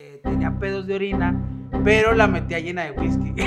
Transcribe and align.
eh, 0.00 0.20
tenía 0.22 0.56
pedos 0.60 0.86
de 0.86 0.94
orina, 0.94 1.34
pero 1.84 2.14
la 2.14 2.28
metía 2.28 2.60
llena 2.60 2.84
de 2.84 2.92
whisky. 2.92 3.34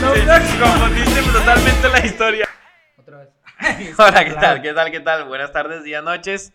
No, 0.00 0.14
sí, 0.14 0.58
confundiste 0.60 1.22
totalmente 1.32 1.88
la 1.88 2.06
historia. 2.06 2.48
Otra 2.98 3.18
vez. 3.18 3.28
Hola, 3.98 4.24
¿qué 4.24 4.32
tal? 4.34 4.62
¿Qué 4.62 4.72
tal? 4.72 4.90
¿Qué 4.92 5.00
tal? 5.00 5.24
Buenas 5.26 5.52
tardes, 5.52 5.82
días, 5.82 6.04
noches. 6.04 6.52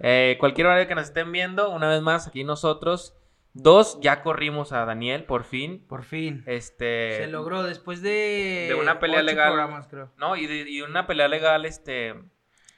Eh, 0.00 0.36
cualquier 0.40 0.66
hora 0.66 0.86
que 0.88 0.94
nos 0.94 1.04
estén 1.04 1.30
viendo, 1.32 1.70
una 1.70 1.88
vez 1.88 2.02
más, 2.02 2.26
aquí 2.26 2.44
nosotros. 2.44 3.14
Dos, 3.54 3.98
ya 4.02 4.22
corrimos 4.22 4.72
a 4.72 4.84
Daniel, 4.84 5.24
por 5.24 5.44
fin. 5.44 5.84
Por 5.88 6.04
fin. 6.04 6.42
Este. 6.46 7.16
Se 7.18 7.26
logró 7.28 7.62
después 7.62 8.02
de. 8.02 8.66
de 8.68 8.74
una 8.74 8.98
pelea 8.98 9.22
legal. 9.22 9.54
creo. 9.88 10.10
No, 10.18 10.36
y, 10.36 10.46
de- 10.46 10.68
y 10.68 10.82
una 10.82 11.06
pelea 11.06 11.28
legal, 11.28 11.64
este. 11.64 12.14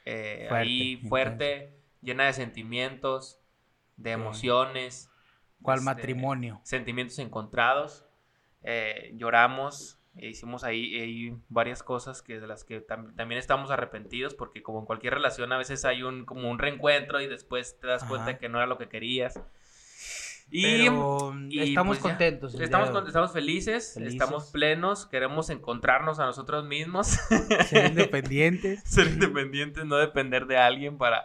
eh, 0.05 0.45
Fuerte, 0.49 0.55
ahí 0.55 0.97
fuerte, 1.09 1.73
llena 2.01 2.25
de 2.25 2.33
sentimientos, 2.33 3.39
de 3.97 4.11
emociones. 4.11 5.09
¿Cuál 5.61 5.79
este, 5.79 5.85
matrimonio? 5.85 6.59
Sentimientos 6.63 7.19
encontrados. 7.19 8.05
eh, 8.63 9.11
lloramos. 9.15 9.97
e 10.15 10.27
hicimos 10.27 10.63
ahí, 10.65 10.99
ahí 10.99 11.37
varias 11.49 11.81
cosas 11.83 12.21
que 12.21 12.39
de 12.39 12.45
las 12.45 12.63
que 12.65 12.85
tam- 12.85 13.15
también 13.15 13.39
estamos 13.39 13.71
arrepentidos 13.71 14.33
porque 14.35 14.61
como 14.61 14.79
en 14.79 14.85
cualquier 14.85 15.13
relación 15.13 15.51
a 15.53 15.57
veces 15.57 15.85
hay 15.85 16.03
un 16.03 16.25
como 16.25 16.51
un 16.51 16.59
reencuentro 16.59 17.21
y 17.21 17.27
después 17.27 17.79
te 17.79 17.87
das 17.87 18.03
cuenta 18.03 18.31
Ajá. 18.31 18.37
que 18.37 18.49
no 18.49 18.57
era 18.57 18.67
lo 18.67 18.77
que 18.77 18.89
querías. 18.89 19.39
Y 20.53 20.63
Pero 20.63 21.33
y 21.49 21.61
estamos 21.69 21.97
pues 21.99 22.11
contentos. 22.11 22.53
Estamos, 22.59 22.89
con- 22.89 23.07
estamos 23.07 23.31
felices, 23.31 23.93
Felices. 23.93 24.13
estamos 24.15 24.51
plenos, 24.51 25.05
queremos 25.05 25.49
encontrarnos 25.49 26.19
a 26.19 26.25
nosotros 26.25 26.65
mismos, 26.65 27.07
Ser 27.69 27.85
independientes. 27.91 28.81
ser 28.83 29.07
independientes, 29.07 29.85
no 29.85 29.95
depender 29.95 30.45
de 30.45 30.57
alguien 30.57 30.97
para, 30.97 31.23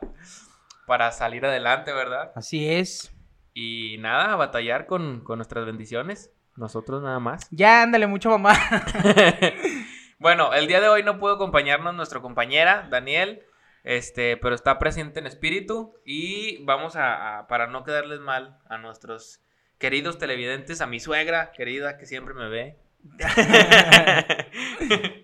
para 0.87 1.11
salir 1.13 1.45
adelante, 1.45 1.93
¿verdad? 1.93 2.33
Así 2.35 2.69
es. 2.73 3.13
Y 3.55 3.97
nada, 3.99 4.33
a 4.33 4.37
batallar 4.37 4.87
con, 4.87 5.21
con 5.21 5.39
nuestras 5.39 5.65
bendiciones, 5.67 6.31
nosotros 6.57 7.03
nada 7.03 7.19
más. 7.21 7.49
Ya, 7.51 7.83
ándale, 7.83 8.07
mucho 8.07 8.31
mamá. 8.31 8.55
bueno, 10.19 10.53
el 10.55 10.67
día 10.67 10.81
de 10.81 10.89
hoy 10.89 11.03
no 11.03 11.19
pudo 11.19 11.35
acompañarnos 11.35 11.95
nuestra 11.95 12.21
compañera, 12.21 12.87
Daniel, 12.91 13.43
este, 13.85 14.37
pero 14.37 14.55
está 14.55 14.79
presente 14.79 15.21
en 15.21 15.27
espíritu 15.27 15.95
y 16.05 16.63
vamos 16.65 16.97
a, 16.97 17.39
a- 17.39 17.47
para 17.47 17.67
no 17.67 17.85
quedarles 17.85 18.21
mal 18.21 18.59
a 18.69 18.79
nuestros 18.79 19.41
queridos 19.79 20.19
televidentes, 20.19 20.81
a 20.81 20.87
mi 20.87 21.01
suegra 21.01 21.53
querida 21.53 21.97
que 21.99 22.07
siempre 22.07 22.35
me 22.35 22.49
ve. 22.49 22.79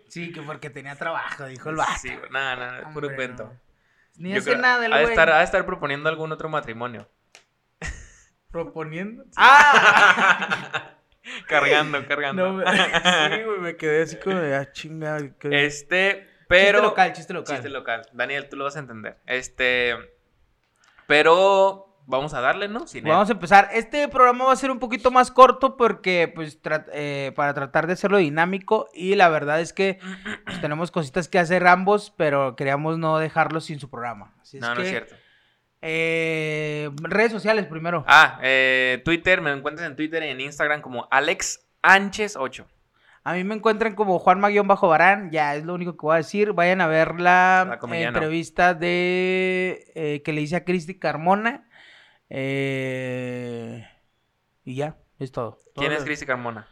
Sí, 0.09 0.31
que 0.33 0.43
porque 0.43 0.69
tenía 0.71 0.95
trabajo, 0.97 1.47
dijo 1.47 1.71
el 1.71 1.77
vato. 1.77 1.91
Sí, 2.01 2.11
nada, 2.31 2.57
nada, 2.57 2.79
es 2.81 2.89
puro 2.93 3.15
cuento. 3.15 3.45
no. 3.45 3.72
Ni 4.17 4.31
Yo 4.33 4.39
hace 4.39 4.51
creo- 4.51 4.63
nada 4.63 4.85
el 4.87 4.93
güey. 4.93 5.05
estar, 5.05 5.31
ha 5.31 5.39
de 5.39 5.45
estar 5.45 5.65
proponiendo 5.67 6.09
algún 6.09 6.31
otro 6.33 6.49
matrimonio. 6.49 7.09
Proponiendo. 8.51 9.25
¡Ah! 9.37 10.91
cargando, 11.49 12.07
cargando. 12.07 12.47
No, 12.47 12.53
me- 12.55 12.65
sí, 13.37 13.43
güey, 13.45 13.59
me 13.61 13.77
quedé 13.77 14.03
así 14.03 14.17
como 14.17 14.37
de, 14.37 14.55
ah, 14.57 14.71
chinga. 14.73 15.19
que- 15.39 15.65
Este, 15.65 16.29
pero... 16.49 16.79
Chiste 16.79 16.83
local, 16.83 17.13
chiste 17.13 17.33
local. 17.35 17.55
Chiste 17.57 17.69
local. 17.71 18.03
Daniel, 18.13 18.49
tú 18.49 18.57
lo 18.57 18.65
vas 18.65 18.77
a 18.77 18.81
entender. 18.81 19.17
Este, 19.27 19.97
pero 21.07 21.92
vamos 22.07 22.35
a 22.35 22.41
darle, 22.41 22.69
¿no? 22.69 22.87
Sin. 22.87 23.05
Vamos 23.05 23.29
a 23.29 23.33
empezar. 23.33 23.69
Este 23.73 24.07
programa 24.09 24.45
va 24.47 24.53
a 24.53 24.57
ser 24.57 24.71
un 24.71 24.79
poquito 24.79 25.11
más 25.11 25.31
corto 25.31 25.77
porque, 25.77 26.31
pues, 26.35 26.63
tra- 26.63 26.87
eh, 26.93 27.33
para 27.37 27.55
tratar 27.55 27.87
de 27.87 27.95
hacerlo 27.95 28.19
dinámico 28.19 28.89
y 28.95 29.15
la 29.15 29.29
verdad 29.29 29.61
es 29.61 29.73
que 29.73 29.99
pues, 30.45 30.61
tenemos 30.61 30.91
cositas 30.91 31.29
que 31.29 31.39
hacer 31.39 31.67
ambos, 31.67 32.13
pero 32.17 32.57
queríamos 32.57 32.99
no 32.99 33.19
dejarlo 33.19 33.61
sin 33.61 33.79
su 33.81 33.89
programa. 33.91 34.35
Así 34.41 34.59
es 34.59 34.63
no, 34.63 34.71
no 34.71 34.77
que, 34.77 34.83
es 34.83 34.89
cierto. 34.89 35.15
eh, 35.81 36.91
redes 37.03 37.33
sociales 37.33 37.67
primero. 37.67 38.05
Ah, 38.07 38.39
eh, 38.43 39.01
Twitter, 39.05 39.41
me 39.41 39.53
encuentras 39.53 39.89
en 39.89 39.97
Twitter 39.97 40.23
y 40.23 40.29
en 40.29 40.41
Instagram 40.41 40.81
como 40.81 41.09
Alex 41.11 41.67
Anches8. 41.83 42.67
A 43.25 43.35
mí 43.35 43.45
me 43.45 43.55
encuentran 43.55 43.95
como 43.95 44.19
Juanma-Barán, 44.19 45.31
ya 45.31 45.55
es 45.55 45.65
lo 45.65 45.75
único 45.75 45.93
que 45.97 46.03
voy 46.03 46.15
a 46.15 46.17
decir. 46.17 46.55
Vayan 46.55 46.81
a 46.81 46.89
ver 46.89 47.21
la, 47.21 47.79
entrevista 47.93 48.75
de 48.75 49.93
eh, 49.95 50.23
que 50.25 50.33
le 50.33 50.41
hice 50.41 50.57
a 50.57 50.65
Cristi 50.65 50.99
Carmona. 50.99 51.69
Eh, 52.35 53.87
y 54.65 54.75
ya, 54.77 54.97
es 55.19 55.33
todo. 55.33 55.59
¿Quién 55.75 55.89
Todo 55.91 55.99
es 55.99 56.05
Cristi 56.05 56.25
Carmona? 56.25 56.67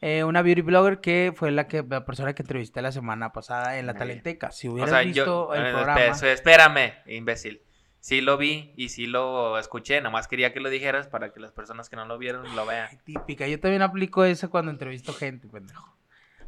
Eh, 0.00 0.24
una 0.24 0.42
beauty 0.42 0.60
blogger 0.62 1.00
que 1.00 1.32
fue 1.34 1.50
la 1.52 1.68
que 1.68 1.84
la 1.88 2.04
persona 2.04 2.34
que 2.34 2.42
entrevisté 2.42 2.82
la 2.82 2.90
semana 2.92 3.32
pasada 3.32 3.78
en 3.78 3.86
la. 3.86 3.94
Talenteca. 3.94 4.50
Si 4.50 4.66
O 4.68 4.72
hubieras 4.72 4.90
sea, 4.90 5.00
visto 5.02 5.24
yo. 5.24 5.54
el 5.54 5.72
programa. 5.72 6.00
espérame, 6.00 6.94
imbécil. 7.06 7.62
Sí 8.00 8.20
lo 8.20 8.36
vi 8.36 8.74
y 8.76 8.90
sí 8.90 9.06
lo 9.06 9.56
escuché, 9.58 10.00
nomás 10.02 10.28
quería 10.28 10.52
que 10.52 10.60
lo 10.60 10.68
dijeras 10.68 11.06
para 11.06 11.32
que 11.32 11.40
las 11.40 11.52
personas 11.52 11.88
que 11.88 11.96
no 11.96 12.04
lo 12.04 12.18
vieron 12.18 12.54
lo 12.54 12.66
vean. 12.66 12.88
Típica, 13.04 13.46
yo 13.46 13.58
también 13.60 13.80
aplico 13.80 14.24
eso 14.24 14.50
cuando 14.50 14.70
entrevisto 14.72 15.14
gente, 15.14 15.48
pendejo. 15.48 15.96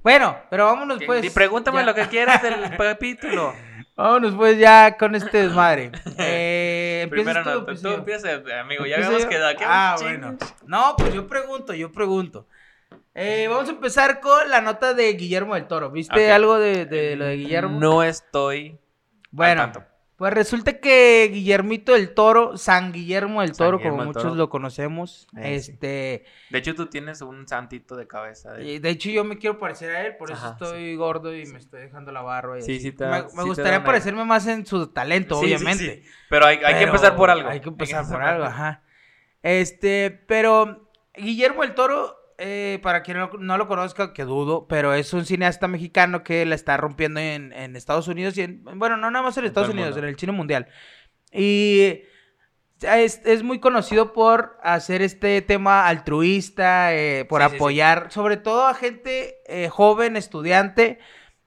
Bueno, 0.02 0.36
pero 0.50 0.66
vámonos 0.66 1.02
pues. 1.06 1.24
y 1.24 1.30
pregúntame 1.30 1.78
ya. 1.78 1.86
lo 1.86 1.94
que 1.94 2.06
quieras 2.08 2.42
del 2.42 2.54
capítulo. 2.76 3.54
Vámonos 3.96 4.34
pues 4.34 4.58
ya 4.58 4.98
con 4.98 5.14
este 5.14 5.44
desmadre. 5.44 5.92
Eh, 6.18 6.82
empiezas 7.02 7.34
Primero 7.34 7.42
tú, 7.42 7.48
no, 7.50 7.54
tú, 7.54 7.60
empiezo 7.60 7.82
tú 7.82 7.88
yo. 7.88 7.94
empieza, 7.94 8.60
amigo. 8.60 8.86
Ya 8.86 9.00
yo. 9.00 9.28
quedado 9.28 9.48
aquí. 9.48 9.64
Ah, 9.66 9.94
Ching. 9.98 10.08
bueno. 10.08 10.36
No, 10.66 10.94
pues 10.96 11.14
yo 11.14 11.26
pregunto, 11.26 11.74
yo 11.74 11.92
pregunto. 11.92 12.46
Eh, 13.14 13.46
vamos 13.48 13.68
a 13.68 13.72
empezar 13.72 14.20
con 14.20 14.50
la 14.50 14.60
nota 14.60 14.92
de 14.92 15.12
Guillermo 15.14 15.54
del 15.54 15.66
Toro. 15.66 15.90
¿Viste 15.90 16.30
algo 16.30 16.58
de, 16.58 16.84
de 16.86 17.16
lo 17.16 17.24
de 17.24 17.36
Guillermo? 17.36 17.80
No 17.80 18.02
estoy. 18.02 18.78
Bueno, 19.30 19.62
al 19.62 19.72
tanto. 19.72 19.88
Pues 20.16 20.32
resulta 20.32 20.80
que 20.80 21.28
Guillermito 21.32 21.92
del 21.92 22.14
Toro, 22.14 22.56
San 22.56 22.90
Guillermo 22.92 23.42
del 23.42 23.54
San 23.54 23.66
Toro, 23.66 23.76
Guillermo 23.78 23.96
como 23.98 24.02
del 24.04 24.08
muchos 24.08 24.22
Toro. 24.22 24.34
lo 24.34 24.48
conocemos, 24.48 25.26
Eh, 25.36 25.60
sí. 25.60 25.72
este, 25.72 26.24
De 26.50 26.58
hecho, 26.58 26.74
tú 26.74 26.86
tienes 26.86 27.20
un 27.20 27.46
santito 27.46 27.96
de 27.96 28.06
cabeza. 28.06 28.52
De... 28.54 28.80
hecho 28.88 29.10
yo 29.10 29.24
me 29.24 29.36
quiero 29.36 29.58
parecer 29.58 29.94
a 29.94 30.06
él, 30.06 30.16
por 30.16 30.30
eso 30.30 30.38
Ajá, 30.40 30.52
estoy 30.52 30.96
gordo 30.96 31.34
y 31.36 31.44
me 31.46 31.58
estoy 31.58 31.82
dejando 31.82 32.12
la 32.12 32.22
barba. 32.22 32.58
y 32.58 32.62
Sí, 32.62 32.76
así. 32.76 32.80
sí 32.80 32.92
te 32.92 33.04
me, 33.06 33.22
me 33.34 33.42
gustaría 33.44 33.78
una- 33.78 33.84
parecerme 33.84 34.24
más 34.24 34.46
en 34.46 34.64
su 34.64 34.86
talento, 34.86 35.38
Sí, 35.40 35.48
sí, 35.48 35.54
obviamente. 35.54 36.02
sí. 36.02 36.10
Pero 36.30 36.46
hay, 36.46 36.58
hay 36.64 36.74
que 36.76 36.84
empezar 36.84 37.14
por 37.14 37.28
algo. 37.28 37.48
Hay 37.50 37.60
que 37.60 37.68
empezar 37.68 38.08
por 38.08 38.22
algo, 38.22 38.44
ajá. 38.44 38.82
Este, 39.42 40.10
pero 40.26 40.90
Guillermo 41.14 41.62
el 41.62 41.74
Toro, 41.74 42.15
eh, 42.38 42.78
para 42.82 43.02
quien 43.02 43.18
no, 43.18 43.30
no 43.38 43.58
lo 43.58 43.68
conozca, 43.68 44.12
que 44.12 44.24
dudo, 44.24 44.66
pero 44.68 44.94
es 44.94 45.12
un 45.12 45.24
cineasta 45.24 45.68
mexicano 45.68 46.22
que 46.22 46.44
la 46.46 46.54
está 46.54 46.76
rompiendo 46.76 47.20
en, 47.20 47.52
en 47.52 47.76
Estados 47.76 48.08
Unidos 48.08 48.36
y 48.36 48.42
en, 48.42 48.64
bueno, 48.64 48.96
no 48.96 49.10
nada 49.10 49.24
más 49.24 49.36
en 49.38 49.44
Estados 49.46 49.70
Unidos, 49.70 49.90
mundo. 49.92 50.06
en 50.06 50.08
el 50.12 50.18
cine 50.18 50.32
mundial. 50.32 50.68
Y 51.32 52.02
es, 52.82 53.22
es 53.24 53.42
muy 53.42 53.58
conocido 53.58 54.12
por 54.12 54.58
hacer 54.62 55.02
este 55.02 55.40
tema 55.42 55.86
altruista, 55.88 56.94
eh, 56.94 57.24
por 57.24 57.42
Sí, 57.42 57.48
sí, 57.48 57.50
sí. 57.50 57.56
apoyar 57.56 58.12
sobre 58.12 58.36
todo 58.36 58.66
a 58.66 58.74
gente 58.74 59.36
eh, 59.46 59.68
joven, 59.68 60.16
estudiante, 60.16 60.98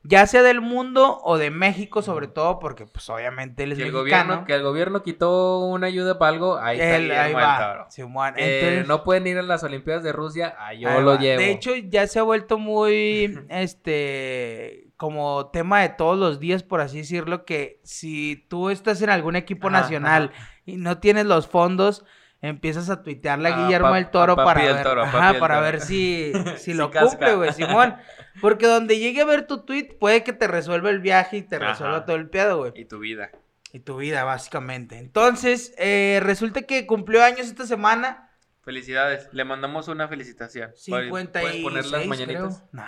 ya 0.03 0.25
sea 0.27 0.43
del 0.43 0.61
mundo 0.61 1.19
o 1.23 1.37
de 1.37 1.51
México, 1.51 2.01
sobre 2.01 2.27
todo, 2.27 2.59
porque 2.59 2.85
pues 2.85 3.09
obviamente 3.09 3.63
él 3.63 3.73
es 3.73 3.77
Que 3.77 3.83
el, 3.85 3.91
mexicano. 3.91 4.23
gobierno, 4.29 4.45
que 4.47 4.53
el 4.55 4.63
gobierno 4.63 5.03
quitó 5.03 5.59
una 5.59 5.87
ayuda 5.87 6.17
para 6.17 6.31
algo, 6.31 6.57
ahí 6.57 6.79
está 6.79 6.95
Él, 6.95 7.11
ahí 7.11 7.33
Guillermo 7.33 7.37
del 7.39 7.47
va. 7.47 7.87
Simón. 7.89 8.33
Eh, 8.37 8.59
Entonces, 8.59 8.87
no 8.87 9.03
pueden 9.03 9.27
ir 9.27 9.37
a 9.37 9.41
las 9.43 9.63
Olimpiadas 9.63 10.03
de 10.03 10.13
Rusia, 10.13 10.55
ahí 10.57 10.79
yo 10.79 10.89
ahí 10.89 11.01
lo 11.03 11.11
va. 11.11 11.19
llevo. 11.19 11.41
De 11.41 11.51
hecho, 11.51 11.75
ya 11.75 12.07
se 12.07 12.19
ha 12.19 12.23
vuelto 12.23 12.57
muy, 12.57 13.39
este, 13.49 14.91
como 14.97 15.47
tema 15.51 15.81
de 15.81 15.89
todos 15.89 16.17
los 16.17 16.39
días, 16.39 16.63
por 16.63 16.81
así 16.81 16.99
decirlo, 16.99 17.45
que 17.45 17.79
si 17.83 18.45
tú 18.49 18.69
estás 18.69 19.01
en 19.01 19.09
algún 19.09 19.35
equipo 19.35 19.67
Ajá, 19.67 19.81
nacional 19.81 20.31
y 20.65 20.77
no 20.77 20.99
tienes 20.99 21.25
los 21.25 21.47
fondos, 21.47 22.05
empiezas 22.41 22.89
a 22.89 23.03
tuitearle 23.03 23.49
a 23.49 23.55
A 23.55 23.61
Guillermo 23.63 23.93
del 23.93 24.09
Toro 24.11 24.35
para 24.35 24.61
ver, 24.61 24.83
Toro, 24.83 25.03
ajá, 25.03 25.35
para 25.39 25.55
Toro. 25.55 25.61
ver 25.61 25.81
si, 25.81 26.31
si 26.57 26.73
lo 26.73 26.91
cumple, 26.91 27.35
güey, 27.35 27.53
Simón. 27.53 27.95
Porque 28.41 28.65
donde 28.67 28.97
llegue 28.99 29.21
a 29.21 29.25
ver 29.25 29.45
tu 29.47 29.65
tweet, 29.65 29.97
puede 29.99 30.23
que 30.23 30.31
te 30.33 30.47
resuelva 30.47 30.89
el 30.89 30.99
viaje 30.99 31.37
y 31.37 31.41
te 31.41 31.57
Ajá. 31.57 31.69
resuelva 31.71 32.05
todo 32.05 32.15
el 32.15 32.29
pedo, 32.29 32.57
güey. 32.59 32.71
y 32.75 32.85
tu 32.85 32.99
vida. 32.99 33.31
Y 33.73 33.81
tu 33.81 33.97
vida, 33.97 34.23
básicamente. 34.23 34.97
Entonces, 34.97 35.73
eh, 35.77 36.19
resulta 36.23 36.61
que 36.63 36.87
cumplió 36.87 37.23
años 37.23 37.41
esta 37.47 37.65
semana. 37.67 38.25
Felicidades, 38.63 39.27
le 39.31 39.43
mandamos 39.45 39.87
una 39.87 40.07
felicitación. 40.07 40.71
¿Puedes- 40.87 41.05
56, 41.07 41.43
¿Puedes 41.43 41.63
poner 41.63 41.85
las 41.87 42.05
mañanitas? 42.07 42.63
creo. 42.71 42.83
No. 42.83 42.85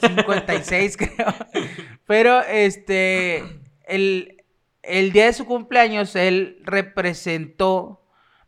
56 0.00 0.96
creo. 0.96 1.34
Pero 2.06 2.40
este 2.42 3.60
el, 3.86 4.44
el 4.82 5.12
día 5.12 5.26
de 5.26 5.32
su 5.32 5.46
cumpleaños 5.46 6.14
él 6.16 6.58
representó, 6.64 7.99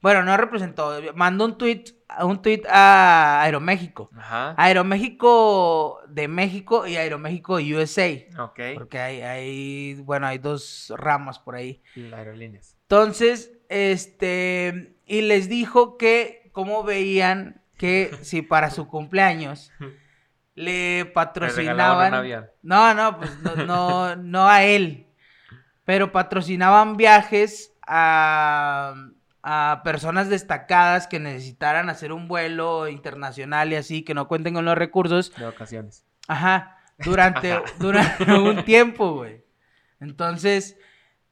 bueno, 0.03 0.25
no 0.25 0.37
representó, 0.37 1.01
mandó 1.15 1.45
un 1.45 1.57
tweet, 1.57 1.85
un 2.21 2.43
tweet 2.43 2.63
a 2.69 3.41
Aeroméxico. 3.43 4.11
Ajá. 4.17 4.55
Aeroméxico 4.59 6.01
de 6.09 6.27
México 6.27 6.89
y 6.89 6.97
Aeroméxico 6.97 7.55
USA. 7.55 8.11
Ok. 8.41 8.61
Porque 8.75 8.99
hay, 8.99 9.23
hay, 9.23 9.95
bueno, 10.03 10.27
hay 10.27 10.39
dos 10.39 10.93
ramas 10.97 11.39
por 11.39 11.55
ahí. 11.55 11.83
Las 11.95 12.19
aerolíneas. 12.19 12.77
Entonces, 12.83 13.53
este, 13.69 14.97
y 15.07 15.23
les 15.23 15.49
dijo 15.49 15.97
que 15.97 16.51
cómo 16.53 16.83
veían 16.83 17.63
que 17.79 18.11
si 18.23 18.43
para 18.43 18.71
su 18.71 18.89
cumpleaños 18.89 19.71
le 20.57 21.05
patrocinaban. 21.15 22.13
No, 22.63 22.93
no, 22.93 23.19
pues 23.19 23.39
no, 23.39 23.57
no, 23.67 24.17
no 24.17 24.49
a 24.49 24.65
él. 24.65 25.07
Pero 25.85 26.11
patrocinaban 26.11 26.97
viajes 26.97 27.73
a, 27.87 28.95
a 29.43 29.83
personas 29.85 30.29
destacadas 30.29 31.07
que 31.07 31.19
necesitaran 31.19 31.89
hacer 31.89 32.13
un 32.13 32.29
vuelo 32.29 32.89
internacional 32.89 33.73
y 33.73 33.77
así, 33.77 34.03
que 34.03 34.15
no 34.15 34.29
cuenten 34.29 34.55
con 34.55 34.65
los 34.65 34.79
recursos. 34.79 35.35
De 35.37 35.45
vacaciones. 35.45 36.05
Ajá, 36.29 36.79
durante, 36.99 37.53
Ajá. 37.53 37.65
durante 37.79 38.33
un 38.33 38.65
tiempo, 38.65 39.15
güey. 39.15 39.45
Entonces, 40.01 40.77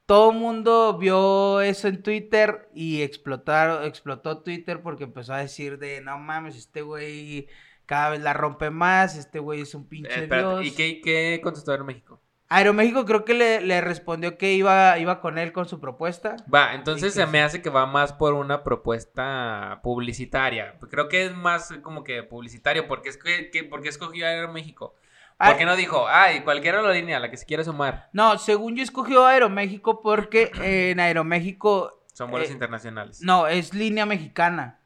todo 0.07 0.33
el 0.33 0.39
mundo 0.39 0.99
vio 0.99 1.61
eso 1.61 1.87
en 1.87 2.03
Twitter 2.03 2.69
y 2.75 3.03
explotaron, 3.03 3.85
explotó 3.85 4.43
Twitter 4.43 4.83
porque 4.83 5.05
empezó 5.05 5.35
a 5.35 5.39
decir 5.39 5.79
de, 5.79 6.01
no 6.01 6.19
mames, 6.19 6.57
este 6.57 6.83
güey 6.83 7.49
cada 7.87 8.11
vez 8.11 8.21
la 8.21 8.33
rompe 8.33 8.71
más, 8.71 9.17
este 9.17 9.41
güey 9.41 9.63
es 9.63 9.75
un 9.75 9.89
pinche 9.89 10.13
Eh, 10.13 10.23
espérate, 10.23 10.63
dios. 10.63 10.67
¿Y 10.67 10.77
qué, 10.77 11.01
qué 11.01 11.41
contestó 11.43 11.73
Aeroméxico? 11.73 12.20
Aeroméxico 12.53 13.05
creo 13.07 13.25
que 13.25 13.33
le, 13.35 13.61
le 13.61 13.81
respondió 13.81 14.37
que 14.37 14.53
iba, 14.55 14.99
iba 14.99 15.21
con 15.21 15.39
él 15.39 15.53
con 15.53 15.69
su 15.69 15.79
propuesta. 15.81 16.35
Va, 16.53 16.75
entonces 16.75 17.15
se 17.15 17.25
me 17.27 17.41
hace 17.43 17.63
que 17.63 17.71
va 17.71 17.87
más 17.87 18.13
por 18.13 18.35
una 18.35 18.65
propuesta 18.65 19.81
publicitaria. 19.85 20.75
Creo 20.91 21.09
que 21.09 21.27
es 21.27 21.35
más 21.35 21.73
como 21.83 22.03
que 22.03 22.23
publicitario, 22.25 22.89
porque 22.89 23.09
es 23.11 23.17
que, 23.17 23.51
que- 23.51 23.63
porque 23.65 23.89
escogió 23.89 24.27
Aeroméxico. 24.27 24.97
Ah, 25.39 25.51
¿Por 25.51 25.59
qué 25.59 25.65
no 25.65 25.77
dijo, 25.77 26.07
ay, 26.09 26.41
cualquiera 26.41 26.83
la 26.83 26.93
línea, 26.93 27.19
la 27.21 27.31
que 27.31 27.37
se 27.37 27.47
quiera 27.47 27.63
sumar? 27.65 28.11
No, 28.13 28.37
según 28.37 28.77
yo 28.77 28.83
escogió 28.83 29.25
Aeroméxico 29.27 30.01
porque 30.03 30.51
en 30.61 30.99
Aeroméxico 31.01 32.03
Son 32.13 32.31
vuelos 32.33 32.51
Eh, 32.51 32.53
internacionales. 32.53 33.21
no, 33.23 33.47
es 33.47 33.73
línea 33.73 34.05
mexicana. 34.07 34.80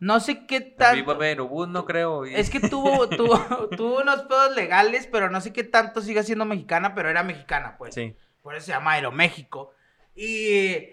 No 0.00 0.18
sé 0.18 0.46
qué 0.46 0.60
También 0.62 1.04
tanto. 1.06 1.48
va 1.48 1.66
no 1.66 1.84
creo. 1.84 2.26
y- 2.26 2.34
Es 2.34 2.48
que 2.50 2.58
tuvo, 2.58 3.08
tuvo, 3.10 3.38
tuvo 3.76 4.00
unos 4.00 4.22
pedos 4.22 4.56
legales, 4.56 5.06
pero 5.06 5.30
no 5.30 5.40
sé 5.40 5.52
qué 5.52 5.62
tanto 5.62 6.00
siga 6.00 6.22
siendo 6.22 6.46
mexicana, 6.46 6.94
pero 6.94 7.10
era 7.10 7.22
mexicana, 7.22 7.76
pues. 7.78 7.94
Sí, 7.94 8.16
Por 8.42 8.54
eso 8.54 8.66
se 8.66 8.72
llama 8.72 8.92
Aeroméxico. 8.92 9.72
Y 10.14 10.88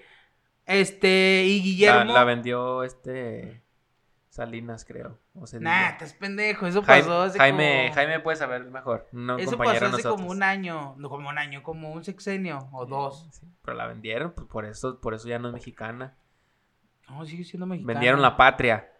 este, 0.65 1.45
y 1.45 1.61
Guillermo. 1.61 2.13
la 2.13 2.25
vendió 2.25 2.83
este 2.83 3.63
Salinas, 4.29 4.83
creo. 4.85 5.17
O. 5.33 5.45
Nah, 5.61 5.89
estás 5.89 6.13
pendejo, 6.13 6.67
eso 6.67 6.83
Jaime, 6.83 7.01
pasó 7.07 7.21
hace 7.23 7.39
Jaime, 7.39 7.83
como... 7.85 7.95
Jaime 7.95 8.19
puede 8.19 8.37
saber 8.37 8.65
mejor. 8.65 9.07
No 9.13 9.37
Eso 9.37 9.57
pasó 9.57 9.71
hace 9.71 9.85
nosotros. 9.85 10.15
como 10.15 10.29
un 10.29 10.43
año, 10.43 10.95
no 10.97 11.09
como 11.09 11.29
un 11.29 11.37
año, 11.37 11.63
como 11.63 11.91
un 11.91 12.03
sexenio 12.03 12.69
o 12.73 12.85
dos. 12.85 13.27
Sí, 13.31 13.47
pero 13.63 13.75
la 13.77 13.87
vendieron, 13.87 14.33
pues 14.33 14.45
por 14.47 14.65
eso, 14.65 14.99
por 14.99 15.13
eso 15.13 15.27
ya 15.27 15.39
no 15.39 15.47
es 15.47 15.53
mexicana. 15.53 16.15
No, 17.09 17.25
sigue 17.25 17.45
siendo 17.45 17.65
mexicana. 17.65 17.93
Vendieron 17.93 18.21
la 18.21 18.35
patria. 18.35 18.91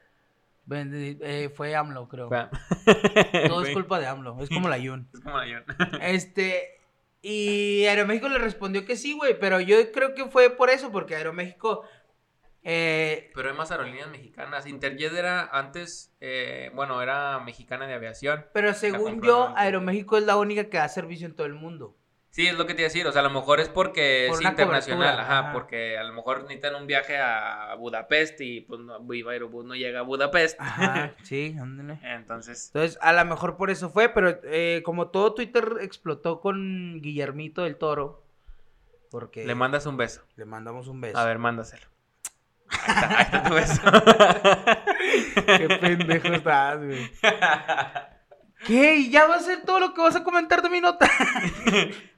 Eh, 0.70 1.52
fue 1.56 1.76
AMLO, 1.76 2.08
creo. 2.08 2.30
Todo 3.48 3.64
es 3.64 3.74
culpa 3.74 4.00
de 4.00 4.08
AMLO, 4.08 4.38
es 4.42 4.50
como 4.50 4.70
la 4.70 4.78
Yun. 4.78 5.10
Es 5.14 5.20
como 5.22 5.38
la 5.38 5.48
Yun. 5.48 5.64
Este, 6.02 6.80
y 7.22 7.86
Aeroméxico 7.86 8.30
le 8.30 8.40
respondió 8.40 8.86
que 8.86 8.96
sí, 8.96 9.14
güey, 9.14 9.40
pero 9.40 9.60
yo 9.60 9.78
creo 9.92 10.14
que 10.14 10.26
fue 10.26 10.50
por 10.50 10.70
eso, 10.70 10.92
porque 10.92 11.16
Aeroméxico, 11.16 11.84
eh, 12.70 13.32
Pero 13.34 13.50
hay 13.50 13.56
más 13.56 13.72
aerolíneas 13.72 14.10
mexicanas. 14.10 14.68
Interjet 14.68 15.14
era 15.14 15.46
antes, 15.54 16.14
eh, 16.20 16.70
bueno, 16.76 17.02
era 17.02 17.40
mexicana 17.40 17.88
de 17.88 17.94
aviación. 17.94 18.46
pero 18.54 18.74
según 18.74 19.22
yo. 19.22 19.54
Aeroméxico 19.56 20.18
es 20.18 20.26
la 20.26 20.36
única 20.36 20.70
que 20.70 20.78
da 20.78 20.90
servicio 20.90 21.28
en 21.28 21.36
todo 21.36 21.48
el 21.48 21.54
mundo. 21.54 21.96
Sí, 22.30 22.46
es 22.46 22.58
lo 22.58 22.68
que 22.68 22.74
te 22.76 22.82
iba 22.82 22.88
a 22.88 22.90
decir. 22.90 23.08
O 23.08 23.12
sea, 23.12 23.22
a 23.22 23.24
lo 23.24 23.32
mejor 23.32 23.60
es 23.60 23.70
porque 23.70 24.28
Por 24.30 24.40
es 24.40 24.48
internacional. 24.48 25.20
Ajá, 25.20 25.40
ajá. 25.40 25.54
porque 25.54 25.98
a 25.98 26.04
lo 26.04 26.14
mejor 26.14 26.44
necesitan 26.44 26.76
un 26.76 26.86
viaje 26.86 27.18
a 27.18 27.74
Budapest 27.80 28.40
y 28.42 28.62
pues 28.62 28.80
no, 28.82 29.00
Viva 29.02 29.32
Aerobús 29.32 29.66
no 29.66 29.74
llega 29.76 30.02
a 30.02 30.04
Budapest. 30.04 30.60
Ajá, 30.62 31.14
sí, 31.24 31.56
ándale. 31.60 32.00
Entonces, 32.04 32.68
Entonces, 32.68 33.00
a 33.02 33.14
lo 33.14 33.26
mejor 33.26 33.58
por 33.58 33.72
eso 33.72 33.90
fue, 33.90 34.10
pero 34.10 34.40
eh, 34.44 34.82
como 34.86 35.08
todo 35.10 35.34
Twitter 35.34 35.78
explotó 35.82 36.40
con 36.40 37.02
Guillermito 37.02 37.64
del 37.64 37.78
Toro, 37.78 38.24
porque 39.10 39.46
le 39.46 39.56
mandas 39.56 39.86
un 39.86 39.98
beso. 39.98 40.22
le 40.36 40.46
mandamos 40.46 40.88
un 40.88 41.02
beso. 41.02 41.18
A 41.18 41.26
ver, 41.26 41.40
mándaselo. 41.40 41.88
Ahí 42.70 42.94
está, 42.94 43.18
ahí 43.18 43.24
está 43.24 43.44
tu 43.44 43.54
beso. 43.54 43.82
Qué 45.58 45.78
pendejo 45.80 46.28
estás, 46.28 46.78
güey. 46.78 47.12
¿Qué? 48.66 48.96
¿Y 48.98 49.10
ya 49.10 49.26
va 49.28 49.36
a 49.36 49.40
ser 49.40 49.64
todo 49.64 49.80
lo 49.80 49.94
que 49.94 50.02
vas 50.02 50.16
a 50.16 50.24
comentar 50.24 50.62
de 50.62 50.70
mi 50.70 50.82
nota? 50.82 51.10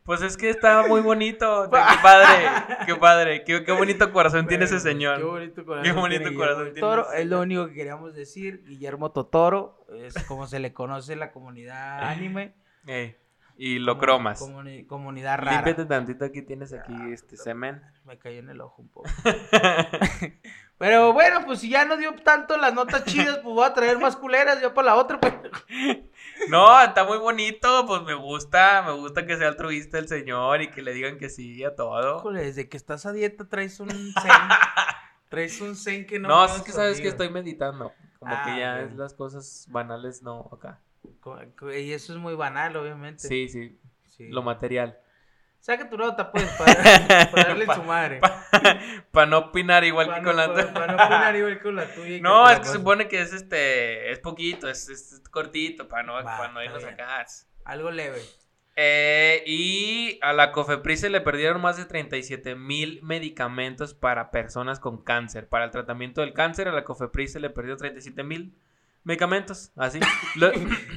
Pues 0.10 0.24
es 0.24 0.38
que 0.38 0.50
está 0.50 0.88
muy 0.88 1.02
bonito. 1.02 1.66
Qué 1.70 1.78
padre, 2.02 2.50
qué 2.88 2.96
padre. 2.96 3.44
Qué, 3.44 3.64
qué 3.64 3.72
bonito 3.74 4.12
corazón 4.12 4.48
tiene 4.48 4.66
ese 4.66 4.80
señor. 4.80 5.18
Qué 5.18 5.24
bonito 5.24 5.64
corazón. 5.64 5.84
Qué 5.84 5.92
bonito 5.92 6.22
tiene 6.24 6.36
corazón 6.36 6.64
tiene 6.74 6.80
Toro. 6.80 7.12
ese 7.12 7.22
Es 7.22 7.28
lo 7.28 7.42
único 7.42 7.68
que 7.68 7.74
queríamos 7.76 8.16
decir. 8.16 8.64
Guillermo 8.66 9.12
Totoro 9.12 9.86
es 9.94 10.16
como 10.26 10.48
se 10.48 10.58
le 10.58 10.74
conoce 10.74 11.14
en 11.14 11.20
la 11.20 11.32
comunidad 11.32 12.00
anime. 12.10 12.56
Ey, 12.88 13.18
y 13.56 13.78
lo 13.78 13.92
Como- 13.94 14.02
cromas. 14.02 14.42
comuni- 14.42 14.88
comunidad 14.88 15.38
rara. 15.38 15.52
Límpiate 15.58 15.86
tantito, 15.86 16.26
aquí 16.26 16.42
tienes 16.42 16.74
aquí 16.74 16.92
Ah, 16.96 17.10
este 17.12 17.38
semen. 17.38 17.80
Me 18.06 18.18
cayó 18.18 18.40
en 18.40 18.50
el 18.50 18.62
ojo 18.62 18.82
un 18.82 18.90
poco. 18.90 19.08
Pero 20.80 21.12
bueno, 21.14 21.42
pues 21.46 21.60
si 21.60 21.70
ya 21.70 21.84
no 21.86 21.98
dio 21.98 22.16
tanto 22.24 22.58
las 22.58 22.74
notas 22.74 23.04
chidas, 23.06 23.38
pues 23.40 23.54
voy 23.54 23.66
a 23.66 23.74
traer 23.74 24.00
más 24.00 24.16
culeras 24.16 24.62
ya 24.62 24.74
para 24.74 24.88
la 24.88 24.96
otra. 24.96 25.20
Pues. 25.20 25.34
No, 26.48 26.82
está 26.82 27.04
muy 27.04 27.18
bonito, 27.18 27.86
pues 27.86 28.02
me 28.04 28.14
gusta, 28.14 28.82
me 28.84 28.94
gusta 28.94 29.26
que 29.26 29.36
sea 29.38 29.50
altruista 29.50 29.98
el 30.00 30.08
señor 30.08 30.62
y 30.62 30.72
que 30.72 30.82
le 30.82 30.94
digan 30.94 31.18
que 31.18 31.30
sí 31.30 31.66
a 31.66 31.76
todo. 31.76 32.20
Híjole, 32.20 32.46
desde 32.46 32.70
que 32.70 32.78
estás 32.78 33.06
a 33.06 33.12
dieta 33.12 33.48
traes 33.50 33.80
un 33.82 33.90
zen. 33.90 34.14
traes 35.30 35.60
un 35.60 35.76
zen 35.76 36.06
que 36.08 36.18
no. 36.18 36.30
No, 36.30 36.46
es 36.46 36.62
que 36.62 36.72
sabes 36.72 37.02
que 37.02 37.10
estoy 37.10 37.30
meditando. 37.30 37.92
Como 38.20 38.34
Ah, 38.34 38.44
que 38.46 38.58
ya 38.58 38.82
es 38.82 38.96
las 38.96 39.14
cosas 39.14 39.68
banales, 39.70 40.24
no 40.24 40.50
acá. 40.54 40.80
Y 41.78 41.92
eso 41.92 42.14
es 42.14 42.20
muy 42.20 42.36
banal, 42.36 42.76
obviamente. 42.78 43.28
Sí, 43.28 43.50
sí, 43.50 43.78
Sí. 44.08 44.30
lo 44.30 44.42
material. 44.42 44.98
Saca 45.60 45.90
tu 45.90 45.98
nota, 45.98 46.32
pues, 46.32 46.46
para, 46.58 46.74
para 47.32 47.44
darle 47.50 47.66
en 47.66 47.74
su 47.74 47.84
madre. 47.84 48.22
Para 49.12 49.26
no 49.28 49.38
opinar 49.40 49.84
igual 49.84 50.08
Para 50.08 50.20
que 50.20 50.26
no, 50.26 50.30
con 50.32 50.38
la 50.38 50.54
para- 50.54 50.74
para 50.74 50.88
no 50.94 51.04
opinar 51.04 51.36
igual 51.36 51.60
con 51.60 51.76
la 51.76 51.86
tuya. 51.94 52.20
No, 52.22 52.44
con 52.44 52.52
es 52.54 52.60
que 52.60 52.66
se 52.66 52.74
supone 52.74 53.08
que 53.08 53.22
es 53.22 53.34
este, 53.34 54.12
es 54.12 54.20
poquito, 54.20 54.70
es, 54.70 54.88
es 54.90 55.22
cortito, 55.30 55.88
para 55.88 56.04
no, 56.04 56.14
para 56.24 56.52
no 56.52 56.64
irnos 56.64 56.84
acá. 56.84 57.26
Algo 57.66 57.92
leve. 57.92 58.22
Eh, 58.82 59.44
y 59.46 60.18
a 60.22 60.32
la 60.32 60.54
COFEPRIS 60.54 61.02
se 61.02 61.10
le 61.10 61.20
perdieron 61.20 61.60
más 61.62 61.76
de 61.76 61.84
37 61.84 62.56
mil 62.56 63.02
medicamentos 63.04 63.94
para 63.94 64.32
personas 64.32 64.80
con 64.80 65.04
cáncer. 65.04 65.50
Para 65.50 65.66
el 65.66 65.72
tratamiento 65.72 66.22
del 66.22 66.32
cáncer, 66.34 66.70
a 66.70 66.72
la 66.72 66.86
COFEPRIS 66.86 67.34
se 67.34 67.40
le 67.42 67.50
perdió 67.50 67.76
37 67.76 68.24
mil 68.24 68.56
medicamentos. 69.04 69.72
Así. 69.76 70.00
Lo- 70.36 70.52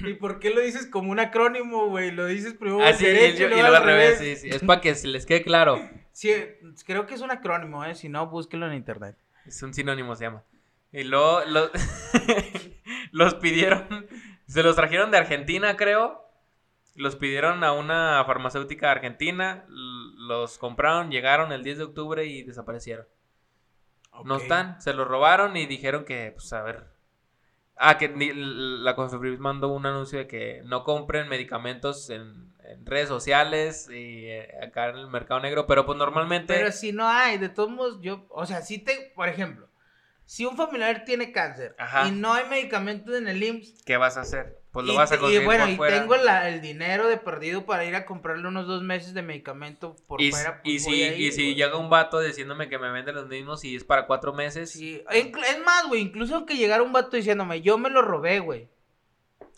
¿Y 0.08 0.14
por 0.14 0.38
qué 0.40 0.50
lo 0.50 0.60
dices 0.60 0.86
como 0.86 1.10
un 1.10 1.20
acrónimo, 1.20 1.88
güey? 1.88 2.10
Lo 2.10 2.26
dices 2.26 2.54
primero 2.54 2.82
así 2.82 3.06
al 3.06 3.12
derecho 3.14 3.42
y, 3.42 3.46
y 3.46 3.46
y 3.46 3.48
luego 3.48 3.60
luego 3.62 3.76
al 3.76 3.84
revés. 3.84 4.18
revés. 4.18 4.40
sí, 4.40 4.48
sí. 4.50 4.54
Es 4.56 4.62
para 4.64 4.80
que 4.80 4.94
se 4.94 5.08
les 5.08 5.26
quede 5.26 5.42
claro. 5.42 5.78
Sí, 6.12 6.30
creo 6.84 7.06
que 7.06 7.14
es 7.14 7.20
un 7.20 7.30
acrónimo, 7.30 7.84
¿eh? 7.84 7.94
Si 7.94 8.08
no, 8.08 8.26
búsquelo 8.28 8.66
en 8.66 8.74
internet. 8.74 9.16
Es 9.46 9.62
un 9.62 9.72
sinónimo, 9.72 10.14
se 10.14 10.24
llama. 10.24 10.44
Y 10.92 11.04
luego 11.04 11.40
lo- 11.46 11.70
los 13.12 13.34
pidieron, 13.36 14.06
se 14.46 14.62
los 14.62 14.76
trajeron 14.76 15.10
de 15.10 15.18
Argentina, 15.18 15.76
creo. 15.76 16.20
Los 16.94 17.16
pidieron 17.16 17.64
a 17.64 17.72
una 17.72 18.22
farmacéutica 18.26 18.90
argentina, 18.90 19.64
los 19.68 20.58
compraron, 20.58 21.10
llegaron 21.10 21.50
el 21.52 21.62
10 21.64 21.78
de 21.78 21.84
octubre 21.84 22.26
y 22.26 22.42
desaparecieron. 22.42 23.06
No 24.26 24.36
están, 24.36 24.80
se 24.82 24.92
los 24.92 25.08
robaron 25.08 25.56
y 25.56 25.64
dijeron 25.64 26.04
que, 26.04 26.32
pues 26.34 26.52
a 26.52 26.60
ver. 26.62 26.91
Ah, 27.84 27.98
que 27.98 28.12
la 28.14 28.94
Cofepris 28.94 29.40
mandó 29.40 29.68
un 29.68 29.84
anuncio 29.86 30.20
de 30.20 30.28
que 30.28 30.62
no 30.64 30.84
compren 30.84 31.28
medicamentos 31.28 32.10
en, 32.10 32.54
en 32.62 32.86
redes 32.86 33.08
sociales 33.08 33.88
y 33.90 34.26
eh, 34.26 34.48
acá 34.62 34.90
en 34.90 34.98
el 34.98 35.08
mercado 35.08 35.40
negro, 35.40 35.66
pero 35.66 35.84
pues 35.84 35.98
normalmente. 35.98 36.54
Pero 36.54 36.70
si 36.70 36.92
no 36.92 37.08
hay, 37.08 37.38
de 37.38 37.48
todos 37.48 37.70
modos, 37.70 37.98
yo, 38.00 38.24
o 38.30 38.46
sea, 38.46 38.62
si 38.62 38.78
te, 38.78 39.12
por 39.16 39.28
ejemplo, 39.28 39.68
si 40.24 40.44
un 40.44 40.56
familiar 40.56 41.04
tiene 41.04 41.32
cáncer 41.32 41.74
Ajá. 41.76 42.06
y 42.06 42.12
no 42.12 42.32
hay 42.32 42.48
medicamentos 42.48 43.16
en 43.16 43.26
el 43.26 43.42
IMSS, 43.42 43.82
¿Qué 43.84 43.96
vas 43.96 44.16
a 44.16 44.20
hacer? 44.20 44.61
Pues 44.72 44.86
lo 44.86 44.94
y, 44.94 44.96
vas 44.96 45.12
a 45.12 45.14
te- 45.14 45.18
y 45.18 45.20
conseguir 45.20 45.44
bueno, 45.44 45.64
por 45.64 45.72
y 45.72 45.76
fuera. 45.76 46.00
tengo 46.00 46.16
la- 46.16 46.48
el 46.48 46.62
dinero 46.62 47.06
de 47.06 47.18
perdido 47.18 47.66
para 47.66 47.84
ir 47.84 47.94
a 47.94 48.06
comprarle 48.06 48.48
unos 48.48 48.66
dos 48.66 48.82
meses 48.82 49.12
de 49.12 49.20
medicamento 49.22 49.96
por 50.06 50.20
y, 50.22 50.30
fuera. 50.30 50.60
y 50.64 50.72
pues 50.78 50.84
si, 50.84 50.90
voy 50.90 51.02
a 51.02 51.14
y 51.14 51.32
si 51.32 51.54
llega 51.54 51.76
un 51.76 51.90
vato 51.90 52.20
diciéndome 52.20 52.70
que 52.70 52.78
me 52.78 52.90
vende 52.90 53.12
los 53.12 53.28
mismos 53.28 53.64
y 53.64 53.76
es 53.76 53.84
para 53.84 54.06
cuatro 54.06 54.32
meses. 54.32 54.72
Sí, 54.72 55.02
es 55.10 55.62
más, 55.64 55.86
güey, 55.88 56.00
incluso 56.00 56.36
aunque 56.36 56.56
llegara 56.56 56.82
un 56.82 56.92
vato 56.92 57.16
diciéndome, 57.16 57.60
yo 57.60 57.76
me 57.76 57.90
lo 57.90 58.00
robé, 58.00 58.38
güey, 58.40 58.70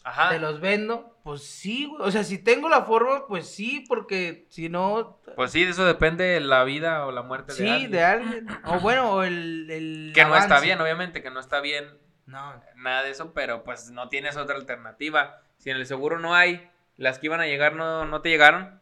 Ajá. 0.02 0.30
te 0.30 0.40
los 0.40 0.61
vendo, 0.61 1.16
pues 1.23 1.44
sí, 1.44 1.87
güey, 1.87 2.02
o 2.02 2.11
sea, 2.11 2.25
si 2.25 2.38
tengo 2.38 2.68
la 2.68 2.83
forma, 2.83 3.28
pues 3.28 3.49
sí, 3.49 3.85
porque 3.88 4.47
si 4.50 4.68
no, 4.68 5.21
Pues 5.37 5.52
sí, 5.52 5.62
de 5.64 5.71
eso 5.71 5.85
depende 5.85 6.40
la 6.40 6.64
vida 6.64 7.06
o 7.06 7.12
la 7.12 7.23
muerte 7.23 7.52
de 7.52 7.59
sí, 7.59 7.68
alguien. 7.68 7.90
de 7.92 8.02
alguien, 8.02 8.47
o 8.66 8.80
bueno, 8.80 9.12
o 9.12 9.23
el... 9.23 9.71
el 9.71 10.12
Que 10.12 10.25
no 10.25 10.37
está 10.37 10.59
bien, 10.61 10.80
obviamente, 10.80 11.23
que 11.23 11.30
no 11.30 11.38
está 11.38 11.61
bien 11.61 11.87
No, 12.26 12.62
nada 12.76 13.02
de 13.02 13.11
eso, 13.11 13.33
pero 13.35 13.64
pues 13.64 13.90
no 13.90 14.09
tienes 14.09 14.37
otra 14.37 14.57
alternativa. 14.57 15.43
Si 15.59 15.71
en 15.71 15.76
el 15.76 15.87
seguro 15.87 16.19
no 16.19 16.35
hay, 16.35 16.71
las 16.97 17.19
que 17.19 17.26
iban 17.26 17.40
a 17.40 17.47
llegar 17.47 17.75
no, 17.75 18.07
no 18.07 18.23
te 18.23 18.31
llegaron. 18.31 18.81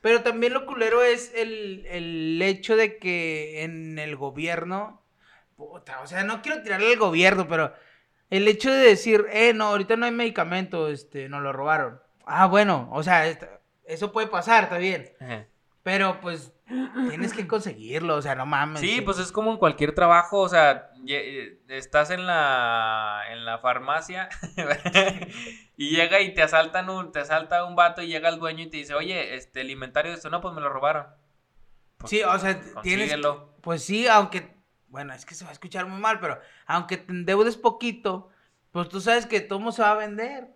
Pero 0.00 0.22
también 0.22 0.54
lo 0.54 0.64
culero 0.64 1.02
es 1.02 1.32
el, 1.34 1.84
el 1.86 2.40
hecho 2.40 2.76
de 2.76 2.96
que 2.98 3.64
en 3.64 3.98
el 3.98 4.16
gobierno, 4.16 5.02
puta, 5.56 6.00
o 6.00 6.06
sea, 6.06 6.24
no 6.24 6.40
quiero 6.40 6.62
tirarle 6.62 6.92
al 6.92 6.98
gobierno, 6.98 7.46
pero 7.48 7.74
el 8.30 8.48
hecho 8.48 8.70
de 8.70 8.78
decir, 8.78 9.26
eh, 9.30 9.52
no, 9.52 9.66
ahorita 9.66 9.96
no 9.96 10.06
hay 10.06 10.12
medicamento, 10.12 10.88
este, 10.88 11.28
nos 11.28 11.42
lo 11.42 11.52
robaron. 11.52 12.00
Ah, 12.24 12.46
bueno, 12.46 12.88
o 12.92 13.02
sea, 13.02 13.26
eso 13.84 14.12
puede 14.12 14.28
pasar, 14.28 14.64
está 14.64 14.78
bien. 14.78 15.12
Ajá. 15.20 15.46
Pero 15.82 16.20
pues 16.20 16.52
tienes 17.08 17.32
que 17.32 17.46
conseguirlo, 17.46 18.16
o 18.16 18.22
sea, 18.22 18.34
no 18.34 18.44
mames. 18.46 18.80
Sí, 18.80 19.00
pues 19.00 19.18
es 19.18 19.32
como 19.32 19.50
en 19.50 19.56
cualquier 19.56 19.94
trabajo, 19.94 20.40
o 20.40 20.48
sea, 20.48 20.90
eh, 21.06 21.58
estás 21.68 22.10
en 22.10 22.26
la 22.26 23.22
en 23.30 23.44
la 23.44 23.58
farmacia 23.58 24.28
y 25.76 25.90
llega 25.96 26.20
y 26.20 26.34
te 26.34 26.42
asaltan 26.42 26.90
un 26.90 27.12
te 27.12 27.20
asalta 27.20 27.64
un 27.64 27.76
vato 27.76 28.02
y 28.02 28.08
llega 28.08 28.28
el 28.28 28.38
dueño 28.38 28.64
y 28.64 28.70
te 28.70 28.76
dice, 28.76 28.94
"Oye, 28.94 29.34
este 29.34 29.62
el 29.62 29.70
inventario 29.70 30.10
de 30.10 30.16
esto 30.18 30.28
no, 30.28 30.40
pues 30.40 30.54
me 30.54 30.60
lo 30.60 30.68
robaron." 30.68 31.06
Pues, 31.96 32.10
Sí, 32.10 32.22
o 32.22 32.38
sea, 32.38 32.60
tienes. 32.82 33.14
Pues 33.60 33.82
sí, 33.82 34.06
aunque. 34.08 34.58
Bueno, 34.88 35.14
es 35.14 35.24
que 35.24 35.34
se 35.34 35.44
va 35.44 35.50
a 35.50 35.52
escuchar 35.52 35.86
muy 35.86 36.00
mal, 36.00 36.18
pero 36.18 36.40
aunque 36.66 36.96
te 36.96 37.12
endeudes 37.12 37.56
poquito, 37.56 38.28
pues 38.72 38.88
tú 38.88 39.00
sabes 39.00 39.26
que 39.26 39.40
todo 39.40 39.70
se 39.70 39.82
va 39.82 39.92
a 39.92 39.96
vender. 39.96 40.48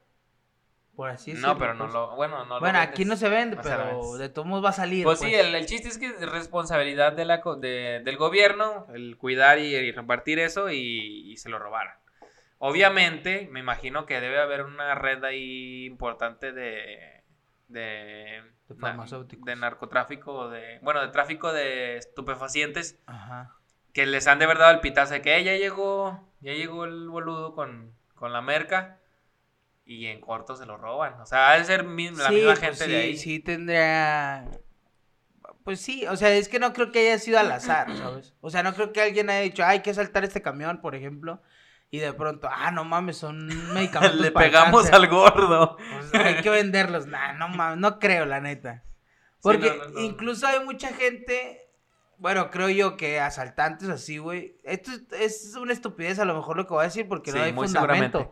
Por 0.96 1.10
así 1.10 1.32
decirlo. 1.32 1.54
No, 1.54 1.58
pero 1.58 1.74
no 1.74 1.84
pues. 1.84 1.94
lo, 1.94 2.14
bueno, 2.16 2.44
no 2.44 2.54
lo 2.54 2.60
Bueno, 2.60 2.78
aquí 2.78 3.04
no 3.04 3.16
se 3.16 3.28
vende, 3.28 3.56
o 3.58 3.62
sea, 3.62 3.76
pero 3.90 4.16
de 4.16 4.28
todos 4.28 4.46
modos 4.46 4.64
va 4.64 4.68
a 4.70 4.72
salir. 4.74 5.04
Pues 5.04 5.18
pues. 5.18 5.30
sí, 5.30 5.34
el, 5.36 5.54
el 5.54 5.66
chiste 5.66 5.88
es 5.88 5.98
que 5.98 6.06
es 6.06 6.30
responsabilidad 6.30 7.12
de 7.14 7.24
la, 7.24 7.42
de- 7.58 8.00
del 8.04 8.16
gobierno 8.16 8.86
el 8.94 9.16
cuidar 9.16 9.58
y, 9.58 9.74
y 9.74 9.90
repartir 9.92 10.38
eso 10.38 10.70
y, 10.70 11.32
y 11.32 11.36
se 11.36 11.48
lo 11.48 11.58
robaron. 11.58 11.92
Obviamente, 12.58 13.48
me 13.50 13.60
imagino 13.60 14.06
que 14.06 14.20
debe 14.20 14.40
haber 14.40 14.62
una 14.62 14.94
red 14.94 15.22
ahí 15.24 15.84
importante 15.84 16.52
de, 16.52 17.22
de, 17.68 18.42
De 18.68 18.74
farmacéuticos. 18.78 19.44
de 19.44 19.56
narcotráfico, 19.56 20.48
de, 20.48 20.78
bueno, 20.82 21.00
de 21.02 21.08
tráfico 21.08 21.52
de 21.52 21.96
estupefacientes 21.96 22.98
Ajá. 23.06 23.56
que 23.92 24.06
les 24.06 24.26
han 24.28 24.38
de 24.38 24.46
verdad 24.46 24.70
el 24.70 24.80
pitazo 24.80 25.14
de 25.14 25.22
que 25.22 25.36
"Eh, 25.36 25.44
ya 25.44 25.54
llegó, 25.56 26.26
ya 26.40 26.52
llegó 26.52 26.84
el 26.84 27.08
boludo 27.08 27.54
con, 27.54 27.92
con 28.14 28.32
la 28.32 28.40
merca 28.40 29.00
y 29.87 30.07
en 30.07 30.21
corto 30.21 30.57
se 30.57 30.67
lo 30.67 30.76
roban. 30.76 31.21
O 31.21 31.26
sea, 31.26 31.50
ha 31.50 31.59
de 31.59 31.64
ser 31.64 31.85
mi- 31.85 32.11
la 32.11 32.29
Sí, 32.29 32.35
misma 32.35 32.50
pues 32.53 32.61
gente 32.61 32.85
sí, 32.85 32.91
de 32.91 32.97
ahí. 32.97 33.17
sí 33.17 33.38
tendría. 33.41 34.49
Pues 35.62 35.81
sí, 35.81 36.07
o 36.07 36.17
sea, 36.17 36.31
es 36.35 36.49
que 36.49 36.59
no 36.59 36.73
creo 36.75 36.93
que 36.93 37.00
haya 37.00 37.19
sido 37.19 37.38
al 37.38 37.50
azar, 37.50 37.87
¿sabes? 37.97 38.35
O 38.41 38.50
sea, 38.50 38.62
no 38.62 38.75
creo 38.75 38.93
que 38.93 39.00
alguien 39.03 39.31
haya 39.31 39.41
dicho, 39.41 39.62
"Ay, 39.64 39.76
hay 39.79 39.83
que 39.83 39.95
saltar 39.95 40.25
este 40.25 40.43
camión, 40.43 40.81
por 40.81 40.95
ejemplo, 40.95 41.43
y 41.91 41.99
de 41.99 42.12
pronto, 42.12 42.49
ah, 42.50 42.71
no 42.71 42.85
mames, 42.85 43.17
son 43.19 43.47
medicamentos. 43.75 44.21
Le 44.21 44.31
para 44.33 44.47
pegamos 44.47 44.83
cáncer, 44.83 44.95
al 44.95 45.09
gordo. 45.09 45.76
pues 45.76 46.14
hay 46.14 46.43
que 46.43 46.50
venderlos. 46.50 47.07
Nah, 47.07 47.33
no 47.35 47.49
mames, 47.49 47.79
no 47.79 47.99
creo, 47.99 48.26
la 48.26 48.41
neta. 48.41 48.85
Porque 49.43 49.69
no, 49.71 49.76
no, 49.85 49.91
no. 49.91 50.00
incluso 50.00 50.47
hay 50.47 50.64
mucha 50.64 50.88
gente, 50.95 51.61
bueno, 52.19 52.50
creo 52.50 52.71
yo 52.71 52.97
que 52.97 53.21
asaltantes 53.21 53.88
así, 53.91 54.17
güey. 54.19 54.57
Esto 54.64 54.91
es, 55.19 55.55
una 55.57 55.73
estupidez 55.75 56.19
a 56.19 56.25
lo 56.25 56.35
mejor 56.35 56.57
lo 56.57 56.67
que 56.67 56.73
voy 56.75 56.81
a 56.81 56.85
decir 56.85 57.07
porque 57.09 57.31
no 57.33 57.43
hay 57.43 57.53
muy 57.53 57.69
fundamento. 57.69 58.31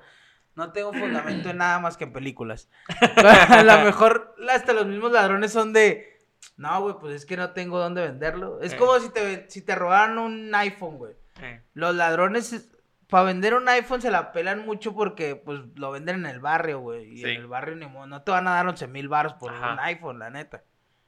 No 0.54 0.72
tengo 0.72 0.92
fundamento 0.92 1.48
en 1.50 1.56
nada 1.58 1.78
más 1.78 1.96
que 1.96 2.04
en 2.04 2.12
películas. 2.12 2.68
a 3.48 3.62
lo 3.62 3.78
mejor 3.84 4.34
hasta 4.50 4.72
los 4.72 4.86
mismos 4.86 5.12
ladrones 5.12 5.52
son 5.52 5.72
de, 5.72 6.18
no, 6.56 6.82
güey, 6.82 6.94
pues 7.00 7.14
es 7.14 7.26
que 7.26 7.36
no 7.36 7.52
tengo 7.52 7.78
dónde 7.78 8.02
venderlo. 8.02 8.60
Es 8.60 8.74
Eh. 8.74 8.76
como 8.76 8.98
si 9.00 9.08
te, 9.10 9.48
si 9.48 9.62
te 9.62 9.74
robaran 9.74 10.18
un 10.18 10.54
iPhone, 10.54 10.98
güey. 10.98 11.14
Eh, 11.40 11.62
Los 11.72 11.94
ladrones, 11.94 12.70
para 13.08 13.24
vender 13.24 13.54
un 13.54 13.66
iPhone 13.68 14.02
se 14.02 14.10
la 14.10 14.32
pelan 14.32 14.64
mucho 14.66 14.94
porque, 14.94 15.36
pues, 15.36 15.60
lo 15.76 15.90
venden 15.90 16.16
en 16.16 16.26
el 16.26 16.40
barrio, 16.40 16.80
güey. 16.80 17.12
Y 17.14 17.16
Sí. 17.18 17.24
en 17.30 17.40
el 17.40 17.46
barrio 17.46 17.74
ni 17.76 17.86
modo, 17.86 18.06
no 18.06 18.22
te 18.22 18.30
van 18.30 18.46
a 18.46 18.52
dar 18.52 18.66
11 18.68 18.86
mil 18.88 19.08
baros 19.08 19.34
por 19.34 19.52
Ajá. 19.54 19.72
un 19.72 19.80
iPhone, 19.80 20.18
la 20.18 20.28
neta. 20.30 20.62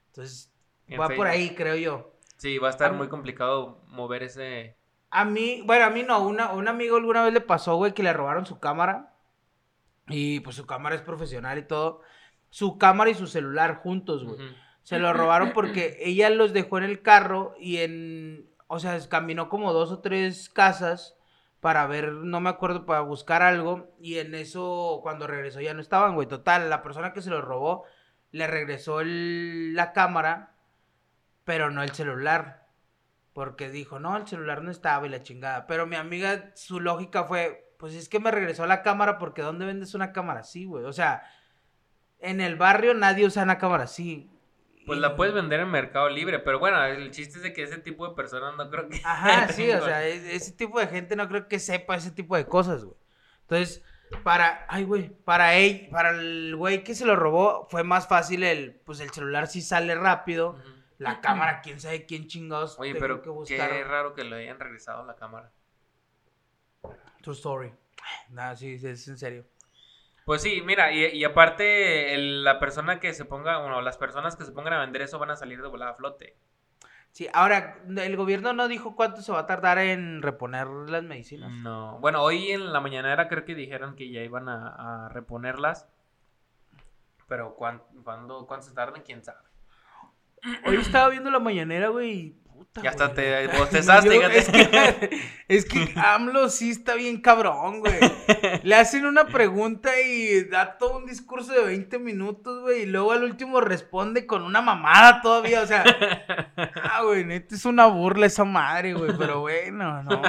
Entonces, 0.09 0.51
en 0.87 0.99
va 1.01 1.09
por 1.11 1.27
ahí, 1.27 1.55
creo 1.55 1.77
yo. 1.77 2.15
Sí, 2.39 2.59
va 2.59 2.69
a 2.69 2.71
estar 2.71 2.93
muy 2.95 3.09
complicado 3.09 3.83
mover 3.89 4.23
ese. 4.23 4.77
A 5.11 5.25
mí, 5.25 5.63
bueno, 5.65 5.85
a 5.85 5.91
mí 5.91 6.03
no, 6.03 6.21
una, 6.27 6.53
un 6.53 6.67
amigo 6.67 6.97
alguna 6.97 7.23
vez 7.25 7.33
le 7.33 7.41
pasó, 7.41 7.77
güey, 7.77 7.93
que 7.93 8.03
le 8.03 8.13
robaron 8.13 8.47
su 8.47 8.59
cámara. 8.59 9.11
Y 10.09 10.41
pues 10.41 10.57
su 10.57 10.67
cámara 10.67 10.95
es 10.95 11.03
profesional 11.03 11.59
y 11.59 11.63
todo. 11.63 12.01
Su 12.51 12.79
cámara 12.79 13.11
y 13.11 13.15
su 13.15 13.27
celular 13.27 13.77
juntos, 13.77 14.25
güey. 14.25 14.37
Se 14.83 14.99
lo 14.99 15.13
robaron 15.15 15.53
porque 15.55 15.97
ella 16.01 16.29
los 16.31 16.53
dejó 16.53 16.79
en 16.79 16.85
el 16.85 17.01
carro 17.03 17.55
y 17.59 17.79
en, 17.79 18.51
o 18.67 18.79
sea, 18.79 18.99
caminó 19.09 19.49
como 19.49 19.73
dos 19.73 19.91
o 19.93 20.01
tres 20.01 20.49
casas 20.51 21.17
para 21.61 21.87
ver, 21.87 22.13
no 22.13 22.41
me 22.41 22.51
acuerdo, 22.51 22.85
para 22.85 23.01
buscar 23.01 23.41
algo 23.43 23.95
y 23.99 24.19
en 24.19 24.35
eso 24.35 25.01
cuando 25.03 25.27
regresó 25.27 25.63
ya 25.63 25.73
no 25.73 25.81
estaban, 25.81 26.15
güey. 26.15 26.29
Total, 26.29 26.69
la 26.69 26.83
persona 26.83 27.15
que 27.15 27.23
se 27.23 27.31
lo 27.31 27.41
robó 27.41 27.85
le 28.31 28.47
regresó 28.47 29.01
el- 29.01 29.75
la 29.75 29.93
cámara, 29.95 30.55
pero 31.45 31.71
no 31.71 31.83
el 31.83 31.91
celular. 31.93 32.67
Porque 33.33 33.71
dijo, 33.71 33.99
no, 33.99 34.17
el 34.17 34.27
celular 34.29 34.63
no 34.63 34.71
estaba 34.71 35.07
y 35.07 35.11
la 35.11 35.23
chingada. 35.23 35.67
Pero 35.67 35.87
mi 35.87 35.97
amiga, 35.97 36.53
su 36.55 36.79
lógica 36.79 37.25
fue, 37.25 37.74
pues 37.79 37.95
es 37.95 38.09
que 38.09 38.21
me 38.21 38.31
regresó 38.31 38.67
la 38.67 38.83
cámara 38.83 39.19
porque 39.19 39.43
¿dónde 39.43 39.67
vendes 39.67 39.95
una 39.95 40.13
cámara 40.13 40.41
así, 40.41 40.65
güey? 40.65 40.85
O 40.85 40.93
sea, 40.93 41.23
en 42.21 42.41
el 42.41 42.57
barrio 42.57 42.95
nadie 42.95 43.27
usa 43.27 43.43
una 43.43 43.59
cámara 43.59 43.85
así. 43.85 44.31
Pues 44.87 44.99
la 44.99 45.17
puedes 45.17 45.33
vender 45.35 45.61
en 45.61 45.71
Mercado 45.71 46.11
Libre, 46.11 46.39
pero 46.39 46.59
bueno, 46.59 46.83
el 46.85 47.11
chiste 47.11 47.39
es 47.39 47.43
de 47.43 47.53
que 47.55 47.63
ese 47.63 47.79
tipo 47.79 48.07
de 48.07 48.15
personas 48.15 48.55
no 48.57 48.69
creo 48.71 48.89
que. 48.89 49.01
Ajá, 49.05 49.49
sí, 49.53 49.71
o 49.71 49.83
sea, 49.83 50.07
e- 50.07 50.35
ese 50.37 50.53
tipo 50.53 50.79
de 50.79 50.87
gente 50.89 51.17
no 51.17 51.27
creo 51.29 51.49
que 51.49 51.59
sepa 51.59 51.97
ese 51.97 52.11
tipo 52.11 52.37
de 52.37 52.47
cosas, 52.47 52.85
güey. 52.85 52.97
Entonces, 53.43 53.83
para, 54.23 54.67
ay, 54.69 54.85
güey, 54.85 55.09
para 55.09 55.55
él, 55.55 55.89
para 55.91 56.11
el 56.11 56.55
güey 56.57 56.85
que 56.85 56.95
se 56.95 57.07
lo 57.07 57.17
robó, 57.17 57.67
fue 57.71 57.83
más 57.83 58.07
fácil 58.07 58.43
el, 58.43 58.75
pues 58.85 59.01
el 59.01 59.11
celular 59.11 59.47
sí 59.47 59.63
sale 59.63 59.95
rápido, 59.95 60.57
la 60.99 61.21
cámara, 61.21 61.61
quién 61.63 61.81
sabe 61.81 62.07
quién 62.07 62.27
chingados 62.29 62.79
Oye, 62.79 62.95
pero 62.95 63.23
que 63.23 63.31
buscar. 63.31 63.71
qué 63.71 63.85
raro 63.85 64.15
que 64.15 64.25
le 64.25 64.37
hayan 64.37 64.61
regresado 64.61 65.05
la 65.05 65.17
cámara. 65.17 65.51
True 67.25 67.35
story. 67.35 67.73
Nada, 68.29 68.55
sí, 68.55 68.79
sí, 68.79 68.87
es 68.87 69.09
en 69.09 69.17
serio. 69.19 69.47
Pues 70.27 70.43
sí, 70.43 70.63
mira, 70.63 70.93
y, 70.93 71.05
y 71.07 71.25
aparte, 71.25 72.15
el- 72.15 72.45
la 72.45 72.59
persona 72.59 73.01
que 73.01 73.13
se 73.15 73.25
ponga, 73.25 73.59
bueno, 73.61 73.81
las 73.83 73.97
personas 73.99 74.37
que 74.37 74.45
se 74.45 74.53
pongan 74.53 74.75
a 74.75 74.81
vender 74.81 75.03
eso 75.03 75.19
van 75.19 75.31
a 75.31 75.37
salir 75.37 75.61
de 75.63 75.69
volada 75.69 75.93
a 75.93 75.95
flote. 75.95 76.37
Sí, 77.13 77.29
ahora, 77.33 77.79
el 77.97 78.17
gobierno 78.17 78.53
no 78.53 78.67
dijo 78.69 78.97
cuánto 78.97 79.23
se 79.23 79.31
va 79.33 79.41
a 79.41 79.47
tardar 79.47 79.79
en 79.79 80.21
reponer 80.21 80.67
las 80.67 81.03
medicinas. 81.05 81.51
No, 81.63 81.99
bueno, 82.01 82.23
hoy 82.23 82.51
en 82.51 82.73
la 82.73 82.81
mañanera 82.81 83.29
creo 83.29 83.45
que 83.45 83.55
dijeron 83.55 83.95
que 83.97 84.11
ya 84.11 84.21
iban 84.23 84.49
a, 84.49 85.07
a 85.07 85.09
reponerlas. 85.11 85.89
Pero 87.29 87.55
cuán- 87.55 87.83
cuándo, 88.03 88.47
cuánto 88.47 88.67
se 88.67 88.75
tardan, 88.75 89.03
quién 89.03 89.23
sabe. 89.25 89.39
Hoy 90.67 90.77
estaba 90.77 91.09
viendo 91.09 91.31
la 91.31 91.39
mañanera, 91.39 91.89
güey, 91.89 92.37
Ya 92.83 92.91
hasta 92.91 93.15
te 93.15 93.47
bostezaste, 93.59 94.11
fíjate. 94.11 94.39
Es 94.39 94.49
que, 94.49 95.11
es 95.49 95.65
que 95.65 95.93
AMLO 95.97 96.49
sí 96.49 96.71
está 96.71 96.95
bien 96.95 97.21
cabrón, 97.21 97.81
güey. 97.81 97.95
Le 98.65 98.75
hacen 98.75 99.07
una 99.07 99.27
pregunta 99.27 99.91
y 100.01 100.45
da 100.45 100.77
todo 100.77 100.99
un 100.99 101.07
discurso 101.07 101.53
de 101.53 101.63
20 101.65 101.99
minutos, 102.01 102.63
güey. 102.63 102.83
Y 102.83 102.87
luego 102.87 103.13
al 103.13 103.23
último 103.23 103.61
responde 103.61 104.27
con 104.27 104.43
una 104.43 104.61
mamada 104.61 105.21
todavía. 105.23 105.63
O 105.63 105.67
sea, 105.67 105.85
ah, 106.83 107.03
güey, 107.05 107.25
neta 107.25 107.55
es 107.55 107.65
una 107.65 107.87
burla 107.87 108.27
esa 108.27 108.45
madre, 108.45 108.95
güey. 108.95 109.13
Pero 109.17 109.41
bueno, 109.41 110.03
no. 110.03 110.23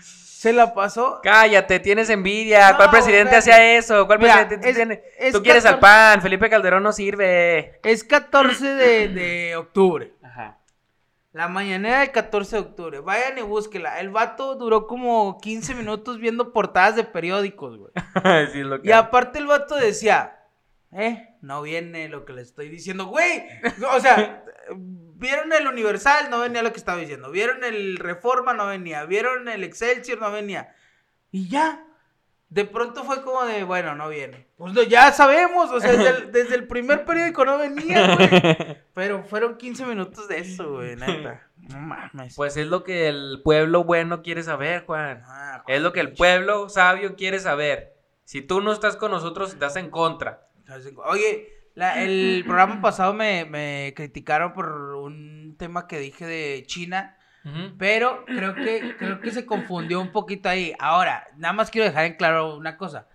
Se 0.00 0.52
la 0.52 0.72
pasó. 0.74 1.20
Cállate, 1.22 1.78
tienes 1.80 2.08
envidia. 2.10 2.70
No, 2.72 2.76
¿Cuál 2.76 2.90
presidente 2.90 3.36
hacía 3.36 3.76
eso? 3.76 4.06
¿Cuál 4.06 4.18
Mira, 4.18 4.46
presidente 4.46 4.62
tú 4.64 4.68
es- 4.70 4.76
tienes? 4.76 4.98
es 5.18 5.32
Tú 5.32 5.42
quieres 5.42 5.64
al 5.64 5.78
14 5.78 5.80
PAN, 5.80 6.22
Felipe 6.22 6.50
Calderón 6.50 6.82
no 6.82 6.92
sirve. 6.92 7.78
Es 7.82 8.04
14 8.04 8.66
de, 8.74 9.08
de 9.08 9.56
octubre. 9.56 10.12
Ajá. 10.22 10.58
La 11.34 11.48
mañanera 11.48 11.98
del 11.98 12.12
14 12.12 12.54
de 12.54 12.62
octubre. 12.62 13.00
Vayan 13.00 13.36
y 13.38 13.42
búsquela. 13.42 13.98
El 13.98 14.10
vato 14.10 14.54
duró 14.54 14.86
como 14.86 15.36
15 15.42 15.74
minutos 15.74 16.20
viendo 16.20 16.52
portadas 16.52 16.94
de 16.94 17.02
periódicos, 17.02 17.76
güey. 17.76 17.90
sí, 18.52 18.60
es 18.60 18.64
lo 18.64 18.80
que 18.80 18.88
Y 18.88 18.92
aparte 18.92 19.40
el 19.40 19.48
vato 19.48 19.74
decía, 19.74 20.44
eh, 20.92 21.34
no 21.40 21.60
viene 21.62 22.08
lo 22.08 22.24
que 22.24 22.34
le 22.34 22.42
estoy 22.42 22.68
diciendo, 22.68 23.06
güey. 23.06 23.42
O 23.92 23.98
sea, 23.98 24.44
vieron 24.76 25.52
el 25.52 25.66
Universal, 25.66 26.30
no 26.30 26.38
venía 26.38 26.62
lo 26.62 26.70
que 26.70 26.78
estaba 26.78 27.00
diciendo. 27.00 27.32
Vieron 27.32 27.64
el 27.64 27.96
Reforma, 27.96 28.54
no 28.54 28.68
venía. 28.68 29.04
Vieron 29.04 29.48
el 29.48 29.64
Excelsior, 29.64 30.20
no 30.20 30.30
venía. 30.30 30.72
Y 31.32 31.48
ya. 31.48 31.84
De 32.54 32.64
pronto 32.64 33.02
fue 33.02 33.20
como 33.22 33.42
de, 33.44 33.64
bueno, 33.64 33.96
no 33.96 34.08
viene. 34.08 34.46
Pues 34.56 34.72
lo- 34.74 34.84
ya 34.84 35.10
sabemos, 35.10 35.70
o 35.72 35.80
sea, 35.80 35.90
desde 35.90 36.08
el, 36.10 36.32
desde 36.32 36.54
el 36.54 36.68
primer 36.68 37.04
periódico 37.04 37.44
no 37.44 37.58
venía, 37.58 38.14
güey. 38.14 38.30
Pero 38.94 39.24
fueron 39.24 39.56
15 39.56 39.84
minutos 39.86 40.28
de 40.28 40.38
eso, 40.38 40.74
güey, 40.74 40.94
neta. 40.94 41.48
No 41.56 41.80
mames. 41.80 42.36
Pues 42.36 42.56
es 42.56 42.68
lo 42.68 42.84
que 42.84 43.08
el 43.08 43.40
pueblo 43.42 43.82
bueno 43.82 44.22
quiere 44.22 44.44
saber, 44.44 44.84
Juan. 44.86 45.22
Ah, 45.26 45.64
Es 45.66 45.82
lo 45.82 45.92
que 45.92 45.98
el 45.98 46.12
pueblo 46.12 46.68
sabio 46.68 47.16
quiere 47.16 47.40
saber. 47.40 47.96
Si 48.22 48.40
tú 48.40 48.60
no 48.60 48.70
estás 48.72 48.94
con 48.94 49.10
nosotros, 49.10 49.52
estás 49.52 49.74
en 49.74 49.90
contra. 49.90 50.46
Oye, 51.06 51.48
la- 51.74 52.00
el 52.04 52.44
programa 52.46 52.80
pasado 52.80 53.14
me, 53.14 53.44
me 53.46 53.92
criticaron 53.96 54.52
por 54.52 54.70
un 54.94 55.56
tema 55.58 55.88
que 55.88 55.98
dije 55.98 56.24
de 56.24 56.62
China, 56.66 57.16
Pero 57.78 58.24
creo 58.24 58.54
que, 58.54 58.96
creo 58.98 59.20
que 59.20 59.30
se 59.30 59.44
confundió 59.44 60.00
un 60.00 60.12
poquito 60.12 60.48
ahí. 60.48 60.74
Ahora, 60.78 61.28
nada 61.36 61.52
más 61.52 61.70
quiero 61.70 61.86
dejar 61.86 62.06
en 62.06 62.14
claro 62.14 62.56
una 62.56 62.76
cosa. 62.78 63.06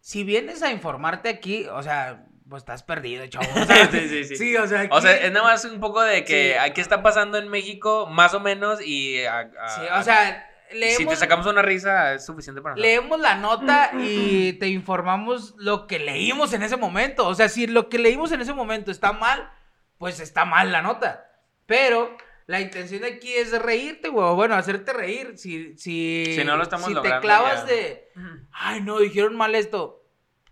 Si 0.00 0.24
vienes 0.24 0.62
a 0.62 0.70
informarte 0.70 1.28
aquí, 1.28 1.66
o 1.66 1.82
sea, 1.82 2.26
pues 2.48 2.62
estás 2.62 2.82
perdido, 2.82 3.26
chavo. 3.28 3.46
O 3.60 3.64
sea, 3.64 3.86
Sí, 3.90 4.08
sí, 4.08 4.24
sí. 4.24 4.36
sí, 4.36 4.56
o 4.56 4.66
sea, 4.66 4.80
aquí- 4.80 4.90
O 4.96 5.00
sea, 5.00 5.16
es 5.16 5.32
nada 5.32 5.44
más 5.46 5.64
un 5.64 5.80
poco 5.80 6.02
de 6.02 6.24
que 6.24 6.52
Sí. 6.52 6.58
¿a 6.58 6.72
¿qué 6.74 6.80
está 6.80 7.02
pasando 7.02 7.38
en 7.38 7.48
México? 7.48 8.06
Más 8.10 8.34
o 8.34 8.40
menos, 8.40 8.80
y 8.84 9.24
a- 9.24 9.50
a- 9.58 9.68
sí, 9.68 9.80
o 9.98 10.02
sea, 10.02 10.46
si 10.70 10.76
leemos, 10.78 11.14
te 11.14 11.20
sacamos 11.20 11.46
una 11.46 11.62
risa, 11.62 12.14
es 12.14 12.26
suficiente 12.26 12.60
para 12.60 12.74
nosotros. 12.74 12.86
leemos 12.90 13.20
la 13.20 13.36
nota 13.36 13.90
y 14.00 14.52
te 14.54 14.68
informamos 14.68 15.54
lo 15.58 15.86
que 15.86 15.98
leímos 15.98 16.52
en 16.52 16.62
ese 16.62 16.76
momento. 16.76 17.26
O 17.26 17.34
sea, 17.34 17.48
si 17.48 17.66
lo 17.66 17.88
que 17.88 17.98
leímos 17.98 18.32
en 18.32 18.40
ese 18.42 18.52
momento 18.52 18.90
está 18.90 19.12
mal, 19.12 19.50
pues 19.98 20.20
está 20.20 20.44
mal 20.44 20.72
la 20.72 20.82
nota. 20.82 21.26
Pero 21.66 22.16
la 22.46 22.60
intención 22.60 23.02
de 23.02 23.08
aquí 23.08 23.32
es 23.32 23.56
reírte, 23.60 24.08
güey. 24.08 24.26
o 24.26 24.34
Bueno, 24.34 24.54
hacerte 24.54 24.92
reír. 24.92 25.38
Si, 25.38 25.76
si, 25.76 26.24
Si 26.34 26.44
no 26.44 26.56
lo 26.56 26.62
estamos 26.64 26.86
si 26.86 26.94
te 26.94 27.20
clavas 27.20 27.66
ya. 27.66 27.72
de, 27.72 28.08
ay, 28.52 28.80
no, 28.82 28.98
dijeron 28.98 29.36
mal 29.36 29.54
esto. 29.54 29.96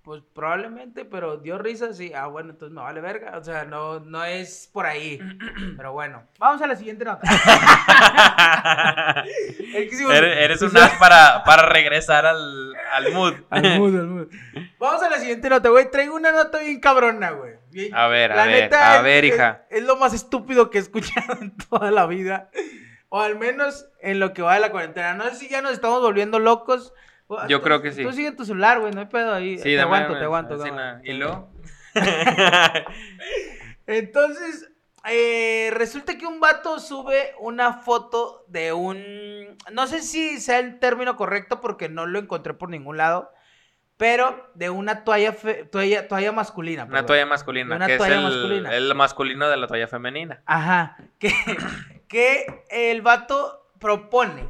Pues 0.02 0.22
probablemente, 0.34 1.04
pero 1.04 1.36
dio 1.36 1.58
risa, 1.58 1.92
sí. 1.92 2.12
Ah, 2.14 2.28
bueno, 2.28 2.52
entonces 2.52 2.74
me 2.74 2.80
vale 2.80 3.02
verga. 3.02 3.36
O 3.36 3.44
sea, 3.44 3.64
no, 3.66 4.00
no 4.00 4.24
es 4.24 4.70
por 4.72 4.86
ahí. 4.86 5.18
Pero 5.76 5.92
bueno, 5.92 6.26
vamos 6.38 6.62
a 6.62 6.66
la 6.66 6.76
siguiente 6.76 7.04
nota. 7.04 7.20
Es 9.74 9.90
que 9.90 9.96
sí, 9.96 10.04
eres, 10.10 10.62
un 10.62 10.74
as 10.78 10.94
para, 10.94 11.44
para 11.44 11.68
regresar 11.68 12.24
al, 12.24 12.74
al 12.92 13.12
mood. 13.12 13.34
Al 13.50 13.78
mood, 13.78 13.98
al 13.98 14.06
mood. 14.06 14.28
Vamos 14.78 15.02
a 15.02 15.10
la 15.10 15.18
siguiente 15.18 15.50
nota, 15.50 15.68
güey. 15.68 15.90
Traigo 15.90 16.14
una 16.14 16.32
nota 16.32 16.58
bien 16.58 16.80
cabrona, 16.80 17.32
güey. 17.32 17.57
A 17.92 18.06
ver, 18.08 18.32
a 18.32 18.44
ver, 18.46 18.62
neta 18.62 18.92
a 18.92 18.96
es- 18.98 19.02
ver, 19.02 19.24
es- 19.24 19.34
hija. 19.34 19.66
Es, 19.70 19.82
lo 19.84 19.96
más 19.96 20.14
estúpido 20.14 20.70
que 20.70 20.78
he 20.78 20.80
escuchado 20.80 21.38
en 21.40 21.56
toda 21.56 21.90
la 21.90 22.06
vida. 22.06 22.50
O 23.10 23.20
al 23.20 23.38
menos 23.38 23.86
en 24.00 24.20
lo 24.20 24.32
que 24.34 24.42
va 24.42 24.54
de 24.54 24.60
la 24.60 24.70
cuarentena. 24.70 25.14
No 25.14 25.24
sé 25.30 25.36
si 25.36 25.48
ya 25.48 25.62
nos 25.62 25.72
estamos 25.72 26.00
volviendo 26.02 26.38
locos. 26.38 26.92
Yo 27.48 27.58
Tú- 27.58 27.64
creo 27.64 27.82
que 27.82 27.92
sí. 27.92 28.02
Tú 28.02 28.12
sigue 28.12 28.28
en 28.28 28.36
tu 28.36 28.44
celular, 28.44 28.80
güey. 28.80 28.92
No 28.92 29.00
hay 29.00 29.06
pedo 29.06 29.32
ahí. 29.34 29.56
Sí, 29.58 29.64
te 29.74 29.80
aguanto, 29.80 30.18
te 30.18 30.24
aguanto. 30.24 30.56
cámara. 30.58 30.72
una- 30.72 31.00
¿Y 31.04 31.12
luego? 31.14 31.50
Entonces, 33.86 34.70
eh, 35.08 35.70
resulta 35.72 36.18
que 36.18 36.26
un 36.26 36.40
vato 36.40 36.78
sube 36.80 37.32
una 37.40 37.74
foto 37.74 38.44
de 38.48 38.72
un... 38.72 39.56
No 39.72 39.86
sé 39.86 40.02
si 40.02 40.40
sea 40.40 40.58
el 40.58 40.78
término 40.78 41.16
correcto 41.16 41.60
porque 41.60 41.88
no 41.88 42.06
lo 42.06 42.18
encontré 42.18 42.54
por 42.54 42.68
ningún 42.68 42.96
lado, 42.98 43.30
pero 43.98 44.50
de 44.54 44.70
una 44.70 45.04
toalla, 45.04 45.32
fe- 45.34 45.64
toalla, 45.64 46.08
toalla 46.08 46.32
masculina. 46.32 46.84
Una 46.84 46.90
perdón. 46.92 47.06
toalla 47.06 47.26
masculina, 47.26 47.76
Una 47.76 47.86
que 47.86 47.96
toalla 47.98 48.14
es 48.14 48.18
el, 48.20 48.24
masculina. 48.24 48.74
el 48.74 48.94
masculino 48.94 49.48
de 49.50 49.56
la 49.58 49.66
toalla 49.66 49.86
femenina. 49.88 50.40
Ajá, 50.46 50.96
que, 51.18 51.32
que 52.08 52.64
el 52.70 53.02
vato 53.02 53.70
propone. 53.78 54.48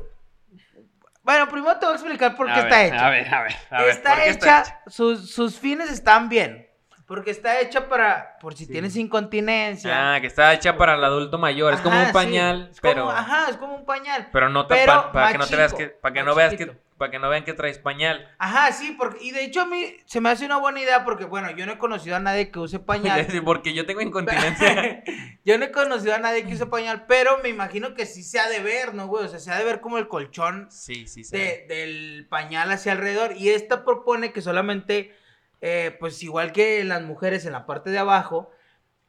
Bueno, 1.23 1.49
primero 1.49 1.77
te 1.79 1.85
voy 1.87 1.93
a 1.95 1.97
explicar 1.99 2.37
por 2.37 2.47
qué 2.47 2.53
A 2.53 2.59
está 2.61 2.77
ver, 2.79 2.87
hecha. 2.95 3.07
A 3.07 3.11
ver, 3.11 3.35
a 3.35 3.43
ver. 3.43 3.53
a 3.71 3.81
ver, 3.83 3.91
está 3.91 4.11
¿por 4.15 4.23
qué 4.23 4.31
hecha, 4.31 4.81
Sus, 4.87 5.31
sus 5.31 5.59
fines 5.59 5.91
están 5.91 6.29
bien. 6.29 6.67
Porque 7.07 7.31
está 7.31 7.59
hecha 7.61 7.89
para, 7.89 8.37
por 8.39 8.55
si 8.55 8.67
Sí. 8.67 8.73
tienes 8.73 8.95
incontinencia. 8.97 10.15
Ah, 10.15 10.21
que 10.21 10.27
está 10.27 10.53
hecha 10.53 10.77
para 10.77 10.95
el 10.95 11.03
adulto 11.05 11.39
mayor. 11.39 11.73
es 11.73 11.81
como 11.81 11.99
un 11.99 12.07
sí. 12.07 12.13
pañal, 12.13 12.69
Es 12.71 12.81
como- 12.83 12.93
pero. 12.93 13.11
ajá, 13.11 13.49
es 13.49 13.57
como 13.57 13.77
un 13.77 13.87
pañal. 13.87 14.29
Pero 14.31 14.51
no 14.51 14.69
Pero 14.69 14.93
tapa- 14.93 15.13
para 15.13 15.33
que 15.33 15.39
no 15.39 15.47
te 15.47 15.57
veas 15.57 15.73
que, 15.73 15.87
para 15.87 16.13
que 16.13 16.23
no 16.23 16.35
veas 16.35 16.55
que. 16.55 16.77
Para 16.99 17.11
que 17.13 17.19
no 17.19 17.29
vean 17.29 17.45
que 17.45 17.55
traes 17.55 17.79
pañal. 17.79 18.29
Ajá, 18.39 18.73
sí, 18.73 18.95
porque, 18.99 19.25
y 19.25 19.31
de 19.31 19.45
hecho 19.45 19.63
a 19.63 19.67
mí 19.67 19.97
se 20.05 20.21
me 20.21 20.29
hace 20.31 20.45
una 20.45 20.57
buena 20.59 20.81
idea 20.83 21.05
porque, 21.05 21.25
bueno, 21.25 21.51
yo 21.53 21.65
no 21.65 21.73
he 21.73 21.79
conocido 21.79 22.17
a 22.17 22.21
nadie 22.21 22.51
que 22.51 22.59
use 22.59 22.79
pañal. 22.81 23.27
Sí, 23.31 23.41
porque 23.41 23.73
yo 23.73 23.87
tengo 23.87 24.01
incontinencia. 24.01 25.03
yo 25.45 25.57
no 25.59 25.65
he 25.65 25.71
conocido 25.71 26.15
a 26.15 26.19
nadie 26.19 26.45
que 26.45 26.55
use 26.55 26.67
pañal, 26.67 27.07
pero 27.07 27.39
me 27.43 27.49
imagino 27.49 27.95
que 27.95 28.05
sí 28.05 28.23
se 28.23 28.41
ha 28.41 28.49
de 28.49 28.59
ver, 28.61 28.95
¿no, 28.95 29.07
güey? 29.07 29.25
O 29.25 29.29
sea, 29.29 29.39
se 29.39 29.51
ha 29.53 29.59
de 29.59 29.65
ver 29.65 29.81
como 29.81 29.99
el 29.99 30.09
colchón 30.09 30.67
sí, 30.71 31.07
sí, 31.07 31.23
sí. 31.25 31.37
de- 31.37 31.65
del 31.69 32.27
pañal 32.29 32.71
hacia 32.73 32.93
alrededor. 32.93 33.37
Y 33.37 33.51
esta 33.51 33.85
propone 33.85 34.33
que 34.33 34.43
solamente, 34.43 35.15
eh, 35.61 35.97
pues 36.01 36.23
igual 36.23 36.53
que 36.53 36.83
las 36.85 37.03
mujeres 37.03 37.47
en 37.47 37.53
la 37.53 37.65
parte 37.65 37.91
de 37.91 37.99
abajo, 37.99 38.51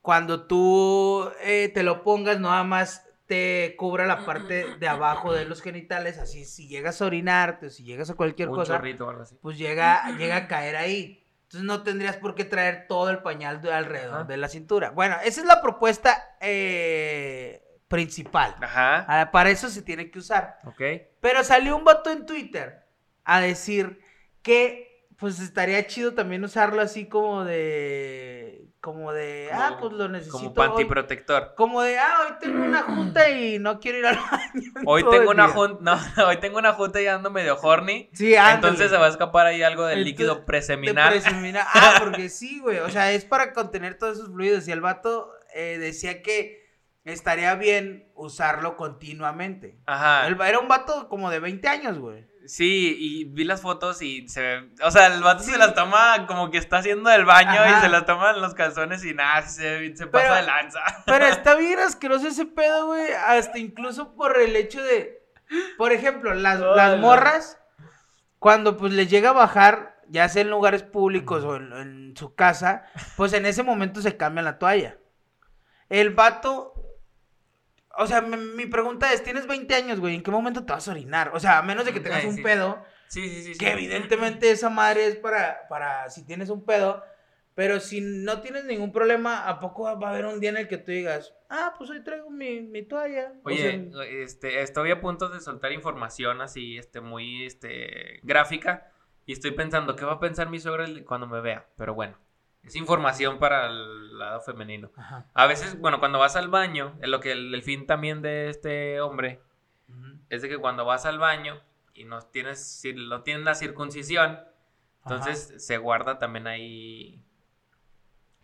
cuando 0.01 0.45
tú 0.47 1.29
eh, 1.41 1.69
te 1.73 1.83
lo 1.83 2.03
pongas, 2.03 2.39
nada 2.39 2.63
más 2.63 3.05
te 3.29 3.75
cubra 3.77 4.07
la 4.07 4.25
parte 4.25 4.75
de 4.79 4.87
abajo 4.87 5.31
de 5.31 5.45
los 5.45 5.61
genitales. 5.61 6.17
Así, 6.17 6.45
si 6.45 6.67
llegas 6.67 6.99
a 7.01 7.05
orinarte 7.05 7.67
o 7.67 7.69
si 7.69 7.83
llegas 7.83 8.09
a 8.09 8.15
cualquier 8.15 8.49
un 8.49 8.55
cosa, 8.55 8.73
chorrito 8.77 9.05
o 9.05 9.09
algo 9.11 9.21
así. 9.21 9.37
pues 9.39 9.57
llega, 9.57 10.17
llega 10.17 10.35
a 10.35 10.47
caer 10.47 10.75
ahí. 10.75 11.23
Entonces 11.43 11.65
no 11.65 11.83
tendrías 11.83 12.17
por 12.17 12.33
qué 12.35 12.43
traer 12.43 12.87
todo 12.87 13.09
el 13.11 13.19
pañal 13.19 13.61
de 13.61 13.71
alrededor 13.71 14.15
Ajá. 14.15 14.23
de 14.25 14.37
la 14.37 14.49
cintura. 14.49 14.89
Bueno, 14.89 15.15
esa 15.23 15.41
es 15.41 15.47
la 15.47 15.61
propuesta 15.61 16.35
eh, 16.41 17.63
principal. 17.87 18.55
Ajá. 18.61 19.05
Ah, 19.07 19.31
Para 19.31 19.49
eso 19.51 19.69
se 19.69 19.81
tiene 19.83 20.09
que 20.09 20.19
usar. 20.19 20.57
Ok. 20.65 20.81
Pero 21.21 21.43
salió 21.43 21.75
un 21.77 21.83
vato 21.83 22.11
en 22.11 22.25
Twitter 22.25 22.83
a 23.25 23.41
decir 23.41 23.99
que 24.41 25.07
pues 25.17 25.39
estaría 25.39 25.85
chido 25.85 26.13
también 26.13 26.43
usarlo 26.43 26.81
así 26.81 27.05
como 27.07 27.43
de 27.43 28.38
como 28.81 29.11
de 29.11 29.49
ah 29.51 29.75
pues 29.79 29.91
lo 29.93 30.07
necesito 30.07 30.37
Como 30.37 30.49
hoy. 30.49 30.55
pantiprotector. 30.55 31.53
como 31.55 31.81
de 31.81 31.99
ah 31.99 32.17
hoy 32.27 32.35
tengo 32.39 32.63
una 32.63 32.81
junta 32.83 33.29
y 33.29 33.59
no 33.59 33.79
quiero 33.79 33.97
ir 33.97 34.05
al 34.05 34.15
baño 34.15 34.71
Hoy 34.85 35.03
tengo 35.09 35.31
una 35.31 35.47
día". 35.47 35.53
junta, 35.55 35.79
no, 35.81 35.99
hoy 36.27 36.37
tengo 36.37 36.57
una 36.59 36.73
junta 36.73 37.01
y 37.01 37.07
ando 37.07 37.29
medio 37.29 37.57
horny. 37.61 38.09
sí 38.13 38.35
ándale. 38.35 38.55
Entonces 38.55 38.89
se 38.89 38.97
va 38.97 39.07
a 39.07 39.09
escapar 39.09 39.47
ahí 39.47 39.61
algo 39.63 39.85
del 39.85 39.99
Entonces, 39.99 40.11
líquido 40.19 40.35
De 40.35 40.41
preseminal. 40.43 41.09
preseminal. 41.11 41.65
Ah, 41.73 41.95
porque 41.99 42.29
sí, 42.29 42.59
güey. 42.59 42.79
O 42.79 42.89
sea, 42.89 43.11
es 43.11 43.25
para 43.25 43.51
contener 43.53 43.97
todos 43.97 44.17
esos 44.17 44.29
fluidos. 44.31 44.67
Y 44.67 44.71
el 44.71 44.79
vato 44.81 45.29
eh, 45.53 45.77
decía 45.77 46.21
que 46.21 46.59
estaría 47.03 47.55
bien 47.55 48.09
usarlo 48.15 48.77
continuamente. 48.77 49.79
Ajá. 49.85 50.27
Era 50.27 50.59
un 50.59 50.67
vato 50.69 51.09
como 51.09 51.29
de 51.29 51.39
20 51.39 51.67
años, 51.67 51.99
güey. 51.99 52.27
Sí, 52.49 52.97
y 52.99 53.25
vi 53.25 53.43
las 53.43 53.61
fotos 53.61 54.01
y 54.01 54.27
se 54.27 54.41
ve. 54.41 54.69
O 54.83 54.89
sea, 54.89 55.05
el 55.05 55.21
vato 55.21 55.43
se 55.43 55.55
las 55.57 55.75
toma 55.75 56.25
como 56.25 56.49
que 56.49 56.57
está 56.57 56.77
haciendo 56.79 57.11
el 57.11 57.23
baño 57.23 57.51
Ajá. 57.51 57.77
y 57.77 57.81
se 57.81 57.89
las 57.89 58.07
toma 58.07 58.31
en 58.31 58.41
los 58.41 58.55
calzones 58.55 59.05
y 59.05 59.13
nada, 59.13 59.43
se, 59.43 59.95
se 59.95 60.07
Pero- 60.07 60.11
pasa 60.11 60.35
de 60.37 60.43
lanza. 60.47 60.79
Pero 61.05 61.25
está 61.25 61.53
bien 61.55 61.77
asqueroso 61.77 62.27
ese 62.27 62.47
pedo, 62.47 62.87
güey. 62.87 63.07
Hasta 63.13 63.59
incluso 63.59 64.15
por 64.15 64.39
el 64.39 64.55
hecho 64.55 64.81
de. 64.81 65.21
Por 65.77 65.91
ejemplo, 65.91 66.33
las, 66.33 66.59
las 66.59 66.97
morras, 66.99 67.59
cuando 68.39 68.77
pues 68.77 68.93
les 68.93 69.09
llega 69.11 69.29
a 69.29 69.33
bajar, 69.33 69.99
ya 70.07 70.27
sea 70.27 70.41
en 70.41 70.49
lugares 70.49 70.81
públicos 70.81 71.43
o 71.43 71.55
en, 71.55 71.71
en 71.73 72.17
su 72.17 72.33
casa, 72.33 72.83
pues 73.15 73.33
en 73.33 73.45
ese 73.45 73.61
momento 73.61 74.01
se 74.01 74.17
cambia 74.17 74.41
la 74.41 74.57
toalla. 74.57 74.97
El 75.87 76.09
vato. 76.11 76.73
O 77.99 78.07
sea, 78.07 78.21
mi, 78.21 78.65
pregunta 78.65 79.13
es: 79.13 79.23
¿tienes 79.23 79.45
20 79.45 79.75
años, 79.75 79.99
güey? 79.99 80.15
¿En 80.15 80.23
qué 80.23 80.31
momento 80.31 80.65
te 80.65 80.73
vas 80.73 80.87
a 80.87 80.91
orinar? 80.91 81.31
O 81.33 81.39
sea, 81.39 81.59
a 81.59 81.61
menos 81.61 81.85
de 81.85 81.93
que 81.93 81.99
tengas 81.99 82.23
un 82.25 82.35
sí. 82.35 82.41
pedo. 82.41 82.83
Sí, 83.07 83.29
sí, 83.29 83.43
sí. 83.43 83.53
sí. 83.53 83.59
Que 83.59 83.71
evidentemente 83.71 84.49
esa 84.51 84.69
madre 84.69 85.07
es 85.07 85.15
para, 85.17 85.67
para 85.67 86.09
si 86.09 86.25
tienes 86.25 86.49
un 86.49 86.65
pedo. 86.65 87.03
Pero 87.55 87.81
si 87.81 87.99
no 87.99 88.39
tienes 88.39 88.63
ningún 88.63 88.93
problema, 88.93 89.45
¿a 89.49 89.59
poco 89.59 89.83
va 89.83 90.07
a 90.07 90.11
haber 90.11 90.25
un 90.25 90.39
día 90.39 90.51
en 90.51 90.55
el 90.55 90.69
que 90.69 90.77
tú 90.77 90.91
digas, 90.91 91.35
ah, 91.49 91.73
pues 91.77 91.89
hoy 91.89 92.01
traigo 92.01 92.29
mi, 92.29 92.61
mi 92.61 92.83
toalla? 92.83 93.33
O 93.43 93.49
Oye, 93.49 93.91
sea, 93.91 94.05
este, 94.05 94.61
estoy 94.61 94.91
a 94.91 95.01
punto 95.01 95.27
de 95.27 95.41
soltar 95.41 95.73
información 95.73 96.39
así, 96.39 96.77
este, 96.77 97.01
muy, 97.01 97.43
este, 97.43 98.21
gráfica. 98.23 98.93
Y 99.25 99.33
estoy 99.33 99.51
pensando, 99.51 99.97
¿qué 99.97 100.05
va 100.05 100.13
a 100.13 100.19
pensar 100.21 100.49
mi 100.49 100.57
suegra 100.57 100.85
cuando 101.05 101.27
me 101.27 101.41
vea? 101.41 101.67
Pero 101.75 101.93
bueno, 101.93 102.17
es 102.63 102.75
información 102.75 103.39
para 103.39 103.67
el 103.67 104.17
lado 104.19 104.41
femenino. 104.41 104.91
Ajá. 104.95 105.25
A 105.33 105.47
veces, 105.47 105.79
bueno, 105.79 105.99
cuando 105.99 106.19
vas 106.19 106.35
al 106.35 106.49
baño, 106.49 106.97
es 107.01 107.09
lo 107.09 107.19
que 107.19 107.31
el, 107.31 107.53
el 107.53 107.63
fin 107.63 107.85
también 107.87 108.21
de 108.21 108.49
este 108.49 109.01
hombre 109.01 109.39
es 110.29 110.41
de 110.43 110.49
que 110.49 110.57
cuando 110.59 110.85
vas 110.85 111.05
al 111.05 111.17
baño 111.17 111.59
y 111.95 112.03
no 112.05 112.21
tienes, 112.21 112.83
no 112.95 113.23
tienes 113.23 113.43
la 113.43 113.55
circuncisión, 113.55 114.39
entonces 115.03 115.53
se 115.57 115.77
guarda 115.77 116.19
también 116.19 116.45
ahí 116.47 117.23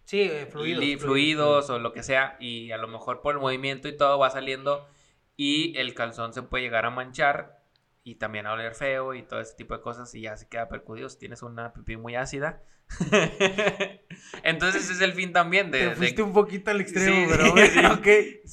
Sí, 0.05 0.21
eh, 0.21 0.45
fluidos. 0.51 0.83
li- 0.83 0.97
fluidos 0.97 1.69
o 1.69 1.79
lo 1.79 1.91
que 1.93 2.03
sea 2.03 2.37
y 2.39 2.71
a 2.71 2.77
lo 2.77 2.87
mejor 2.87 3.21
por 3.21 3.35
el 3.35 3.41
movimiento 3.41 3.87
y 3.87 3.97
todo 3.97 4.17
va 4.19 4.29
saliendo 4.29 4.87
y 5.35 5.77
el 5.77 5.93
calzón 5.95 6.33
se 6.33 6.43
puede 6.43 6.63
llegar 6.63 6.85
a 6.85 6.89
manchar 6.91 7.59
y 8.05 8.15
también 8.15 8.45
a 8.45 8.53
oler 8.53 8.73
feo 8.75 9.13
y 9.15 9.23
todo 9.23 9.41
ese 9.41 9.55
tipo 9.55 9.75
de 9.75 9.81
cosas 9.81 10.13
y 10.15 10.21
ya 10.21 10.37
se 10.37 10.47
queda 10.47 10.69
percudido 10.69 11.09
si 11.09 11.17
tienes 11.19 11.41
una 11.41 11.73
pipí 11.73 11.97
muy 11.97 12.15
ácida. 12.15 12.61
Entonces 14.43 14.83
ese 14.83 14.93
es 14.93 15.01
el 15.01 15.13
fin 15.13 15.33
también 15.33 15.71
de... 15.71 15.79
Te 15.79 15.89
de- 15.89 15.95
fuiste 15.95 16.21
un 16.21 16.31
poquito 16.31 16.71
al 16.71 16.81
extremo, 16.81 17.25
Sí, 17.25 17.25
pero 17.29 17.45
sí, 17.65 17.79
bueno, 17.79 17.99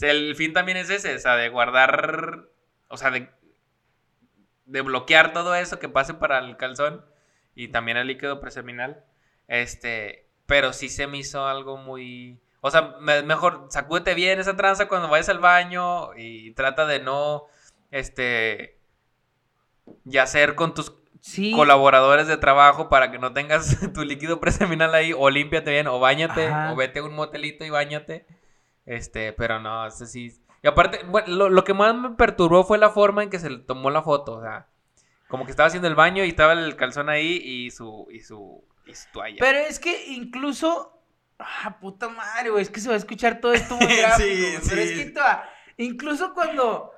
el 0.01 0.35
fin 0.37 0.53
también 0.53 0.79
es 0.79 0.91
ese, 0.91 1.15
o 1.15 1.19
sea, 1.19 1.37
de 1.37 1.49
guardar, 1.51 2.49
o 2.89 2.97
sea, 2.97 3.11
de, 3.11 3.29
de 4.65 4.81
bloquear 4.81 5.33
todo 5.33 5.55
eso 5.55 5.79
que 5.79 5.89
pase 5.89 6.15
para 6.15 6.39
el 6.39 6.57
calzón 6.57 7.05
y 7.55 7.69
también 7.69 7.99
el 7.99 8.07
líquido 8.07 8.41
preseminal. 8.41 9.05
Este, 9.49 10.29
pero 10.47 10.73
sí 10.73 10.89
se 10.89 11.07
me 11.07 11.19
hizo 11.19 11.47
algo 11.47 11.77
muy, 11.77 12.41
o 12.63 12.71
sea, 12.71 12.97
me- 13.01 13.23
mejor 13.23 13.67
sacúdete 13.71 14.15
bien 14.15 14.41
esa 14.41 14.57
tranza 14.57 14.89
cuando 14.89 15.09
vayas 15.09 15.29
al 15.29 15.41
baño 15.41 16.15
y 16.17 16.53
trata 16.53 16.87
de 16.87 17.01
no, 17.01 17.45
este, 17.91 18.79
yacer 20.05 20.55
con 20.55 20.75
tus 20.75 20.93
Sí. 21.21 21.53
colaboradores 21.53 22.27
de 22.27 22.37
trabajo 22.37 22.89
para 22.89 23.13
que 23.13 23.19
no 23.21 23.33
tengas 23.33 23.79
tu 23.95 24.03
líquido 24.05 24.41
preseminal 24.41 24.93
ahí 24.95 25.13
o 25.17 25.31
límpiate 25.31 25.71
bien 25.71 25.87
o 25.87 26.01
bañate 26.01 26.49
Ajá. 26.49 26.73
o 26.73 26.77
vete 26.77 26.99
a 26.99 27.05
un 27.05 27.15
motelito 27.15 27.65
y 27.65 27.71
bañate. 27.71 28.27
Este, 28.87 29.33
pero 29.33 29.61
no, 29.61 29.87
ese 29.87 30.07
sí. 30.07 30.33
Y 30.65 30.67
aparte, 30.67 31.01
bueno, 31.07 31.29
lo, 31.29 31.49
lo 31.49 31.63
que 31.65 31.75
más 31.75 31.95
me 31.95 32.11
perturbó 32.11 32.65
fue 32.65 32.77
la 32.79 32.91
forma 32.91 33.23
en 33.23 33.31
que 33.31 33.39
se 33.39 33.51
le 33.51 33.59
tomó 33.59 33.91
la 33.91 34.03
foto, 34.03 34.33
o 34.39 34.43
sea, 34.43 34.67
como 35.29 35.45
que 35.45 35.53
estaba 35.53 35.69
haciendo 35.69 35.87
el 35.89 35.95
baño 35.95 36.25
y 36.25 36.29
estaba 36.31 36.55
el 36.55 36.75
calzón 36.77 37.09
ahí 37.09 37.37
y 37.37 37.71
su 37.71 38.09
y 38.11 38.19
su 38.21 38.65
y 38.85 38.95
su 38.95 39.09
toalla. 39.13 39.37
Pero 39.39 39.59
es 39.59 39.79
que 39.79 40.07
incluso. 40.13 40.99
Ah, 41.39 41.79
puta 41.81 42.09
madre, 42.09 42.51
güey. 42.51 42.63
Es 42.63 42.71
que 42.71 42.81
se 42.81 42.89
va 42.89 42.95
a 42.95 42.99
escuchar 42.99 43.41
todo 43.41 43.53
esto 43.53 43.77
muy 43.77 43.87
gráfico. 43.97 44.17
Sí, 44.29 44.41
güey, 44.41 44.59
Pero 44.69 44.81
es 44.81 44.91
sí. 44.91 45.13
que 45.15 45.23
incluso 45.79 46.35
cuando 46.35 46.92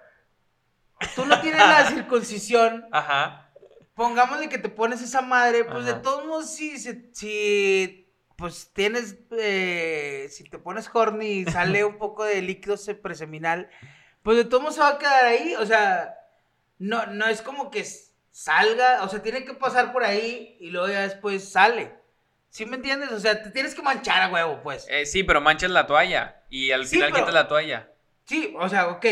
tú 1.14 1.24
no 1.26 1.40
tienes 1.40 1.60
la 1.60 1.84
circuncisión, 1.90 2.86
Ajá. 2.92 3.50
pongámosle 3.94 4.48
que 4.48 4.58
te 4.58 4.68
pones 4.68 5.00
esa 5.02 5.22
madre, 5.22 5.64
pues 5.64 5.84
Ajá. 5.84 5.94
de 5.94 6.00
todos 6.00 6.26
modos, 6.26 6.50
si, 6.54 6.78
si, 6.78 8.12
pues 8.36 8.70
tienes, 8.72 9.16
eh, 9.32 10.26
si 10.30 10.44
te 10.44 10.58
pones 10.58 10.88
horny 10.92 11.26
y 11.26 11.44
sale 11.46 11.84
un 11.84 11.98
poco 11.98 12.24
de 12.24 12.42
líquido 12.42 12.76
se- 12.76 12.94
preseminal, 12.94 13.68
pues 14.22 14.36
de 14.36 14.44
todo 14.44 14.60
modo 14.60 14.72
se 14.72 14.80
va 14.80 14.88
a 14.90 14.98
quedar 14.98 15.24
ahí, 15.26 15.54
o 15.56 15.66
sea, 15.66 16.14
no, 16.78 17.06
no 17.06 17.26
es 17.26 17.42
como 17.42 17.70
que 17.70 17.84
salga, 18.30 19.02
o 19.04 19.08
sea, 19.08 19.22
tiene 19.22 19.44
que 19.44 19.54
pasar 19.54 19.92
por 19.92 20.02
ahí 20.04 20.56
y 20.60 20.70
luego 20.70 20.88
ya 20.88 21.02
después 21.02 21.48
sale. 21.50 21.94
¿Sí 22.50 22.66
me 22.66 22.76
entiendes? 22.76 23.10
O 23.10 23.18
sea, 23.18 23.42
te 23.42 23.50
tienes 23.50 23.74
que 23.74 23.82
manchar 23.82 24.22
a 24.22 24.28
huevo, 24.28 24.60
pues. 24.62 24.86
Eh, 24.88 25.06
sí, 25.06 25.24
pero 25.24 25.40
manchas 25.40 25.70
la 25.72 25.88
toalla. 25.88 26.42
Y 26.50 26.70
al 26.70 26.86
Sí, 26.86 26.96
final 26.96 27.10
pero- 27.10 27.24
quitas 27.24 27.34
la 27.34 27.48
toalla. 27.48 27.88
Sí, 28.26 28.54
o 28.56 28.68
sea, 28.68 28.88
ok, 28.88 29.04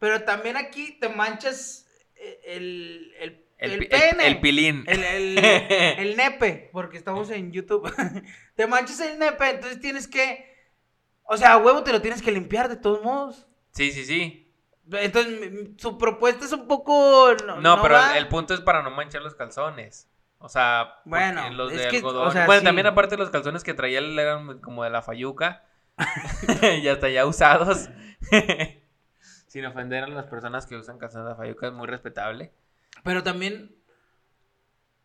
pero 0.00 0.24
también 0.24 0.56
aquí 0.56 0.98
te 0.98 1.08
manchas 1.08 1.86
eh, 2.16 2.40
el, 2.46 3.14
el, 3.20 3.46
El, 3.58 3.72
el 3.74 3.88
pene. 3.88 4.26
el 4.26 4.40
pilín. 4.40 4.84
El, 4.88 6.16
nepe, 6.16 6.70
porque 6.72 6.96
estamos 6.96 7.30
en 7.30 7.52
YouTube. 7.52 7.88
te 8.56 8.66
manchas 8.66 8.98
el 9.00 9.18
nepe, 9.18 9.50
entonces 9.50 9.80
tienes 9.80 10.08
que. 10.08 10.48
O 11.22 11.36
sea, 11.36 11.52
a 11.52 11.58
huevo 11.58 11.84
te 11.84 11.92
lo 11.92 12.00
tienes 12.02 12.22
que 12.22 12.32
limpiar 12.32 12.68
de 12.68 12.76
todos 12.76 13.04
modos. 13.04 13.46
Sí, 13.72 13.92
sí, 13.92 14.04
sí. 14.04 14.52
Entonces, 14.90 15.50
su 15.76 15.96
propuesta 15.98 16.44
es 16.44 16.52
un 16.52 16.66
poco. 16.66 17.36
No, 17.46 17.56
No, 17.60 17.76
no 17.76 17.82
pero 17.82 17.94
va. 17.94 18.18
el, 18.18 18.26
punto 18.28 18.54
es 18.54 18.60
para 18.60 18.82
no 18.82 18.90
manchar 18.90 19.22
los 19.22 19.34
calzones. 19.36 20.08
O 20.38 20.48
sea, 20.48 20.94
Bueno, 21.04 21.48
los 21.50 21.70
de 21.70 21.86
que, 21.88 21.98
algodón. 21.98 22.26
o 22.26 22.30
sea, 22.32 22.46
bueno, 22.46 22.60
sí. 22.60 22.64
también 22.64 22.86
aparte 22.86 23.16
los 23.18 23.28
calzones 23.30 23.62
que 23.62 23.74
traía 23.74 23.98
eran 24.00 24.58
como 24.60 24.82
de 24.82 24.90
la 24.90 25.02
fayuca. 25.02 25.64
y 26.82 26.88
hasta 26.88 27.10
ya 27.10 27.26
usados. 27.26 27.90
Sin 29.50 29.66
ofender 29.66 30.04
a 30.04 30.06
las 30.06 30.26
personas 30.26 30.64
que 30.64 30.76
usan 30.76 30.96
de 31.00 31.34
fayuca, 31.34 31.66
es 31.66 31.72
muy 31.72 31.88
respetable. 31.88 32.52
Pero 33.02 33.24
también. 33.24 33.74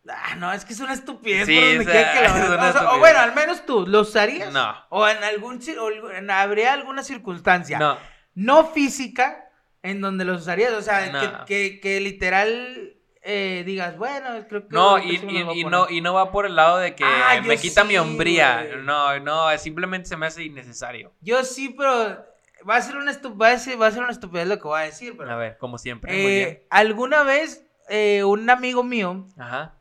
Ah, 0.08 0.36
no, 0.36 0.52
es 0.52 0.64
que 0.64 0.72
es 0.72 0.78
una 0.78 0.92
estupidez 0.92 1.46
Sí, 1.46 1.56
por 1.56 1.64
donde 1.64 1.84
quiera 1.84 2.12
que 2.12 2.18
O, 2.28 2.32
sea, 2.32 2.54
o 2.62 2.66
estupidez. 2.68 2.98
bueno, 3.00 3.18
al 3.18 3.34
menos 3.34 3.66
tú, 3.66 3.84
¿lo 3.88 4.02
usarías? 4.02 4.52
No. 4.52 4.72
O 4.90 5.08
en 5.08 5.22
algún. 5.24 5.60
o 5.80 6.10
en- 6.12 6.30
habría 6.30 6.74
alguna 6.74 7.02
circunstancia. 7.02 7.76
No, 7.80 7.98
no 8.36 8.66
física 8.66 9.50
en 9.82 10.00
donde 10.00 10.24
los 10.24 10.42
usarías. 10.42 10.72
O 10.74 10.82
sea, 10.82 11.10
No. 11.10 11.44
que, 11.44 11.72
que, 11.72 11.80
que 11.80 12.00
literal 12.00 12.94
eh, 13.22 13.64
digas, 13.66 13.96
bueno, 13.98 14.28
creo 14.48 14.68
que. 14.68 14.76
no, 14.76 14.96
y, 15.00 15.64
no, 15.64 15.90
y 15.90 16.00
no 16.00 16.14
va 16.14 16.30
por 16.30 16.46
el 16.46 16.54
lado 16.54 16.78
de 16.78 16.94
que 16.94 17.02
Ah, 17.04 17.40
me 17.44 17.56
quita 17.56 17.82
sí, 17.82 17.88
mi 17.88 17.98
hombría. 17.98 18.62
güey. 18.62 18.82
No, 18.84 19.18
no, 19.18 19.58
simplemente 19.58 20.08
se 20.08 20.16
me 20.16 20.26
hace 20.26 20.44
innecesario. 20.44 21.12
Yo 21.20 21.42
sí, 21.42 21.74
pero. 21.76 22.24
Va 22.68 22.76
a 22.76 22.82
ser 22.82 22.96
una 22.96 23.12
va 23.40 23.50
a 23.52 23.58
ser, 23.58 23.80
va 23.80 23.86
a 23.86 23.90
ser 23.90 24.02
una 24.02 24.12
estupidez 24.12 24.46
lo 24.48 24.56
que 24.58 24.68
voy 24.68 24.80
a 24.80 24.84
decir, 24.84 25.16
pero. 25.16 25.30
A 25.30 25.36
ver, 25.36 25.58
como 25.58 25.78
siempre. 25.78 26.12
muy 26.16 26.34
bien. 26.34 26.48
eh, 26.50 26.66
alguna 26.70 27.22
vez, 27.22 27.66
eh, 27.88 28.24
un 28.24 28.48
amigo 28.50 28.82
mío 28.82 29.28
Ajá, 29.36 29.80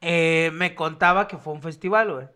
eh, 0.00 0.50
me 0.52 0.74
contaba 0.74 1.26
que 1.28 1.38
fue 1.38 1.52
un 1.54 1.62
festival, 1.62 2.12
güey. 2.12 2.28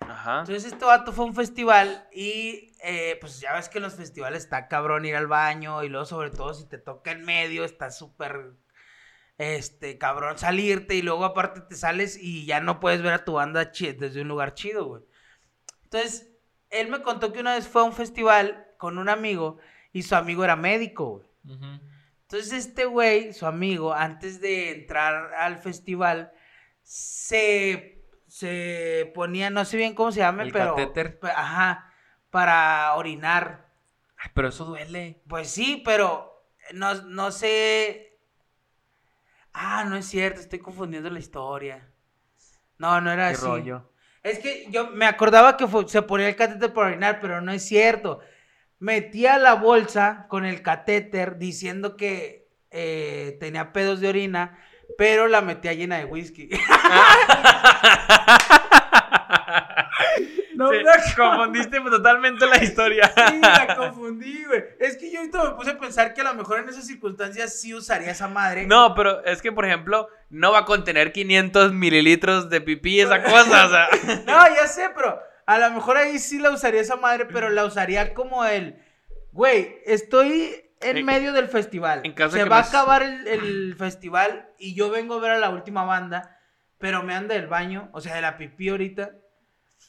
ajá. 0.00 0.40
Entonces 0.40 0.66
este 0.72 0.84
vato 0.84 1.12
fue 1.12 1.24
a 1.24 1.28
un 1.28 1.34
festival 1.34 2.08
y 2.12 2.74
eh, 2.82 3.16
pues 3.20 3.40
ya 3.40 3.54
ves 3.54 3.68
que 3.68 3.78
en 3.78 3.84
los 3.84 3.94
festivales 3.94 4.44
está 4.44 4.68
cabrón 4.68 5.04
ir 5.06 5.16
al 5.16 5.26
baño 5.26 5.82
y 5.82 5.88
luego 5.88 6.04
sobre 6.06 6.30
todo 6.30 6.52
si 6.54 6.66
te 6.68 6.78
toca 6.78 7.12
en 7.12 7.24
medio 7.24 7.64
está 7.64 7.90
súper 7.90 8.52
este 9.38 9.98
cabrón 9.98 10.38
salirte 10.38 10.94
y 10.94 11.02
luego 11.02 11.24
aparte 11.24 11.60
te 11.62 11.74
sales 11.76 12.18
y 12.20 12.46
ya 12.46 12.60
no 12.60 12.80
puedes 12.80 13.02
ver 13.02 13.12
a 13.14 13.24
tu 13.24 13.34
banda 13.34 13.64
desde 13.64 14.20
un 14.22 14.28
lugar 14.28 14.54
chido, 14.54 14.84
güey. 14.86 15.02
Entonces 15.84 16.30
él 16.70 16.88
me 16.88 17.02
contó 17.02 17.32
que 17.32 17.40
una 17.40 17.54
vez 17.54 17.68
fue 17.68 17.82
a 17.82 17.84
un 17.84 17.92
festival 17.92 18.65
con 18.78 18.98
un 18.98 19.08
amigo 19.08 19.58
y 19.92 20.02
su 20.02 20.14
amigo 20.16 20.44
era 20.44 20.56
médico, 20.56 21.24
güey. 21.44 21.60
Entonces 22.22 22.52
este 22.52 22.84
güey, 22.86 23.32
su 23.32 23.46
amigo, 23.46 23.94
antes 23.94 24.40
de 24.40 24.72
entrar 24.72 25.32
al 25.34 25.58
festival, 25.58 26.32
se, 26.82 28.04
se 28.26 29.10
ponía, 29.14 29.50
no 29.50 29.64
sé 29.64 29.76
bien 29.76 29.94
cómo 29.94 30.10
se 30.12 30.20
llama, 30.20 30.42
¿El 30.42 30.52
pero... 30.52 30.74
catéter? 30.74 31.18
Ajá, 31.34 31.92
para 32.30 32.94
orinar. 32.96 33.72
Ay, 34.18 34.30
pero 34.34 34.48
eso 34.48 34.64
duele. 34.64 35.22
Pues 35.28 35.48
sí, 35.50 35.82
pero 35.84 36.44
no, 36.72 36.94
no 37.04 37.30
sé... 37.30 38.18
Ah, 39.52 39.84
no 39.84 39.96
es 39.96 40.06
cierto, 40.06 40.40
estoy 40.40 40.58
confundiendo 40.58 41.08
la 41.10 41.18
historia. 41.18 41.88
No, 42.78 43.00
no 43.00 43.10
era 43.10 43.28
Qué 43.28 43.34
así. 43.36 43.44
rollo. 43.46 43.90
Es 44.22 44.38
que 44.40 44.66
yo 44.70 44.90
me 44.90 45.06
acordaba 45.06 45.56
que 45.56 45.66
fue- 45.66 45.88
se 45.88 46.02
ponía 46.02 46.28
el 46.28 46.36
catéter 46.36 46.72
para 46.74 46.88
orinar, 46.88 47.20
pero 47.20 47.40
no 47.40 47.52
es 47.52 47.64
cierto. 47.64 48.20
Metía 48.78 49.38
la 49.38 49.54
bolsa 49.54 50.26
con 50.28 50.44
el 50.44 50.62
catéter 50.62 51.38
diciendo 51.38 51.96
que 51.96 52.46
eh, 52.70 53.36
tenía 53.40 53.72
pedos 53.72 54.00
de 54.00 54.08
orina, 54.08 54.58
pero 54.98 55.28
la 55.28 55.40
metía 55.40 55.72
llena 55.72 55.96
de 55.98 56.04
whisky. 56.04 56.50
No, 60.54 60.70
Sí, 60.70 60.76
la- 60.82 61.14
confundiste 61.14 61.78
totalmente 61.80 62.46
la 62.46 62.62
historia. 62.64 63.12
Sí, 63.14 63.40
la 63.42 63.76
confundí, 63.76 64.42
güey. 64.44 64.64
Es 64.80 64.96
que 64.96 65.12
yo 65.12 65.18
ahorita 65.20 65.44
me 65.44 65.50
puse 65.50 65.70
a 65.72 65.78
pensar 65.78 66.14
que 66.14 66.22
a 66.22 66.24
lo 66.24 66.34
mejor 66.34 66.60
en 66.60 66.68
esas 66.70 66.86
circunstancias 66.86 67.60
sí 67.60 67.74
usaría 67.74 68.10
esa 68.12 68.26
madre. 68.28 68.66
No, 68.66 68.94
pero 68.94 69.22
es 69.26 69.42
que, 69.42 69.52
por 69.52 69.66
ejemplo, 69.66 70.08
no 70.30 70.52
va 70.52 70.60
a 70.60 70.64
contener 70.64 71.12
500 71.12 71.74
mililitros 71.74 72.48
de 72.48 72.62
pipí 72.62 73.00
esa 73.00 73.22
cosa, 73.22 73.66
o 73.66 73.68
sea. 73.68 73.88
No, 74.26 74.54
ya 74.54 74.66
sé, 74.66 74.88
pero 74.94 75.20
a 75.46 75.58
lo 75.58 75.70
mejor 75.70 75.96
ahí 75.96 76.18
sí 76.18 76.38
la 76.38 76.50
usaría 76.50 76.80
esa 76.80 76.96
madre, 76.96 77.26
pero 77.26 77.48
la 77.48 77.64
usaría 77.64 78.12
como 78.14 78.44
el, 78.44 78.82
güey, 79.32 79.76
estoy 79.86 80.62
en 80.80 80.96
En- 80.98 81.06
medio 81.06 81.32
del 81.32 81.48
festival. 81.48 82.00
en 82.04 82.12
caso 82.12 82.34
de 82.36 82.40
Se 82.40 82.44
que 82.44 82.50
va 82.50 82.58
a 82.58 82.62
acabar 82.68 83.02
el, 83.02 83.26
el 83.26 83.74
festival 83.78 84.50
y 84.58 84.74
yo 84.74 84.90
vengo 84.90 85.14
a 85.14 85.20
ver 85.20 85.30
a 85.32 85.38
la 85.38 85.50
última 85.50 85.84
banda, 85.84 86.38
pero 86.78 87.02
me 87.02 87.14
anda 87.14 87.34
del 87.34 87.46
baño, 87.46 87.88
o 87.92 88.00
sea, 88.00 88.14
de 88.14 88.20
la 88.22 88.36
pipí 88.36 88.68
ahorita. 88.68 89.12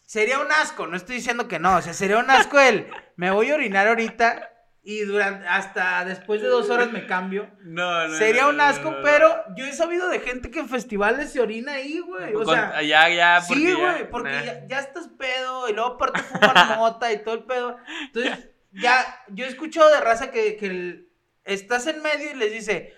Sería 0.05 0.39
un 0.39 0.51
asco, 0.51 0.87
no 0.87 0.95
estoy 0.95 1.15
diciendo 1.17 1.47
que 1.49 1.59
no, 1.59 1.75
o 1.77 1.81
sea, 1.81 1.93
sería 1.93 2.17
un 2.19 2.29
asco 2.29 2.59
el, 2.59 2.87
me 3.17 3.31
voy 3.31 3.51
a 3.51 3.55
orinar 3.55 3.87
ahorita 3.87 4.49
y 4.89 5.01
durante, 5.01 5.45
hasta 5.49 6.05
después 6.05 6.41
de 6.41 6.47
dos 6.47 6.69
horas 6.69 6.89
me 6.91 7.05
cambio. 7.05 7.49
No, 7.65 8.07
no. 8.07 8.13
Sería 8.15 8.43
no, 8.43 8.49
un 8.49 8.57
no, 8.57 8.63
asco, 8.63 8.89
no, 8.91 8.97
no. 8.99 9.03
pero 9.03 9.29
yo 9.57 9.65
he 9.65 9.73
sabido 9.73 10.07
de 10.07 10.21
gente 10.21 10.49
que 10.49 10.59
en 10.59 10.69
festivales 10.69 11.33
se 11.33 11.41
orina 11.41 11.73
ahí, 11.73 11.99
güey. 11.99 12.33
O 12.33 12.43
Con- 12.43 12.55
sea, 12.55 12.81
ya, 12.81 13.09
ya, 13.09 13.41
Sí, 13.41 13.67
ya- 13.67 13.75
güey, 13.75 14.09
porque 14.09 14.31
nah. 14.31 14.43
ya, 14.45 14.67
ya 14.67 14.79
estás 14.79 15.09
pedo 15.09 15.67
y 15.69 15.73
luego 15.73 15.95
aparte 15.95 16.21
fumas 16.21 16.77
mota 16.77 17.11
y 17.11 17.21
todo 17.23 17.35
el 17.35 17.43
pedo. 17.43 17.77
Entonces, 18.05 18.49
ya, 18.71 19.05
yo 19.27 19.43
he 19.43 19.49
escuchado 19.49 19.89
de 19.89 19.99
raza 19.99 20.31
que, 20.31 20.55
que 20.55 20.67
el- 20.67 21.09
estás 21.43 21.85
en 21.87 22.01
medio 22.01 22.31
y 22.31 22.35
les 22.35 22.53
dice, 22.53 22.95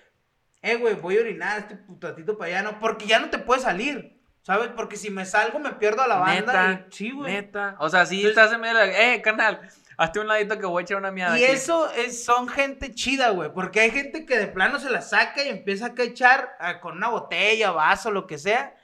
eh, 0.62 0.76
güey, 0.76 0.94
voy 0.94 1.18
a 1.18 1.22
orinar 1.22 1.58
este 1.58 1.76
putatito 1.76 2.38
para 2.38 2.52
allá, 2.52 2.62
no, 2.72 2.80
porque 2.80 3.08
ya 3.08 3.18
no 3.20 3.32
te 3.32 3.40
puedes 3.40 3.64
salir, 3.64 4.20
¿sabes? 4.44 4.70
Porque 4.76 4.96
si 4.98 5.10
me 5.10 5.26
salgo 5.26 5.58
me 5.58 5.72
pierdo 5.74 6.04
a 6.04 6.08
la 6.08 6.18
banda. 6.18 6.36
Neta, 6.76 6.86
y- 6.88 6.92
sí, 6.96 7.12
güey. 7.12 7.34
Neta. 7.34 7.76
O 7.80 7.90
sea, 7.90 8.06
si 8.06 8.18
Entonces- 8.18 8.38
estás 8.38 8.54
en 8.54 8.62
medio 8.62 8.78
de 8.78 8.88
la... 8.88 9.14
Eh, 9.14 9.22
carnal, 9.24 9.62
hazte 10.00 10.20
un 10.22 10.28
ladito 10.28 10.58
que 10.58 10.66
voy 10.66 10.82
a 10.82 10.84
echar 10.84 10.98
una 10.98 11.12
miada 11.12 11.38
Y 11.38 11.44
aquí. 11.44 11.54
eso 11.54 11.92
es, 11.92 12.24
son 12.24 12.48
gente 12.48 12.96
chida, 12.96 13.32
güey, 13.32 13.52
porque 13.54 13.82
hay 13.82 13.92
gente 13.92 14.26
que 14.26 14.38
de 14.38 14.48
plano 14.48 14.80
se 14.80 14.90
la 14.90 15.02
saca 15.02 15.44
y 15.44 15.50
empieza 15.50 15.88
a 15.88 16.04
echar 16.04 16.56
con 16.82 16.96
una 16.98 17.10
botella, 17.10 17.72
vaso, 17.72 18.10
lo 18.10 18.26
que 18.26 18.38
sea, 18.38 18.76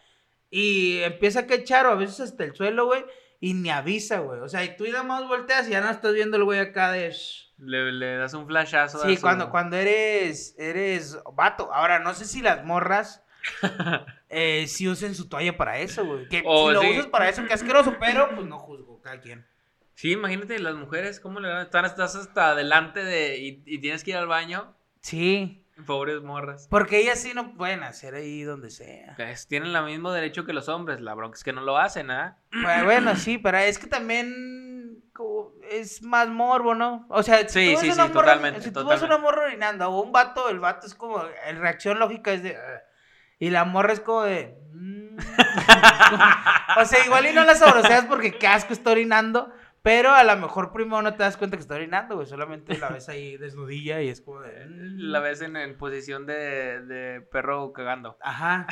y 0.50 1.00
empieza 1.00 1.40
a 1.40 1.54
echar 1.54 1.86
o 1.88 1.92
a 1.92 1.96
veces 1.96 2.20
hasta 2.20 2.44
el 2.44 2.54
suelo, 2.54 2.88
güey, 2.88 3.06
y 3.40 3.54
ni 3.54 3.70
avisa, 3.70 4.20
güey. 4.20 4.42
O 4.42 4.50
sea, 4.50 4.66
y 4.66 4.76
tú 4.76 4.84
nada 4.86 5.04
más 5.04 5.26
volteas 5.26 5.68
y 5.68 5.72
ya 5.72 5.80
no 5.80 5.90
estás 5.90 6.14
viendo 6.14 6.36
el 6.36 6.44
güey 6.44 6.60
acá 6.60 6.92
de... 6.92 7.16
Le, 7.60 7.94
le 7.94 8.18
das 8.18 8.34
un 8.34 8.46
flashazo. 8.46 9.02
a 9.02 9.08
Sí, 9.08 9.16
cuando, 9.16 9.50
cuando 9.50 9.78
eres, 9.78 10.54
eres 10.58 11.18
vato. 11.34 11.74
Ahora, 11.74 12.00
no 12.00 12.14
sé 12.14 12.26
si 12.26 12.42
las 12.42 12.66
morras 12.66 13.24
eh, 14.30 14.66
sí 14.68 14.90
usen 14.90 15.16
su 15.16 15.30
toalla 15.30 15.56
para 15.56 15.80
eso, 15.80 16.06
güey. 16.06 16.28
Que 16.28 16.44
O 16.46 16.68
si 16.68 16.74
lo 16.74 16.82
sí. 16.82 16.90
usas 16.92 17.08
para 17.08 17.30
eso, 17.30 17.46
qué 17.48 17.54
asqueroso, 17.54 17.96
pero 18.00 18.36
pues 18.36 18.46
no 18.46 18.60
juzgo, 18.60 19.02
cada 19.02 19.22
quien. 19.22 19.46
Sí, 19.96 20.12
imagínate 20.12 20.60
las 20.60 20.76
mujeres, 20.76 21.20
¿cómo 21.20 21.40
le 21.40 21.48
van? 21.50 21.62
Están, 21.64 21.86
estás 21.86 22.16
hasta 22.16 22.50
adelante 22.52 23.04
de... 23.04 23.38
Y, 23.40 23.64
y 23.66 23.80
tienes 23.80 24.04
que 24.04 24.12
ir 24.12 24.18
al 24.18 24.28
baño. 24.28 24.76
Sí, 25.02 25.66
Pobres 25.86 26.22
morras. 26.22 26.68
porque 26.70 27.00
ellas 27.00 27.20
sí 27.20 27.34
no 27.34 27.54
pueden 27.56 27.84
hacer 27.84 28.14
ahí 28.16 28.44
donde 28.44 28.70
sea. 28.70 29.14
Pues, 29.18 29.48
tienen 29.48 29.76
el 29.76 29.84
mismo 29.86 30.12
derecho 30.12 30.46
que 30.46 30.54
los 30.54 30.68
hombres. 30.70 31.02
La 31.02 31.14
bronca 31.14 31.36
es 31.36 31.44
que 31.44 31.54
no 31.54 31.62
lo 31.62 31.78
hacen, 31.78 32.12
¿ah? 32.12 32.38
Bueno, 32.52 32.84
bueno, 32.86 33.16
sí, 33.16 33.38
pero 33.38 33.58
es 33.58 33.78
que 33.80 33.88
también 33.88 35.04
como, 35.14 35.52
es 35.70 36.02
más 36.02 36.28
morbo, 36.30 36.76
¿no? 36.76 37.06
O 37.10 37.24
sea, 37.24 37.40
si 37.48 37.68
Sí, 37.68 37.74
tú 37.74 37.80
sí, 37.82 37.92
sí, 37.92 37.98
morra- 38.00 38.12
totalmente, 38.14 38.62
Si 38.62 38.70
tú 38.70 38.82
totalmente. 38.82 39.06
una 39.06 39.18
morra 39.18 39.44
orinando 39.44 39.90
o 39.90 40.02
un 40.02 40.12
vato, 40.12 40.50
el 40.50 40.60
vato 40.60 40.88
es 40.88 40.96
como, 40.96 41.18
la 41.24 41.52
reacción 41.60 42.00
lógica 42.00 42.32
es 42.34 42.42
de... 42.44 42.52
"Ugh", 42.52 42.82
y 43.40 43.50
la 43.50 43.64
morra 43.66 43.94
es 43.94 44.00
como 44.02 44.24
de... 44.24 44.58
"Mm". 44.74 45.18
o 46.78 46.86
sea, 46.86 47.06
igual 47.06 47.26
y 47.28 47.34
no 47.34 47.44
la 47.44 47.56
sabroseas 47.56 48.06
porque 48.06 48.38
qué 48.38 48.48
asco 48.48 48.74
está 48.74 48.92
orinando, 48.92 49.52
pero 49.86 50.16
a 50.16 50.24
lo 50.24 50.36
mejor 50.38 50.72
primero 50.74 51.04
no 51.04 51.14
te 51.14 51.22
das 51.22 51.38
cuenta 51.38 51.58
que 51.58 51.62
está 51.62 51.76
orinando, 51.76 52.16
güey, 52.16 52.26
solamente 52.26 52.76
la 52.80 52.90
ves 52.90 53.08
ahí 53.08 53.38
desnudilla 53.38 54.02
y 54.02 54.10
es 54.10 54.20
como 54.20 54.42
de... 54.42 54.66
"Mm". 54.66 55.12
La 55.12 55.20
ves 55.20 55.42
en, 55.42 55.56
en 55.56 55.78
posición 55.78 56.26
de, 56.26 56.82
de 56.82 57.22
perro 57.22 57.72
cagando. 57.72 58.18
Ajá. 58.22 58.66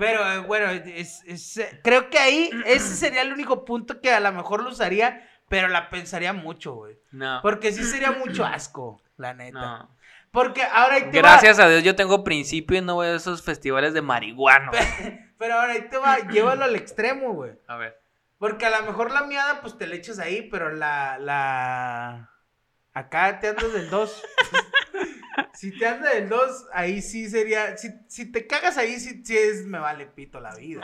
Pero 0.00 0.28
eh, 0.32 0.38
bueno, 0.40 0.68
es, 0.70 1.22
es, 1.24 1.56
eh, 1.58 1.80
creo 1.84 2.10
que 2.10 2.18
ahí 2.18 2.50
ese 2.64 2.96
sería 2.96 3.22
el 3.22 3.32
único 3.32 3.64
punto 3.64 4.00
que 4.00 4.10
a 4.12 4.18
lo 4.18 4.32
mejor 4.32 4.64
lo 4.64 4.70
usaría, 4.70 5.24
pero 5.48 5.68
la 5.68 5.88
pensaría 5.88 6.32
mucho, 6.32 6.74
güey. 6.74 6.98
No. 7.12 7.38
Porque 7.42 7.70
sí 7.70 7.84
sería 7.84 8.10
mucho 8.10 8.44
asco, 8.44 9.00
la 9.16 9.34
neta. 9.34 9.60
No. 9.60 9.96
Porque 10.32 10.64
ahora 10.64 10.96
ahí 10.96 11.02
te 11.12 11.22
va- 11.22 11.30
Gracias 11.30 11.60
a 11.60 11.68
Dios 11.68 11.84
yo 11.84 11.94
tengo 11.94 12.24
principio 12.24 12.76
y 12.76 12.80
no 12.82 12.96
voy 12.96 13.06
a 13.06 13.14
esos 13.14 13.40
festivales 13.42 13.94
de 13.94 14.02
marihuana. 14.02 14.72
Pero 15.38 15.54
ahora 15.54 15.74
ahí 15.74 15.88
te 15.88 15.96
va, 15.96 16.18
llévalo 16.28 16.64
al 16.64 16.74
extremo, 16.74 17.32
güey. 17.34 17.52
A 17.68 17.76
ver. 17.76 18.00
Porque 18.38 18.66
a 18.66 18.80
lo 18.80 18.86
mejor 18.86 19.10
la 19.12 19.22
miada, 19.22 19.60
pues 19.62 19.78
te 19.78 19.86
la 19.86 19.94
echas 19.94 20.18
ahí, 20.18 20.48
pero 20.50 20.70
la, 20.70 21.18
la... 21.18 22.30
Acá 22.92 23.40
te 23.40 23.48
andas 23.48 23.72
del 23.72 23.90
2. 23.90 24.22
si 25.56 25.76
te 25.78 25.86
andas 25.86 26.12
del 26.14 26.28
2, 26.28 26.66
ahí 26.72 27.00
sí 27.02 27.28
sería... 27.28 27.76
Si, 27.76 27.88
si 28.08 28.30
te 28.30 28.46
cagas 28.46 28.76
ahí, 28.78 29.00
sí, 29.00 29.22
sí 29.24 29.36
es... 29.36 29.64
Me 29.66 29.78
vale 29.78 30.06
pito 30.06 30.38
la 30.40 30.54
vida. 30.54 30.80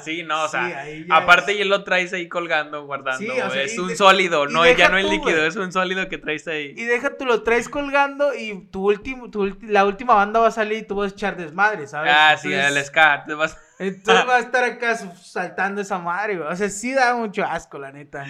sí, 0.04 0.22
no, 0.22 0.44
o 0.44 0.48
Sí, 0.48 0.52
sea, 0.52 0.84
ya 0.88 1.16
aparte 1.16 1.52
es- 1.52 1.58
y 1.60 1.64
lo 1.64 1.84
traes 1.84 2.12
ahí 2.12 2.28
colgando, 2.28 2.86
guardando. 2.86 3.18
Sí, 3.18 3.28
o 3.28 3.50
sea, 3.50 3.62
es 3.62 3.78
un 3.78 3.88
de- 3.88 3.96
sólido, 3.96 4.46
no, 4.46 4.64
ya 4.70 4.88
no 4.88 4.96
es 4.98 5.04
líquido, 5.08 5.44
es 5.44 5.56
un 5.56 5.72
sólido 5.72 6.08
que 6.08 6.18
traes 6.18 6.46
ahí. 6.48 6.72
Y 6.76 6.84
deja 6.84 7.16
tú 7.16 7.24
lo 7.26 7.42
traes 7.42 7.68
colgando 7.68 8.32
y 8.34 8.68
tu 8.70 8.86
último, 8.88 9.30
tu 9.30 9.44
ulti- 9.46 9.68
la 9.68 9.84
última 9.84 10.14
banda 10.14 10.40
va 10.40 10.48
a 10.48 10.52
salir 10.52 10.78
y 10.78 10.86
tú 10.86 10.94
vas 10.96 11.12
a 11.12 11.14
echar 11.14 11.36
desmadre, 11.36 11.86
¿sabes? 11.86 12.12
Ah, 12.16 12.36
sí, 12.40 12.52
Entonces- 12.52 12.76
el 12.76 12.84
ska, 12.84 13.24
te 13.26 13.34
vas... 13.34 13.56
Entonces 13.78 14.24
va 14.28 14.36
a 14.36 14.40
estar 14.40 14.64
acá 14.64 14.96
saltando 14.96 15.80
esa 15.82 15.98
madre, 15.98 16.36
güey. 16.36 16.48
O 16.48 16.56
sea, 16.56 16.70
sí 16.70 16.94
da 16.94 17.14
mucho 17.14 17.44
asco, 17.44 17.78
la 17.78 17.92
neta. 17.92 18.24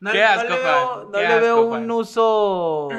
No, 0.00 0.10
Qué 0.10 0.20
no 0.20 0.26
asco, 0.26 0.42
le 0.48 0.56
Juan, 0.56 0.62
veo, 0.62 1.10
no 1.12 1.18
le 1.20 1.40
veo 1.40 1.58
asco, 1.58 1.74
un 1.74 1.90
uso. 1.90 2.88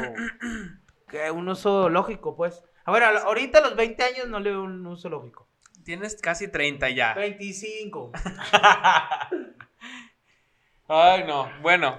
que 1.13 1.29
un 1.31 1.47
uso 1.47 1.89
lógico, 1.89 2.35
pues. 2.35 2.63
A 2.85 2.91
ver, 2.91 3.03
ahorita 3.03 3.59
a 3.59 3.61
los 3.61 3.75
20 3.75 4.03
años 4.03 4.27
no 4.27 4.39
le 4.39 4.49
veo 4.49 4.63
un 4.63 4.85
uso 4.87 5.09
lógico. 5.09 5.47
Tienes 5.85 6.19
casi 6.21 6.49
30 6.49 6.89
ya. 6.89 7.13
25. 7.13 8.11
Ay, 10.87 11.23
no, 11.25 11.49
bueno. 11.61 11.97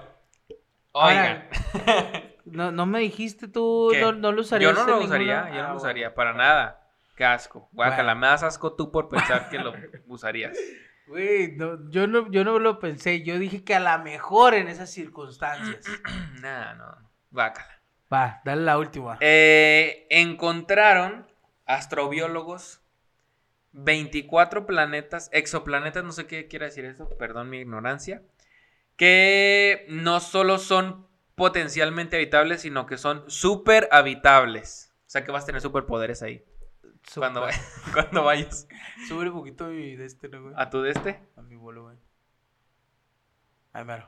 Oigan. 0.91 1.49
Ahora, 1.73 2.23
No, 2.45 2.71
no 2.71 2.85
me 2.85 2.99
dijiste 2.99 3.47
tú, 3.47 3.91
no, 3.99 4.11
no 4.11 4.31
lo 4.31 4.41
usarías. 4.41 4.71
Yo 4.71 4.77
no 4.79 4.85
lo 4.85 4.99
ninguna- 4.99 5.05
usaría, 5.07 5.35
yo 5.35 5.41
Ah, 5.41 5.49
no 5.49 5.55
lo 5.55 5.61
bueno. 5.63 5.75
usaría 5.77 6.13
para 6.13 6.33
nada. 6.33 6.87
Qué 7.15 7.25
asco. 7.25 7.69
Guácala, 7.71 8.13
Bueno. 8.13 8.19
me 8.21 8.27
das 8.27 8.43
asco 8.43 8.73
tú 8.75 8.91
por 8.91 9.09
pensar 9.09 9.49
que 9.49 9.57
lo 9.57 9.73
usarías. 10.07 10.55
Güey, 11.07 11.55
no, 11.55 11.89
yo, 11.89 12.07
no, 12.07 12.29
yo 12.29 12.43
no 12.43 12.59
lo 12.59 12.77
pensé. 12.79 13.23
Yo 13.23 13.39
dije 13.39 13.63
que 13.63 13.73
a 13.75 13.79
lo 13.79 14.03
mejor 14.03 14.53
en 14.53 14.67
esas 14.67 14.91
circunstancias. 14.91 15.85
Nah, 16.41 16.73
no, 16.75 16.85
guácala. 17.31 17.74
Va, 18.15 18.41
dale 18.45 18.61
la 18.63 18.77
última. 18.77 19.17
Eh, 19.19 20.07
encontraron 20.09 21.27
astrobiólogos 21.65 22.81
24 23.73 24.65
planetas, 24.65 25.29
exoplanetas, 25.33 26.03
no 26.05 26.13
sé 26.13 26.25
qué 26.27 26.47
quiere 26.47 26.65
decir 26.67 26.85
eso, 26.85 27.09
perdón 27.17 27.49
mi 27.49 27.57
ignorancia, 27.57 28.23
que 28.95 29.85
no 29.89 30.21
solo 30.21 30.59
son 30.59 31.07
potencialmente 31.35 32.15
habitables, 32.15 32.61
sino 32.61 32.85
que 32.85 32.97
son 32.97 33.29
súper 33.29 33.89
habitables. 33.91 34.93
O 35.07 35.09
sea 35.09 35.25
que 35.25 35.31
vas 35.31 35.43
a 35.43 35.47
tener 35.47 35.61
superpoderes 35.61 36.21
ahí. 36.23 36.45
Cuando, 37.15 37.41
Super. 37.41 37.53
vay- 37.53 37.61
cuando 37.93 38.23
vayas 38.23 38.67
Sube 39.07 39.29
un 39.29 39.35
poquito 39.35 39.67
mi 39.67 39.95
de 39.95 40.05
este, 40.05 40.29
¿no, 40.29 40.41
güey? 40.41 40.53
a 40.57 40.69
tu 40.69 40.81
de 40.81 40.91
este. 40.91 41.19
A 41.35 41.41
mi 41.41 41.55
volumen. 41.57 41.99
Ahí 43.73 43.83
mero. 43.83 44.07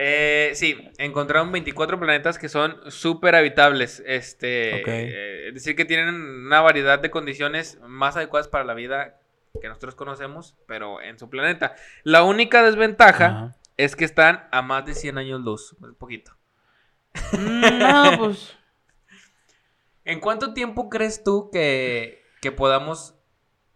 Eh, 0.00 0.52
sí, 0.54 0.78
encontraron 0.98 1.50
24 1.50 1.98
planetas 1.98 2.38
que 2.38 2.48
son 2.48 2.78
súper 2.88 3.34
habitables. 3.34 4.00
Este, 4.06 4.80
Ok. 4.80 4.86
eh, 4.86 5.48
es 5.48 5.54
decir, 5.54 5.74
que 5.74 5.84
tienen 5.84 6.14
una 6.14 6.60
variedad 6.60 7.00
de 7.00 7.10
condiciones 7.10 7.80
más 7.80 8.16
adecuadas 8.16 8.46
para 8.46 8.62
la 8.62 8.74
vida 8.74 9.18
que 9.60 9.66
nosotros 9.66 9.96
conocemos, 9.96 10.54
pero 10.68 11.02
en 11.02 11.18
su 11.18 11.28
planeta. 11.28 11.74
La 12.04 12.22
única 12.22 12.62
desventaja 12.62 13.56
es 13.76 13.96
que 13.96 14.04
están 14.04 14.46
a 14.52 14.62
más 14.62 14.86
de 14.86 14.94
100 14.94 15.18
años 15.18 15.40
luz, 15.40 15.74
un 15.80 15.96
poquito. 15.96 16.30
Mm, 17.32 17.78
no, 17.80 18.12
pues. 18.18 18.56
¿En 20.04 20.20
cuánto 20.20 20.54
tiempo 20.54 20.88
crees 20.90 21.24
tú 21.24 21.50
que, 21.50 22.22
que 22.40 22.52
podamos 22.52 23.16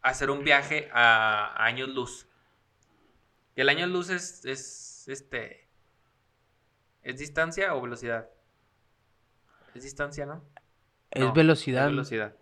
hacer 0.03 0.31
un 0.31 0.45
viaje 0.45 0.89
a, 0.93 1.47
a 1.47 1.65
años 1.65 1.89
luz? 1.89 2.29
¿El 3.57 3.69
año 3.69 3.89
luz 3.89 4.09
es, 4.09 4.45
es 4.45 5.09
este 5.09 5.62
es 7.03 7.19
distancia 7.19 7.75
o 7.75 7.81
velocidad? 7.81 8.29
Es 9.75 9.85
distancia, 9.85 10.27
¿no? 10.27 10.43
Es 11.11 11.23
No, 11.23 11.33
velocidad. 11.33 11.85
Es 11.87 11.91
velocidad. 11.91 12.33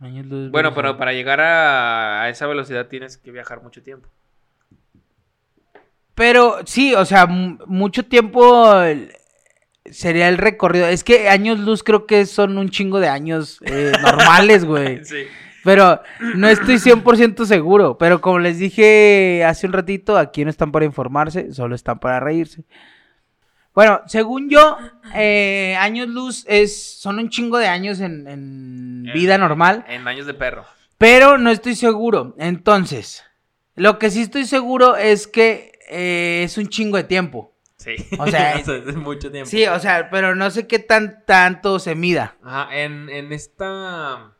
Años 0.00 0.26
luz, 0.26 0.50
Bueno, 0.50 0.70
velocidad. 0.70 0.74
pero 0.74 0.96
para 0.98 1.12
llegar 1.12 1.40
a, 1.40 2.22
a 2.22 2.28
esa 2.28 2.46
velocidad 2.46 2.88
tienes 2.88 3.16
que 3.16 3.30
viajar 3.30 3.62
mucho 3.62 3.82
tiempo. 3.82 4.08
Pero 6.14 6.58
sí, 6.64 6.94
o 6.94 7.04
sea, 7.04 7.26
mucho 7.26 8.04
tiempo 8.06 8.72
sería 9.86 10.28
el 10.28 10.38
recorrido. 10.38 10.86
Es 10.86 11.02
que 11.02 11.28
años 11.28 11.58
luz 11.58 11.82
creo 11.82 12.06
que 12.06 12.24
son 12.26 12.56
un 12.58 12.70
chingo 12.70 13.00
de 13.00 13.08
años 13.08 13.58
eh, 13.64 13.92
normales, 14.02 14.64
güey. 14.64 15.04
Sí. 15.04 15.24
Pero 15.64 16.02
no 16.36 16.48
estoy 16.48 16.76
100% 16.76 17.46
seguro. 17.46 17.96
Pero 17.98 18.20
como 18.20 18.38
les 18.38 18.58
dije 18.58 19.42
hace 19.44 19.66
un 19.66 19.72
ratito, 19.72 20.16
aquí 20.18 20.44
no 20.44 20.50
están 20.50 20.70
para 20.70 20.84
informarse, 20.84 21.52
solo 21.52 21.74
están 21.74 21.98
para 21.98 22.20
reírse. 22.20 22.64
Bueno, 23.74 24.02
según 24.06 24.48
yo, 24.48 24.78
eh, 25.16 25.76
años 25.80 26.08
luz 26.08 26.44
es, 26.46 27.00
son 27.00 27.18
un 27.18 27.28
chingo 27.28 27.58
de 27.58 27.66
años 27.66 28.00
en, 28.00 28.28
en 28.28 29.02
vida 29.12 29.36
normal. 29.36 29.84
En 29.88 30.06
años 30.06 30.26
de 30.26 30.34
perro. 30.34 30.64
Pero 30.96 31.38
no 31.38 31.50
estoy 31.50 31.74
seguro. 31.74 32.36
Entonces, 32.38 33.24
lo 33.74 33.98
que 33.98 34.10
sí 34.10 34.22
estoy 34.22 34.44
seguro 34.44 34.96
es 34.96 35.26
que 35.26 35.72
eh, 35.88 36.42
es 36.44 36.56
un 36.56 36.68
chingo 36.68 36.96
de 36.96 37.04
tiempo. 37.04 37.52
Sí. 37.76 37.96
O 38.18 38.28
sea, 38.28 38.52
es 38.52 38.96
mucho 38.96 39.30
tiempo. 39.32 39.50
Sí, 39.50 39.66
o 39.66 39.78
sea, 39.80 40.08
pero 40.08 40.36
no 40.36 40.50
sé 40.50 40.68
qué 40.68 40.78
tan 40.78 41.24
tanto 41.26 41.80
se 41.80 41.96
mida. 41.96 42.36
Ajá, 42.44 42.74
en, 42.76 43.10
en 43.10 43.32
esta. 43.32 44.34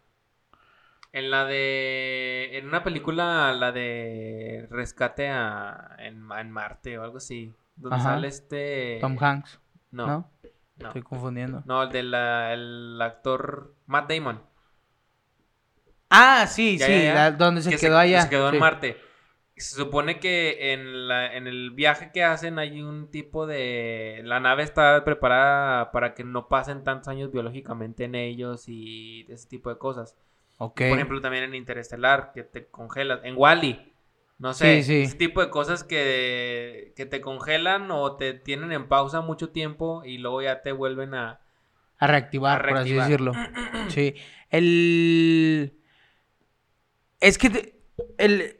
En 1.12 1.30
la 1.30 1.44
de. 1.44 2.50
En 2.52 2.68
una 2.68 2.84
película, 2.84 3.52
la 3.52 3.72
de 3.72 4.68
Rescate 4.70 5.28
a, 5.28 5.96
en, 5.98 6.28
en 6.38 6.50
Marte 6.52 6.98
o 6.98 7.02
algo 7.02 7.18
así. 7.18 7.52
Donde 7.76 7.96
Ajá. 7.96 8.04
sale 8.14 8.28
este. 8.28 8.98
Tom 9.00 9.16
Hanks, 9.20 9.60
No, 9.90 10.06
¿no? 10.06 10.30
no. 10.76 10.86
Estoy 10.88 11.02
confundiendo. 11.02 11.62
No, 11.66 11.82
el 11.84 11.90
del 11.90 12.14
el 12.14 13.00
actor 13.02 13.74
Matt 13.86 14.10
Damon. 14.10 14.42
Ah, 16.10 16.46
sí, 16.46 16.78
Ya, 16.78 16.86
sí, 16.86 16.92
ya, 16.92 17.02
ya. 17.02 17.14
la- 17.14 17.30
donde 17.32 17.62
se 17.62 17.70
que 17.70 17.76
quedó 17.78 17.98
allá. 17.98 18.22
Se 18.22 18.28
quedó 18.30 18.50
sí. 18.50 18.56
en 18.56 18.60
Marte. 18.60 18.96
Se 19.56 19.76
supone 19.76 20.18
que 20.18 20.72
en, 20.72 21.06
la, 21.06 21.34
en 21.36 21.46
el 21.46 21.70
viaje 21.70 22.10
que 22.12 22.24
hacen 22.24 22.58
hay 22.58 22.82
un 22.82 23.08
tipo 23.10 23.46
de... 23.46 24.20
La 24.24 24.40
nave 24.40 24.64
está 24.64 25.04
preparada 25.04 25.92
para 25.92 26.14
que 26.14 26.24
no 26.24 26.48
pasen 26.48 26.82
tantos 26.82 27.06
años 27.06 27.30
biológicamente 27.30 28.04
en 28.04 28.16
ellos 28.16 28.64
y 28.68 29.26
ese 29.30 29.48
tipo 29.48 29.70
de 29.70 29.78
cosas. 29.78 30.16
Ok. 30.58 30.78
Por 30.78 30.86
ejemplo, 30.98 31.20
también 31.20 31.44
en 31.44 31.54
Interestelar, 31.54 32.32
que 32.32 32.42
te 32.42 32.66
congelas. 32.66 33.20
En 33.22 33.34
Wally. 33.36 33.93
No 34.38 34.52
sé, 34.52 34.82
Sí, 34.82 34.88
sí. 34.88 35.02
ese 35.02 35.16
tipo 35.16 35.40
de 35.40 35.48
cosas 35.50 35.84
que, 35.84 36.92
que 36.96 37.06
te 37.06 37.20
congelan 37.20 37.90
o 37.90 38.16
te 38.16 38.34
tienen 38.34 38.72
en 38.72 38.88
pausa 38.88 39.20
mucho 39.20 39.50
tiempo 39.50 40.02
y 40.04 40.18
luego 40.18 40.42
ya 40.42 40.60
te 40.62 40.72
vuelven 40.72 41.14
a... 41.14 41.40
a 41.98 42.06
reactivar, 42.06 42.60
a 42.64 42.68
por 42.68 42.76
así 42.78 42.92
decirlo. 42.92 43.32
Sí. 43.88 44.14
El. 44.50 45.74
Es 47.20 47.38
que. 47.38 47.50
te- 47.50 47.74
El. 48.18 48.56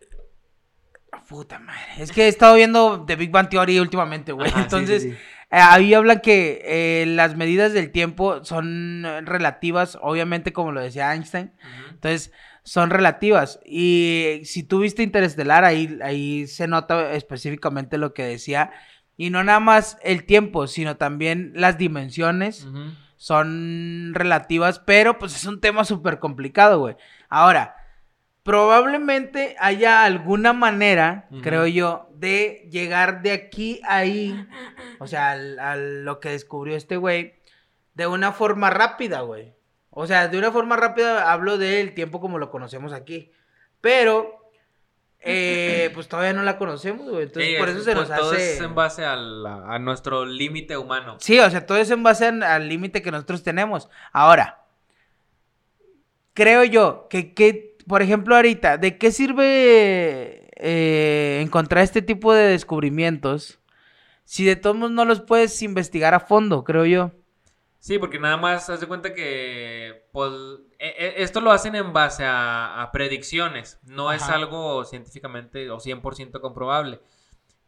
Puta 1.29 1.59
madre. 1.59 1.81
Es 1.99 2.13
que 2.13 2.25
he 2.25 2.29
estado 2.29 2.55
viendo 2.57 3.05
The 3.07 3.17
Big 3.17 3.31
Bang 3.31 3.49
Theory 3.49 3.79
últimamente, 3.79 4.33
güey. 4.33 4.49
Ajá, 4.51 4.63
Entonces, 4.63 5.03
sí, 5.03 5.11
sí. 5.13 5.17
eh, 5.51 5.59
ahí 5.59 5.95
hablan 5.95 6.21
que 6.21 6.61
eh, 6.65 7.07
las 7.07 7.35
medidas 7.37 7.73
del 7.73 7.91
tiempo 7.93 8.45
son 8.45 9.05
eh, 9.07 9.21
relativas, 9.23 9.97
obviamente, 10.03 10.53
como 10.53 10.73
lo 10.73 10.81
decía 10.83 11.15
Einstein. 11.15 11.53
Entonces, 11.91 12.31
son 12.65 12.91
relativas. 12.91 13.61
Y 13.65 14.41
si 14.45 14.63
tú 14.65 14.81
viste 14.81 15.03
Interestelar, 15.03 15.65
ahí, 15.65 15.99
ahí 16.03 16.47
se 16.49 16.67
nota 16.67 17.13
específicamente 17.13 17.99
lo 17.99 18.15
que 18.15 18.25
decía. 18.25 18.73
Y 19.17 19.31
no 19.31 19.45
nada 19.45 19.61
más 19.61 19.97
el 20.03 20.25
tiempo, 20.25 20.67
sino 20.67 20.97
también 20.97 21.53
las 21.55 21.79
dimensiones 21.79 22.67
son 23.17 24.11
relativas, 24.15 24.81
pero 24.81 25.19
pues 25.19 25.37
es 25.37 25.45
un 25.47 25.61
tema 25.61 25.85
súper 25.85 26.19
complicado, 26.19 26.79
güey. 26.81 26.97
Ahora, 27.29 27.77
probablemente 28.43 29.57
haya 29.59 30.05
alguna 30.05 30.53
manera, 30.53 31.29
creo 31.43 31.67
yo, 31.67 32.09
de 32.15 32.69
llegar 32.71 33.23
de 33.23 33.33
aquí 33.33 33.81
a 33.85 33.97
ahí, 33.99 34.47
o 34.99 35.07
sea, 35.07 35.31
al- 35.33 35.59
a 35.59 35.77
lo 35.77 36.21
que 36.21 36.31
descubrió 36.31 36.77
este 36.77 36.97
güey, 36.97 37.35
de 37.95 38.07
una 38.07 38.33
forma 38.33 38.71
rápida, 38.71 39.21
güey. 39.23 39.55
O 39.97 40.07
sea, 40.07 40.27
de 40.29 40.39
una 40.39 40.51
forma 40.51 40.77
rápida 40.77 41.33
hablo 41.33 41.57
del 41.59 41.95
tiempo 41.95 42.21
como 42.21 42.39
lo 42.39 42.51
conocemos 42.51 42.93
aquí, 42.93 43.31
pero... 43.81 44.41
eh, 45.21 45.91
pues 45.95 46.09
todavía 46.09 46.33
no 46.33 46.43
la 46.43 46.59
conocemos, 46.59 47.09
güey. 47.09 47.23
Entonces, 47.25 47.53
Sí, 47.53 47.59
por 47.59 47.69
es- 47.69 47.77
eso 47.77 47.85
se 47.85 47.95
pues, 47.95 48.09
nos 48.11 48.19
todo 48.19 48.33
hace. 48.33 48.55
es 48.55 48.61
en 48.61 48.75
base 48.75 49.05
a, 49.05 49.17
la- 49.17 49.65
a 49.75 49.79
nuestro 49.79 50.27
límite 50.27 50.77
humano. 50.77 51.17
Sí, 51.21 51.39
o 51.39 51.49
sea, 51.49 51.65
todo 51.65 51.79
es 51.79 51.91
en 51.91 52.03
base 52.03 52.27
al 52.27 52.69
límite 52.69 53.01
que 53.03 53.11
nosotros 53.11 53.43
tenemos. 53.43 53.89
Ahora, 54.13 54.65
creo 56.35 56.65
yo 56.65 57.07
que, 57.09 57.33
que, 57.35 57.77
por 57.87 58.03
ejemplo, 58.03 58.35
ahorita, 58.37 58.77
¿de 58.79 58.99
qué 58.99 59.13
sirve 59.13 60.49
eh, 60.57 61.41
encontrar 61.43 61.85
este 61.85 62.03
tipo 62.03 62.35
de 62.35 62.49
descubrimientos 62.49 63.61
si 64.25 64.45
de 64.45 64.57
todos 64.57 64.77
modos 64.77 64.93
no 64.93 65.05
los 65.05 65.21
puedes 65.21 65.63
investigar 65.63 66.15
a 66.15 66.21
fondo, 66.21 66.65
creo 66.65 66.85
yo? 66.87 67.13
Sí, 67.85 67.99
porque 67.99 68.19
nada 68.19 68.39
más 68.39 68.71
haz 68.71 68.81
de 68.81 68.87
cuenta 68.87 69.13
que 69.13 70.09
pues, 70.11 70.33
e- 70.79 70.89
e- 70.89 71.23
esto 71.23 71.43
lo 71.43 71.53
hacen 71.53 71.75
en 71.75 71.93
base 71.93 72.25
a, 72.25 72.81
a 72.81 72.91
predicciones, 72.93 73.79
no 73.85 74.11
es 74.11 74.23
algo 74.23 74.87
científicamente 74.87 75.69
o 75.71 75.79
100% 75.81 76.41
comprobable. 76.41 77.01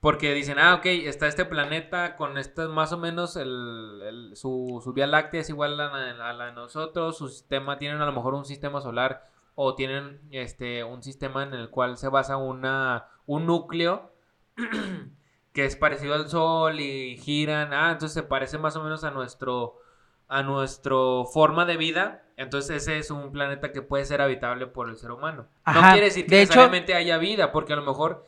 Porque 0.01 0.35
dicen, 0.35 0.59
ah, 0.59 0.77
ok, 0.77 0.87
está 0.87 1.27
este 1.27 1.45
planeta 1.45 2.17
con 2.17 2.39
este, 2.39 2.69
más 2.69 2.93
o 2.93 2.99
menos 2.99 3.37
el, 3.37 4.03
el- 4.07 4.37
su, 4.37 4.81
su 4.85 4.93
vía 4.95 5.07
láctea 5.07 5.43
es 5.43 5.51
igual 5.51 5.81
a 5.81 5.89
la, 6.15 6.31
a 6.31 6.33
la 6.33 6.47
de 6.47 6.53
nosotros, 6.53 7.19
su 7.19 7.29
sistema, 7.29 7.79
tienen 7.79 8.01
a 8.01 8.07
lo 8.07 8.13
mejor 8.13 8.35
un 8.35 8.47
sistema 8.47 8.81
solar 8.81 9.25
o 9.55 9.75
tienen 9.75 10.21
este, 10.31 10.85
un 10.85 11.03
sistema 11.03 11.43
en 11.43 11.55
el 11.55 11.71
cual 11.71 11.99
se 11.99 12.09
basa 12.09 12.39
una, 12.39 13.09
un 13.27 13.47
núcleo 13.47 14.13
que 15.53 15.65
es 15.65 15.77
parecido 15.77 16.15
al 16.15 16.29
Sol 16.29 16.81
y 16.81 17.17
giran, 17.19 17.73
ah, 17.73 17.93
entonces 17.93 18.15
se 18.15 18.23
parece 18.23 18.59
más 18.59 18.77
o 18.77 18.83
menos 18.83 19.05
a 19.05 19.11
nuestro, 19.11 19.79
a 20.29 20.43
nuestro 20.43 21.25
forma 21.25 21.65
de 21.65 21.77
vida, 21.77 22.23
entonces 22.37 22.83
ese 22.83 22.99
es 22.99 23.11
un 23.11 23.31
planeta 23.33 23.73
que 23.73 23.83
puede 23.83 24.05
ser 24.05 24.21
habitable 24.21 24.67
por 24.67 24.89
el 24.89 24.97
ser 24.97 25.11
humano. 25.13 25.47
no 25.67 25.81
quiere 25.93 26.07
decir 26.07 26.27
que 26.27 26.37
de 26.37 26.43
hecho- 26.43 26.49
necesariamente 26.51 26.95
haya 26.95 27.19
vida, 27.19 27.53
porque 27.53 27.73
a 27.73 27.77
lo 27.77 27.85
mejor 27.85 28.27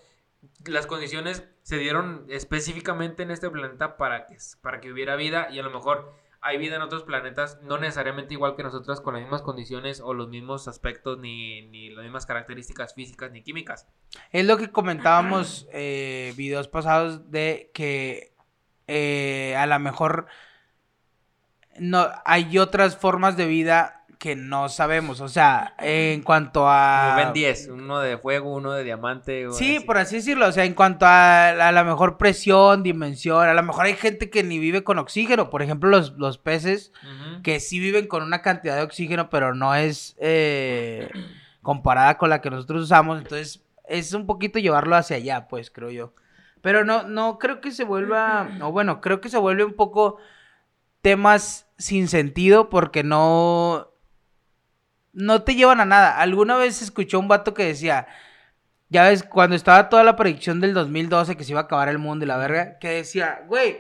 las 0.67 0.87
condiciones 0.87 1.45
se 1.63 1.79
dieron 1.79 2.25
específicamente 2.29 3.23
en 3.23 3.31
este 3.31 3.51
planeta 3.51 3.97
para 3.97 4.27
que, 4.27 4.37
para 4.61 4.81
que 4.81 4.93
hubiera 4.93 5.17
vida 5.17 5.49
y 5.51 5.59
a 5.59 5.63
lo 5.63 5.71
mejor 5.71 6.15
hay 6.41 6.57
vida 6.57 6.77
en 6.77 6.83
otros 6.83 7.03
planetas, 7.03 7.59
no 7.63 7.79
necesariamente 7.79 8.35
igual 8.35 8.55
que 8.55 8.63
nosotros 8.63 9.01
con 9.01 9.15
las 9.15 9.23
mismas 9.23 9.43
condiciones 9.43 10.01
o 10.01 10.15
los 10.15 10.29
mismos 10.29 10.69
aspectos 10.69 11.19
ni, 11.19 11.63
ni 11.67 11.91
las 11.91 12.05
mismas 12.05 12.27
características 12.27 12.95
físicas 12.95 13.33
ni 13.33 13.43
químicas. 13.43 13.89
Es 14.31 14.47
lo 14.47 14.57
que 14.57 14.71
comentábamos 14.71 15.67
eh, 15.73 16.33
videos 16.37 16.69
pasados 16.69 17.29
de 17.33 17.73
que 17.75 18.33
eh, 18.87 19.57
a 19.57 19.67
lo 19.67 19.79
mejor 19.81 20.27
no 21.81 22.09
hay 22.25 22.59
otras 22.59 22.97
formas 22.97 23.37
de 23.37 23.47
vida 23.47 23.99
que 24.19 24.35
no 24.35 24.69
sabemos. 24.69 25.21
O 25.21 25.29
sea, 25.29 25.75
en 25.79 26.23
cuanto 26.23 26.69
a. 26.69 27.15
Ven 27.17 27.33
10, 27.33 27.69
uno 27.69 28.01
de 28.01 28.19
fuego, 28.19 28.53
uno 28.53 28.73
de 28.73 28.85
diamante. 28.85 29.47
Sí, 29.53 29.77
así. 29.77 29.87
por 29.87 29.99
así 29.99 30.17
decirlo. 30.17 30.47
O 30.49 30.53
sea, 30.53 30.65
en 30.65 30.75
cuanto 30.75 31.07
a, 31.07 31.49
a 31.51 31.73
la 31.73 31.85
mejor 31.85 32.19
presión, 32.19 32.83
dimensión. 32.83 33.49
A 33.49 33.55
lo 33.55 33.63
mejor 33.63 33.87
hay 33.87 33.95
gente 33.95 34.29
que 34.29 34.43
ni 34.43 34.59
vive 34.59 34.83
con 34.85 34.99
oxígeno. 34.99 35.51
Por 35.51 35.63
ejemplo, 35.63 35.89
los, 35.89 36.13
los 36.19 36.39
peces 36.39 36.93
que 37.43 37.61
sí 37.61 37.79
viven 37.79 38.07
con 38.07 38.23
una 38.23 38.43
cantidad 38.43 38.77
de 38.77 38.83
oxígeno, 38.83 39.31
pero 39.31 39.55
no 39.55 39.75
es 39.75 40.17
eh, 40.19 41.09
comparada 41.63 42.19
con 42.19 42.31
la 42.31 42.41
que 42.41 42.51
nosotros 42.51 42.85
usamos. 42.85 43.19
Entonces, 43.19 43.63
es 43.87 44.13
un 44.13 44.27
poquito 44.27 44.59
llevarlo 44.59 44.97
hacia 44.97 45.17
allá, 45.17 45.49
pues, 45.49 45.71
creo 45.71 45.91
yo. 45.91 46.15
Pero 46.61 46.85
no, 46.85 47.05
no 47.05 47.39
creo 47.39 47.61
que 47.61 47.71
se 47.71 47.85
vuelva, 47.85 48.49
o 48.61 48.73
bueno, 48.73 49.01
creo 49.01 49.21
que 49.21 49.29
se 49.29 49.39
vuelve 49.39 49.65
un 49.65 49.75
poco 49.75 50.19
temas 51.03 51.69
sin 51.79 52.09
sentido 52.09 52.69
porque 52.71 53.03
no, 53.03 53.93
no 55.13 55.43
te 55.43 55.55
llevan 55.55 55.81
a 55.81 55.85
nada. 55.85 56.21
Alguna 56.21 56.57
vez 56.57 56.83
escuché 56.83 57.17
un 57.17 57.29
vato 57.29 57.55
que 57.55 57.65
decía, 57.65 58.07
ya 58.89 59.05
ves, 59.05 59.23
cuando 59.23 59.57
estaba 59.57 59.89
toda 59.89 60.05
la 60.05 60.17
predicción 60.17 60.61
del 60.61 60.75
2012 60.75 61.37
que 61.37 61.45
se 61.45 61.53
iba 61.53 61.61
a 61.61 61.65
acabar 61.65 61.89
el 61.89 61.99
mundo 61.99 62.25
y 62.25 62.29
la 62.29 62.37
verga, 62.37 62.79
que 62.79 62.89
decía, 62.89 63.45
güey, 63.47 63.79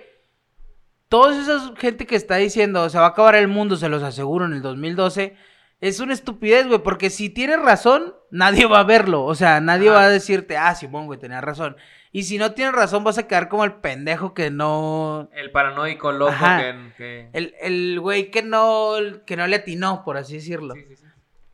toda 1.08 1.40
esa 1.40 1.74
gente 1.76 2.06
que 2.06 2.16
está 2.16 2.36
diciendo 2.36 2.88
se 2.90 2.98
va 2.98 3.06
a 3.06 3.10
acabar 3.10 3.34
el 3.34 3.48
mundo, 3.48 3.76
se 3.76 3.88
los 3.88 4.02
aseguro, 4.02 4.44
en 4.44 4.52
el 4.52 4.62
2012, 4.62 5.36
es 5.80 6.00
una 6.00 6.12
estupidez, 6.12 6.66
güey, 6.66 6.82
porque 6.82 7.08
si 7.08 7.30
tienes 7.30 7.60
razón, 7.60 8.14
nadie 8.30 8.66
va 8.66 8.80
a 8.80 8.84
verlo. 8.84 9.24
O 9.24 9.34
sea, 9.34 9.60
nadie 9.60 9.90
va 9.90 10.02
a 10.02 10.08
decirte, 10.08 10.56
ah, 10.56 10.74
Simón, 10.74 11.06
güey, 11.06 11.18
tenías 11.18 11.42
razón. 11.42 11.76
Y 12.10 12.22
si 12.22 12.38
no 12.38 12.52
tienes 12.52 12.74
razón, 12.74 13.04
vas 13.04 13.18
a 13.18 13.26
quedar 13.26 13.48
como 13.48 13.64
el 13.64 13.74
pendejo 13.74 14.32
que 14.34 14.50
no. 14.50 15.28
El 15.32 15.50
paranoico 15.50 16.10
loco 16.12 16.32
Ajá. 16.32 16.58
que... 16.58 16.92
que- 16.96 17.30
El, 17.32 17.54
el 17.60 18.00
güey 18.00 18.30
que 18.30 18.42
no, 18.42 18.92
que 19.26 19.36
no 19.36 19.46
le 19.46 19.56
atinó, 19.56 20.02
por 20.04 20.16
así 20.16 20.34
decirlo. 20.36 20.74
Sí, 20.74 20.84
sí, 20.88 20.96
sí. 20.96 21.04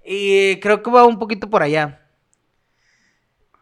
Y 0.04 0.60
creo 0.60 0.82
que 0.82 0.90
va 0.90 1.04
un 1.04 1.18
poquito 1.18 1.48
por 1.50 1.62
allá. 1.62 2.00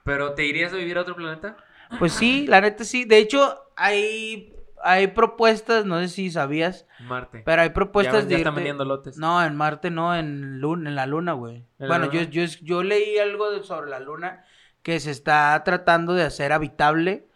Pero 0.05 0.35
¿te 0.35 0.45
irías 0.45 0.73
a 0.73 0.77
vivir 0.77 0.99
a 0.99 1.03
otro 1.03 1.15
planeta? 1.15 1.57
Pues 1.99 2.13
sí, 2.13 2.47
la 2.47 2.61
neta 2.61 2.85
sí. 2.85 3.05
De 3.05 3.19
hecho, 3.19 3.63
hay, 3.77 4.55
hay 4.83 5.07
propuestas, 5.09 5.85
no 5.87 6.01
sé 6.01 6.09
si 6.09 6.31
sabías, 6.31 6.87
Marte. 7.01 7.43
pero 7.45 7.63
hay 7.63 7.71
propuestas 7.71 8.25
de 8.27 8.33
ya 8.33 8.39
están 8.39 8.55
vendiendo 8.57 8.85
lotes. 8.85 9.17
No, 9.19 9.43
en 9.45 9.55
Marte 9.55 9.91
no, 9.91 10.15
en, 10.17 10.59
luna, 10.61 10.89
en 10.91 10.97
la 10.97 11.07
Luna, 11.07 11.33
güey. 11.35 11.65
la 11.79 11.87
Bueno, 11.87 12.11
yo, 12.11 12.23
yo, 12.23 12.45
yo 12.63 12.83
leí 12.83 13.19
algo 13.19 13.51
de- 13.53 13.63
sobre 13.63 13.91
la 13.91 14.01
Luna 14.01 14.45
que 14.83 14.99
se 15.01 15.11
está 15.11 15.63
tratando 15.65 16.15
de 16.15 16.25
hacer 16.25 16.53
habitable, 16.53 17.27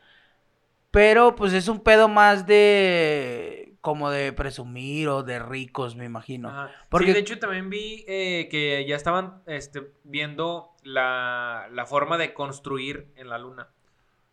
pero 0.91 1.35
pues 1.37 1.53
es 1.53 1.69
un 1.69 1.81
pedo 1.81 2.09
más 2.09 2.47
de 2.47 3.75
como 3.81 4.11
de 4.11 4.33
presumir 4.33 5.09
o 5.09 5.23
de 5.23 5.39
ricos, 5.39 5.95
me 5.95 6.05
imagino. 6.05 6.49
Ajá. 6.49 6.71
Porque- 6.89 7.07
Sí, 7.09 7.13
de 7.13 7.19
hecho 7.21 7.39
también 7.39 7.71
vi 7.71 8.05
eh, 8.09 8.49
que 8.51 8.85
ya 8.87 8.97
estaban 8.97 9.43
este, 9.47 9.93
viendo 10.03 10.73
la, 10.83 11.69
la 11.71 11.87
forma 11.87 12.19
de 12.19 12.35
construir 12.35 13.13
en 13.15 13.29
la 13.29 13.39
luna. 13.39 13.69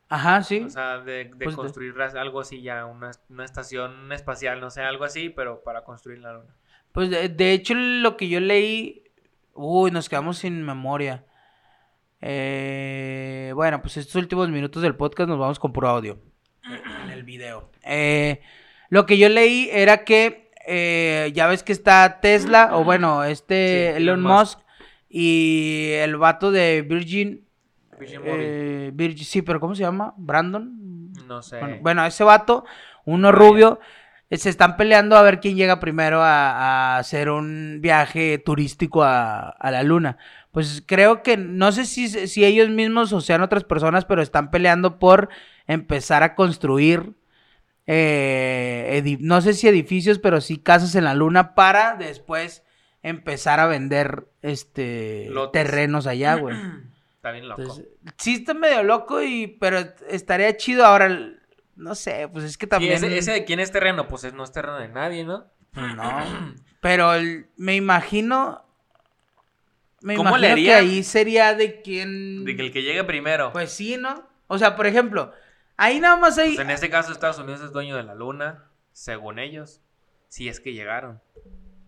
Ajá, 0.10 0.42
sí. 0.44 0.64
O 0.66 0.70
sea, 0.70 1.00
de, 1.00 1.26
de 1.26 1.46
Pues 1.46 1.56
construir 1.56 1.94
algo 2.02 2.40
así 2.40 2.62
ya, 2.62 2.86
una, 2.86 3.12
una 3.30 3.46
estación 3.46 4.12
espacial, 4.12 4.60
no 4.60 4.70
sé, 4.72 4.82
algo 4.82 5.04
así, 5.06 5.30
pero 5.30 5.62
para 5.64 5.84
construir 5.84 6.20
la 6.20 6.34
luna. 6.34 6.56
Pues 6.92 7.10
de, 7.10 7.30
de 7.30 7.52
hecho 7.54 7.74
lo 7.76 8.18
que 8.18 8.30
yo 8.30 8.40
leí, 8.40 9.04
uy, 9.54 9.92
nos 9.92 10.10
quedamos 10.10 10.38
sin 10.40 10.64
memoria. 10.64 11.26
Eh, 12.26 13.52
bueno, 13.54 13.82
pues 13.82 13.98
estos 13.98 14.16
últimos 14.16 14.50
minutos 14.50 14.82
del 14.82 14.96
podcast 14.96 15.28
nos 15.28 15.38
vamos 15.38 15.60
con 15.60 15.74
puro 15.74 15.90
audio 15.90 16.20
en 17.04 17.10
el 17.10 17.24
video. 17.24 17.70
Eh, 17.84 18.40
lo 18.88 19.06
que 19.06 19.18
yo 19.18 19.28
leí 19.28 19.70
era 19.74 20.06
que 20.06 20.50
eh, 20.66 21.32
ya 21.36 21.48
ves 21.48 21.64
que 21.64 21.74
está 21.74 22.22
Tesla, 22.22 22.78
o 22.78 22.86
bueno, 22.86 23.26
este 23.26 23.92
Sí, 23.92 23.98
Elon 23.98 24.22
Musk 24.22 24.60
y 25.10 25.90
el 25.96 26.16
vato 26.16 26.52
de 26.52 26.82
Virgin. 26.84 27.46
Virgin 28.00 28.22
eh, 28.24 28.92
Virgin, 28.94 29.26
sí, 29.26 29.42
pero 29.42 29.60
¿cómo 29.60 29.76
se 29.76 29.84
llama? 29.84 30.14
¿Brandon? 30.16 31.12
No 31.28 31.42
sé. 31.42 31.60
Bueno, 31.60 31.78
bueno, 31.82 32.06
ese 32.06 32.24
vato, 32.24 32.64
uno 33.04 33.34
rubio, 33.34 33.82
eh, 34.30 34.38
se 34.38 34.50
están 34.50 34.78
peleando 34.78 35.18
a 35.18 35.24
ver 35.24 35.42
quién 35.42 35.58
llega 35.58 35.82
primero 35.82 36.22
a, 36.22 36.52
a 36.52 36.98
hacer 37.00 37.30
un 37.30 37.80
viaje 37.82 38.38
turístico 38.38 39.04
a, 39.04 39.50
a 39.50 39.72
la 39.72 39.84
luna. 39.84 40.18
Pues 40.54 40.84
creo 40.86 41.24
que, 41.24 41.36
no 41.36 41.72
sé 41.72 41.84
si, 41.86 42.08
si 42.08 42.46
ellos 42.46 42.70
mismos 42.70 43.12
o 43.12 43.20
sean 43.22 43.42
otras 43.42 43.64
personas, 43.64 44.06
pero 44.06 44.22
están 44.22 44.52
peleando 44.52 45.00
por 45.00 45.28
empezar 45.68 46.22
a 46.22 46.36
construir, 46.36 47.14
eh, 47.88 49.18
no 49.20 49.42
sé 49.42 49.54
si 49.54 49.68
edificios, 49.68 50.20
pero 50.20 50.42
sí 50.42 50.58
casas 50.58 50.96
en 50.96 51.04
la 51.04 51.16
luna 51.16 51.56
para 51.56 51.96
después 51.96 52.64
empezar 53.02 53.60
a 53.60 53.66
vender 53.68 54.28
este 54.42 55.28
Lotes. 55.32 55.52
terrenos 55.64 56.08
allá, 56.08 56.36
güey. 56.40 56.56
Está 57.16 57.32
bien 57.32 57.48
loco. 57.50 57.62
Entonces, 57.62 57.88
sí 58.18 58.36
está 58.36 58.54
medio 58.54 58.84
loco 58.84 59.22
y 59.24 59.48
pero 59.60 59.80
estaría 60.08 60.56
chido 60.56 60.86
ahora 60.86 61.10
no 61.76 61.96
sé, 61.96 62.30
pues 62.32 62.46
es 62.46 62.58
que 62.60 62.68
también 62.68 62.94
ese, 62.94 63.18
ese 63.18 63.32
de 63.32 63.46
quién 63.46 63.60
es 63.60 63.72
terreno, 63.72 64.08
pues 64.08 64.24
es- 64.26 64.34
no 64.34 64.44
es 64.44 64.52
terreno 64.52 64.78
de 64.78 64.90
nadie, 64.90 65.24
¿no? 65.24 65.46
pues 65.72 65.96
no. 65.96 66.54
Pero 66.82 67.14
el- 67.16 67.48
me 67.58 67.76
imagino 67.76 68.63
me 70.04 70.16
¿Cómo 70.16 70.38
le 70.38 70.54
que 70.56 70.74
ahí 70.74 71.02
sería 71.04 71.56
de 71.56 71.82
quien 71.82 72.46
De 72.46 72.56
que 72.56 72.62
el 72.62 72.72
que 72.72 72.84
llegue 72.84 73.04
primero. 73.04 73.52
pues 73.52 73.72
sí, 73.72 73.98
¿no? 73.98 74.28
O 74.48 74.58
sea, 74.60 74.76
por 74.76 74.86
ejemplo, 74.86 75.32
ahí 75.78 76.00
nada 76.00 76.18
más 76.18 76.38
hay 76.38 76.50
Pues 76.56 76.60
en 76.66 76.70
este 76.72 76.90
caso 76.90 77.12
Estados 77.12 77.40
Unidos 77.40 77.62
es 77.62 77.72
dueño 77.72 77.96
de 77.96 78.04
la 78.04 78.14
luna, 78.14 78.66
según 78.92 79.40
ellos. 79.40 79.82
Si 80.28 80.48
es 80.50 80.60
que 80.60 80.74
llegaron. 80.74 81.22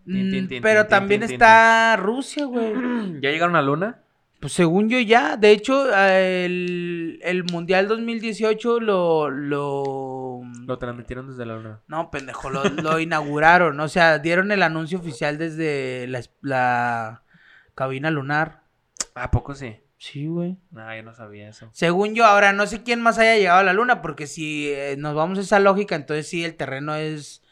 Mm, 0.06 0.60
pero 0.62 0.86
también 0.86 1.22
está 1.22 1.96
Rusia, 1.96 2.44
güey. 2.46 2.72
¿Ya 3.20 3.30
llegaron 3.30 3.54
a 3.56 3.60
la 3.60 3.66
luna? 3.66 4.02
Pues 4.40 4.52
según 4.52 4.88
yo 4.88 4.98
ya, 5.00 5.36
de 5.36 5.50
hecho, 5.50 5.86
el, 5.96 7.18
el 7.22 7.44
Mundial 7.44 7.88
2018 7.88 8.80
lo, 8.80 9.30
lo... 9.30 10.42
Lo 10.66 10.78
transmitieron 10.78 11.28
desde 11.28 11.46
la 11.46 11.56
luna. 11.56 11.80
No, 11.88 12.10
pendejo, 12.10 12.50
lo, 12.50 12.64
lo 12.64 13.00
inauguraron, 13.00 13.80
o 13.80 13.88
sea, 13.88 14.18
dieron 14.18 14.52
el 14.52 14.62
anuncio 14.62 14.98
oficial 14.98 15.38
desde 15.38 16.06
la, 16.08 16.18
es- 16.18 16.30
la 16.42 17.22
cabina 17.76 18.10
lunar. 18.10 18.62
¿A 19.14 19.30
poco 19.30 19.54
sí? 19.54 19.76
Sí, 19.98 20.26
güey. 20.26 20.58
No, 20.72 20.94
yo 20.94 21.02
no 21.04 21.14
sabía 21.14 21.48
eso. 21.48 21.70
Según 21.72 22.14
yo, 22.14 22.26
ahora 22.26 22.52
no 22.52 22.66
sé 22.66 22.82
quién 22.82 23.00
más 23.00 23.18
haya 23.18 23.36
llegado 23.36 23.60
a 23.60 23.62
la 23.62 23.72
luna, 23.72 24.02
porque 24.02 24.26
si 24.26 24.68
eh, 24.72 24.96
nos 24.98 25.14
vamos 25.14 25.38
a 25.38 25.42
esa 25.42 25.60
lógica, 25.60 25.94
entonces 25.94 26.28
sí, 26.28 26.44
el 26.44 26.56
terreno 26.56 26.96
es 26.96 27.42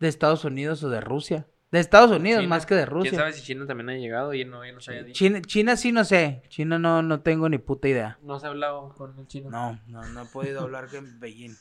de 0.00 0.08
Estados 0.08 0.44
Unidos 0.44 0.82
o 0.82 0.88
de 0.88 1.00
Rusia. 1.02 1.46
De 1.70 1.80
Estados 1.80 2.10
Unidos 2.10 2.40
China. 2.40 2.48
más 2.48 2.64
que 2.64 2.74
de 2.74 2.84
¿Quién 2.84 2.94
Rusia. 2.94 3.18
sabe 3.18 3.32
si 3.34 3.42
China 3.42 3.66
también 3.66 3.90
ha 3.90 3.96
llegado? 3.96 4.32
Y 4.32 4.44
no, 4.46 4.64
ya 4.64 4.72
nos 4.72 4.88
haya 4.88 5.02
dicho. 5.02 5.18
China, 5.18 5.42
China 5.42 5.76
sí 5.76 5.92
no 5.92 6.02
sé, 6.04 6.42
China 6.48 6.78
no, 6.78 7.02
no 7.02 7.20
tengo 7.20 7.48
ni 7.50 7.58
puta 7.58 7.88
idea. 7.88 8.18
No 8.22 8.40
se 8.40 8.46
ha 8.46 8.48
hablado 8.48 8.88
con 8.94 9.18
el 9.18 9.26
chino. 9.26 9.50
No, 9.50 9.78
no, 9.86 10.02
no 10.02 10.22
he 10.22 10.26
podido 10.26 10.62
hablar 10.62 10.88
con 10.88 11.20
Beijing. 11.20 11.54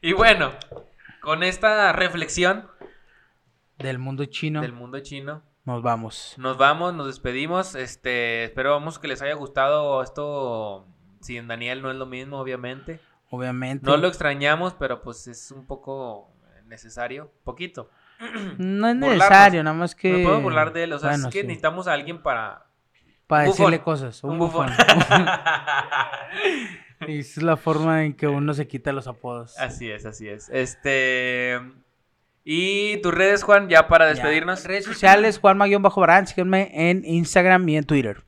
Y 0.00 0.12
bueno, 0.12 0.52
con 1.20 1.42
esta 1.42 1.92
reflexión 1.92 2.66
Del 3.78 3.98
mundo 3.98 4.24
chino 4.26 4.60
del 4.60 4.72
mundo 4.72 5.00
chino, 5.00 5.42
nos 5.64 5.82
vamos. 5.82 6.34
nos 6.38 6.56
vamos, 6.58 6.94
nos 6.94 7.06
despedimos. 7.06 7.74
Este, 7.74 8.44
esperamos 8.44 8.98
que 8.98 9.08
les 9.08 9.22
haya 9.22 9.34
gustado 9.34 10.02
esto. 10.02 10.86
Sin 11.20 11.46
Daniel 11.48 11.82
no 11.82 11.90
es 11.90 11.96
lo 11.96 12.06
mismo, 12.06 12.38
obviamente. 12.38 13.00
Obviamente. 13.30 13.86
No 13.86 13.96
lo 13.96 14.08
extrañamos, 14.08 14.74
pero 14.74 15.02
pues 15.02 15.26
es 15.28 15.50
un 15.52 15.66
poco 15.66 16.32
necesario. 16.66 17.32
Poquito. 17.44 17.90
No 18.58 18.88
es 18.88 18.94
burlarnos. 18.94 19.18
necesario, 19.18 19.62
nada 19.64 19.76
más 19.76 19.94
que. 19.94 20.12
Me 20.12 20.24
puedo 20.24 20.40
burlar 20.40 20.72
de 20.72 20.84
él. 20.84 20.92
O 20.92 20.98
sea, 20.98 21.10
Bueno, 21.10 21.28
es 21.28 21.32
que 21.34 21.40
sí. 21.42 21.46
necesitamos 21.46 21.86
a 21.88 21.92
alguien 21.92 22.22
para. 22.22 22.66
Para 23.26 23.44
decirle 23.44 23.80
cosas. 23.80 24.22
Un 24.24 24.32
Un 24.32 24.38
bufón. 24.38 24.66
bufón. 24.68 25.26
Y 27.08 27.18
es 27.18 27.42
la 27.42 27.56
forma 27.56 28.04
en 28.04 28.14
que 28.14 28.28
uno 28.28 28.54
se 28.54 28.68
quita 28.68 28.92
los 28.92 29.08
apodos. 29.08 29.58
Así 29.58 29.90
es, 29.90 30.06
así 30.06 30.28
es. 30.28 30.48
Este. 30.50 31.60
Y 32.44 32.96
tus 32.98 33.14
redes, 33.14 33.44
Juan, 33.44 33.68
ya 33.68 33.86
para 33.86 34.06
despedirnos. 34.06 34.62
Ya, 34.62 34.68
redes 34.68 34.84
sociales, 34.84 35.38
Juanma-Barán, 35.42 36.26
síganme 36.26 36.70
en 36.72 37.04
Instagram 37.04 37.68
y 37.68 37.76
en 37.76 37.84
Twitter. 37.84 38.24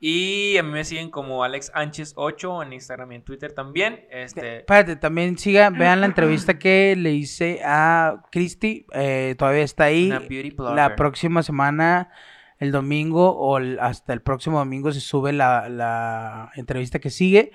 Y 0.00 0.56
a 0.56 0.62
mí 0.62 0.70
me 0.70 0.84
siguen 0.84 1.10
como 1.10 1.42
Alex 1.42 1.72
Anches 1.74 2.12
8 2.16 2.62
en 2.62 2.72
Instagram 2.72 3.12
y 3.12 3.14
en 3.16 3.22
Twitter 3.22 3.52
también. 3.52 4.06
Este... 4.10 4.58
Espérate, 4.58 4.96
también 4.96 5.36
sigan, 5.38 5.74
vean 5.78 6.00
la 6.00 6.06
entrevista 6.06 6.58
que 6.58 6.94
le 6.96 7.12
hice 7.12 7.60
a 7.64 8.22
Christy. 8.30 8.86
Eh, 8.92 9.34
todavía 9.36 9.64
está 9.64 9.84
ahí. 9.84 10.12
La 10.58 10.94
próxima 10.94 11.42
semana, 11.42 12.10
el 12.58 12.70
domingo 12.70 13.36
o 13.36 13.58
hasta 13.80 14.12
el 14.12 14.22
próximo 14.22 14.58
domingo 14.58 14.92
se 14.92 15.00
sube 15.00 15.32
la, 15.32 15.68
la, 15.68 16.52
entrevista 16.54 17.00
que 17.00 17.10
sigue. 17.10 17.50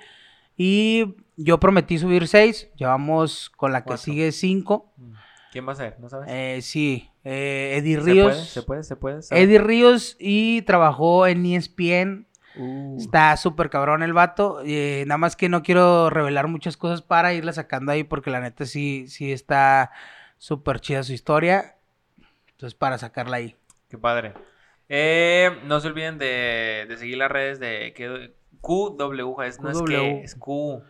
Y 0.57 1.15
yo 1.37 1.59
prometí 1.61 1.97
subir 1.97 2.27
seis. 2.27 2.69
Llevamos 2.75 3.49
con 3.51 3.71
la 3.71 3.85
que 3.85 3.97
sigue 3.97 4.33
cinco. 4.33 4.91
Mm. 4.97 5.13
¿Quién 5.53 5.65
va 5.65 5.71
a 5.71 5.75
ser? 5.75 5.97
¿No 5.99 6.09
sabes? 6.09 6.27
Eh, 6.29 6.61
sí, 6.61 7.09
eh, 7.23 7.75
Eddie 7.77 7.99
Ríos. 7.99 8.49
¿Se 8.49 8.63
puede? 8.63 8.83
¿Se 8.83 8.95
puede? 8.97 9.21
¿Se 9.21 9.29
puede? 9.29 9.43
Eddie 9.43 9.59
Ríos 9.59 10.17
y 10.19 10.63
trabajó 10.63 11.25
en 11.27 11.45
ESPN 11.45 12.27
Uh. 12.55 12.97
Está 12.99 13.35
súper 13.37 13.69
cabrón 13.69 14.03
el 14.03 14.13
vato. 14.13 14.61
Eh, 14.65 15.03
nada 15.07 15.17
más 15.17 15.35
que 15.35 15.49
no 15.49 15.63
quiero 15.63 16.09
revelar 16.09 16.47
muchas 16.47 16.77
cosas 16.77 17.01
para 17.01 17.33
irla 17.33 17.53
sacando 17.53 17.91
ahí 17.91 18.03
porque 18.03 18.29
la 18.29 18.41
neta 18.41 18.65
sí, 18.65 19.07
sí 19.07 19.31
está 19.31 19.91
súper 20.37 20.79
chida 20.79 21.03
su 21.03 21.13
historia. 21.13 21.77
Entonces 22.51 22.75
para 22.75 22.97
sacarla 22.97 23.37
ahí. 23.37 23.55
Qué 23.89 23.97
padre. 23.97 24.33
Eh, 24.89 25.59
no 25.65 25.79
se 25.79 25.87
olviden 25.87 26.17
de, 26.17 26.93
seguir 26.97 27.17
las 27.17 27.31
redes 27.31 27.59
de 27.59 27.93
QW, 28.61 29.41
es, 29.41 29.59
no 29.59 29.71
es 29.71 29.81
que, 29.81 30.21
es 30.21 30.35
Q. 30.35 30.83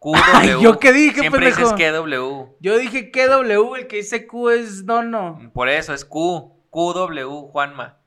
QW. 0.00 0.62
¿Yo 0.62 0.78
qué 0.78 0.92
dije, 0.92 1.20
Siempre 1.20 1.46
dices 1.46 1.72
KW. 1.72 2.56
Yo 2.58 2.78
dije 2.78 3.12
KW, 3.12 3.76
el 3.76 3.86
que 3.86 3.96
dice 3.96 4.26
Q 4.26 4.50
es 4.50 4.84
no. 4.84 5.50
Por 5.52 5.68
eso 5.68 5.92
es 5.92 6.04
Q. 6.04 6.56
QW, 6.70 7.48
Juanma. 7.50 7.98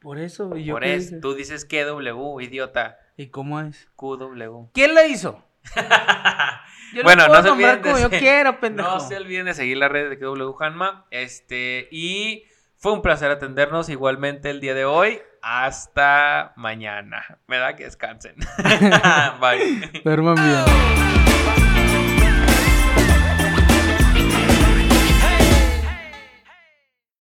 Por 0.00 0.18
eso, 0.18 0.54
yo 0.56 0.74
Por 0.74 0.84
eso, 0.84 1.16
tú 1.20 1.34
dices 1.34 1.64
KW, 1.64 2.40
idiota. 2.40 2.98
¿Y 3.16 3.28
cómo 3.28 3.60
es? 3.60 3.88
QW. 3.96 4.70
¿Quién 4.72 4.94
la 4.94 5.06
hizo? 5.06 5.42
yo 6.94 7.02
bueno, 7.02 7.26
no 7.28 7.42
se 7.42 7.50
olviden 7.50 7.82
de 7.82 8.00
yo 8.00 8.10
quiero, 8.10 8.60
pendejo. 8.60 8.88
No 8.88 9.00
se 9.00 9.16
olviden 9.16 9.46
de 9.46 9.54
seguir 9.54 9.78
la 9.78 9.88
red 9.88 10.10
de 10.10 10.18
KW 10.18 10.54
Hanma. 10.60 11.06
Este, 11.10 11.88
y 11.90 12.44
fue 12.76 12.92
un 12.92 13.02
placer 13.02 13.30
atendernos 13.30 13.88
igualmente 13.88 14.50
el 14.50 14.60
día 14.60 14.74
de 14.74 14.84
hoy. 14.84 15.20
Hasta 15.42 16.52
mañana. 16.56 17.38
Me 17.46 17.58
da 17.58 17.76
que 17.76 17.84
descansen. 17.84 18.36
Bye. 19.40 20.02
Duerman 20.04 20.34
bien. 20.36 21.27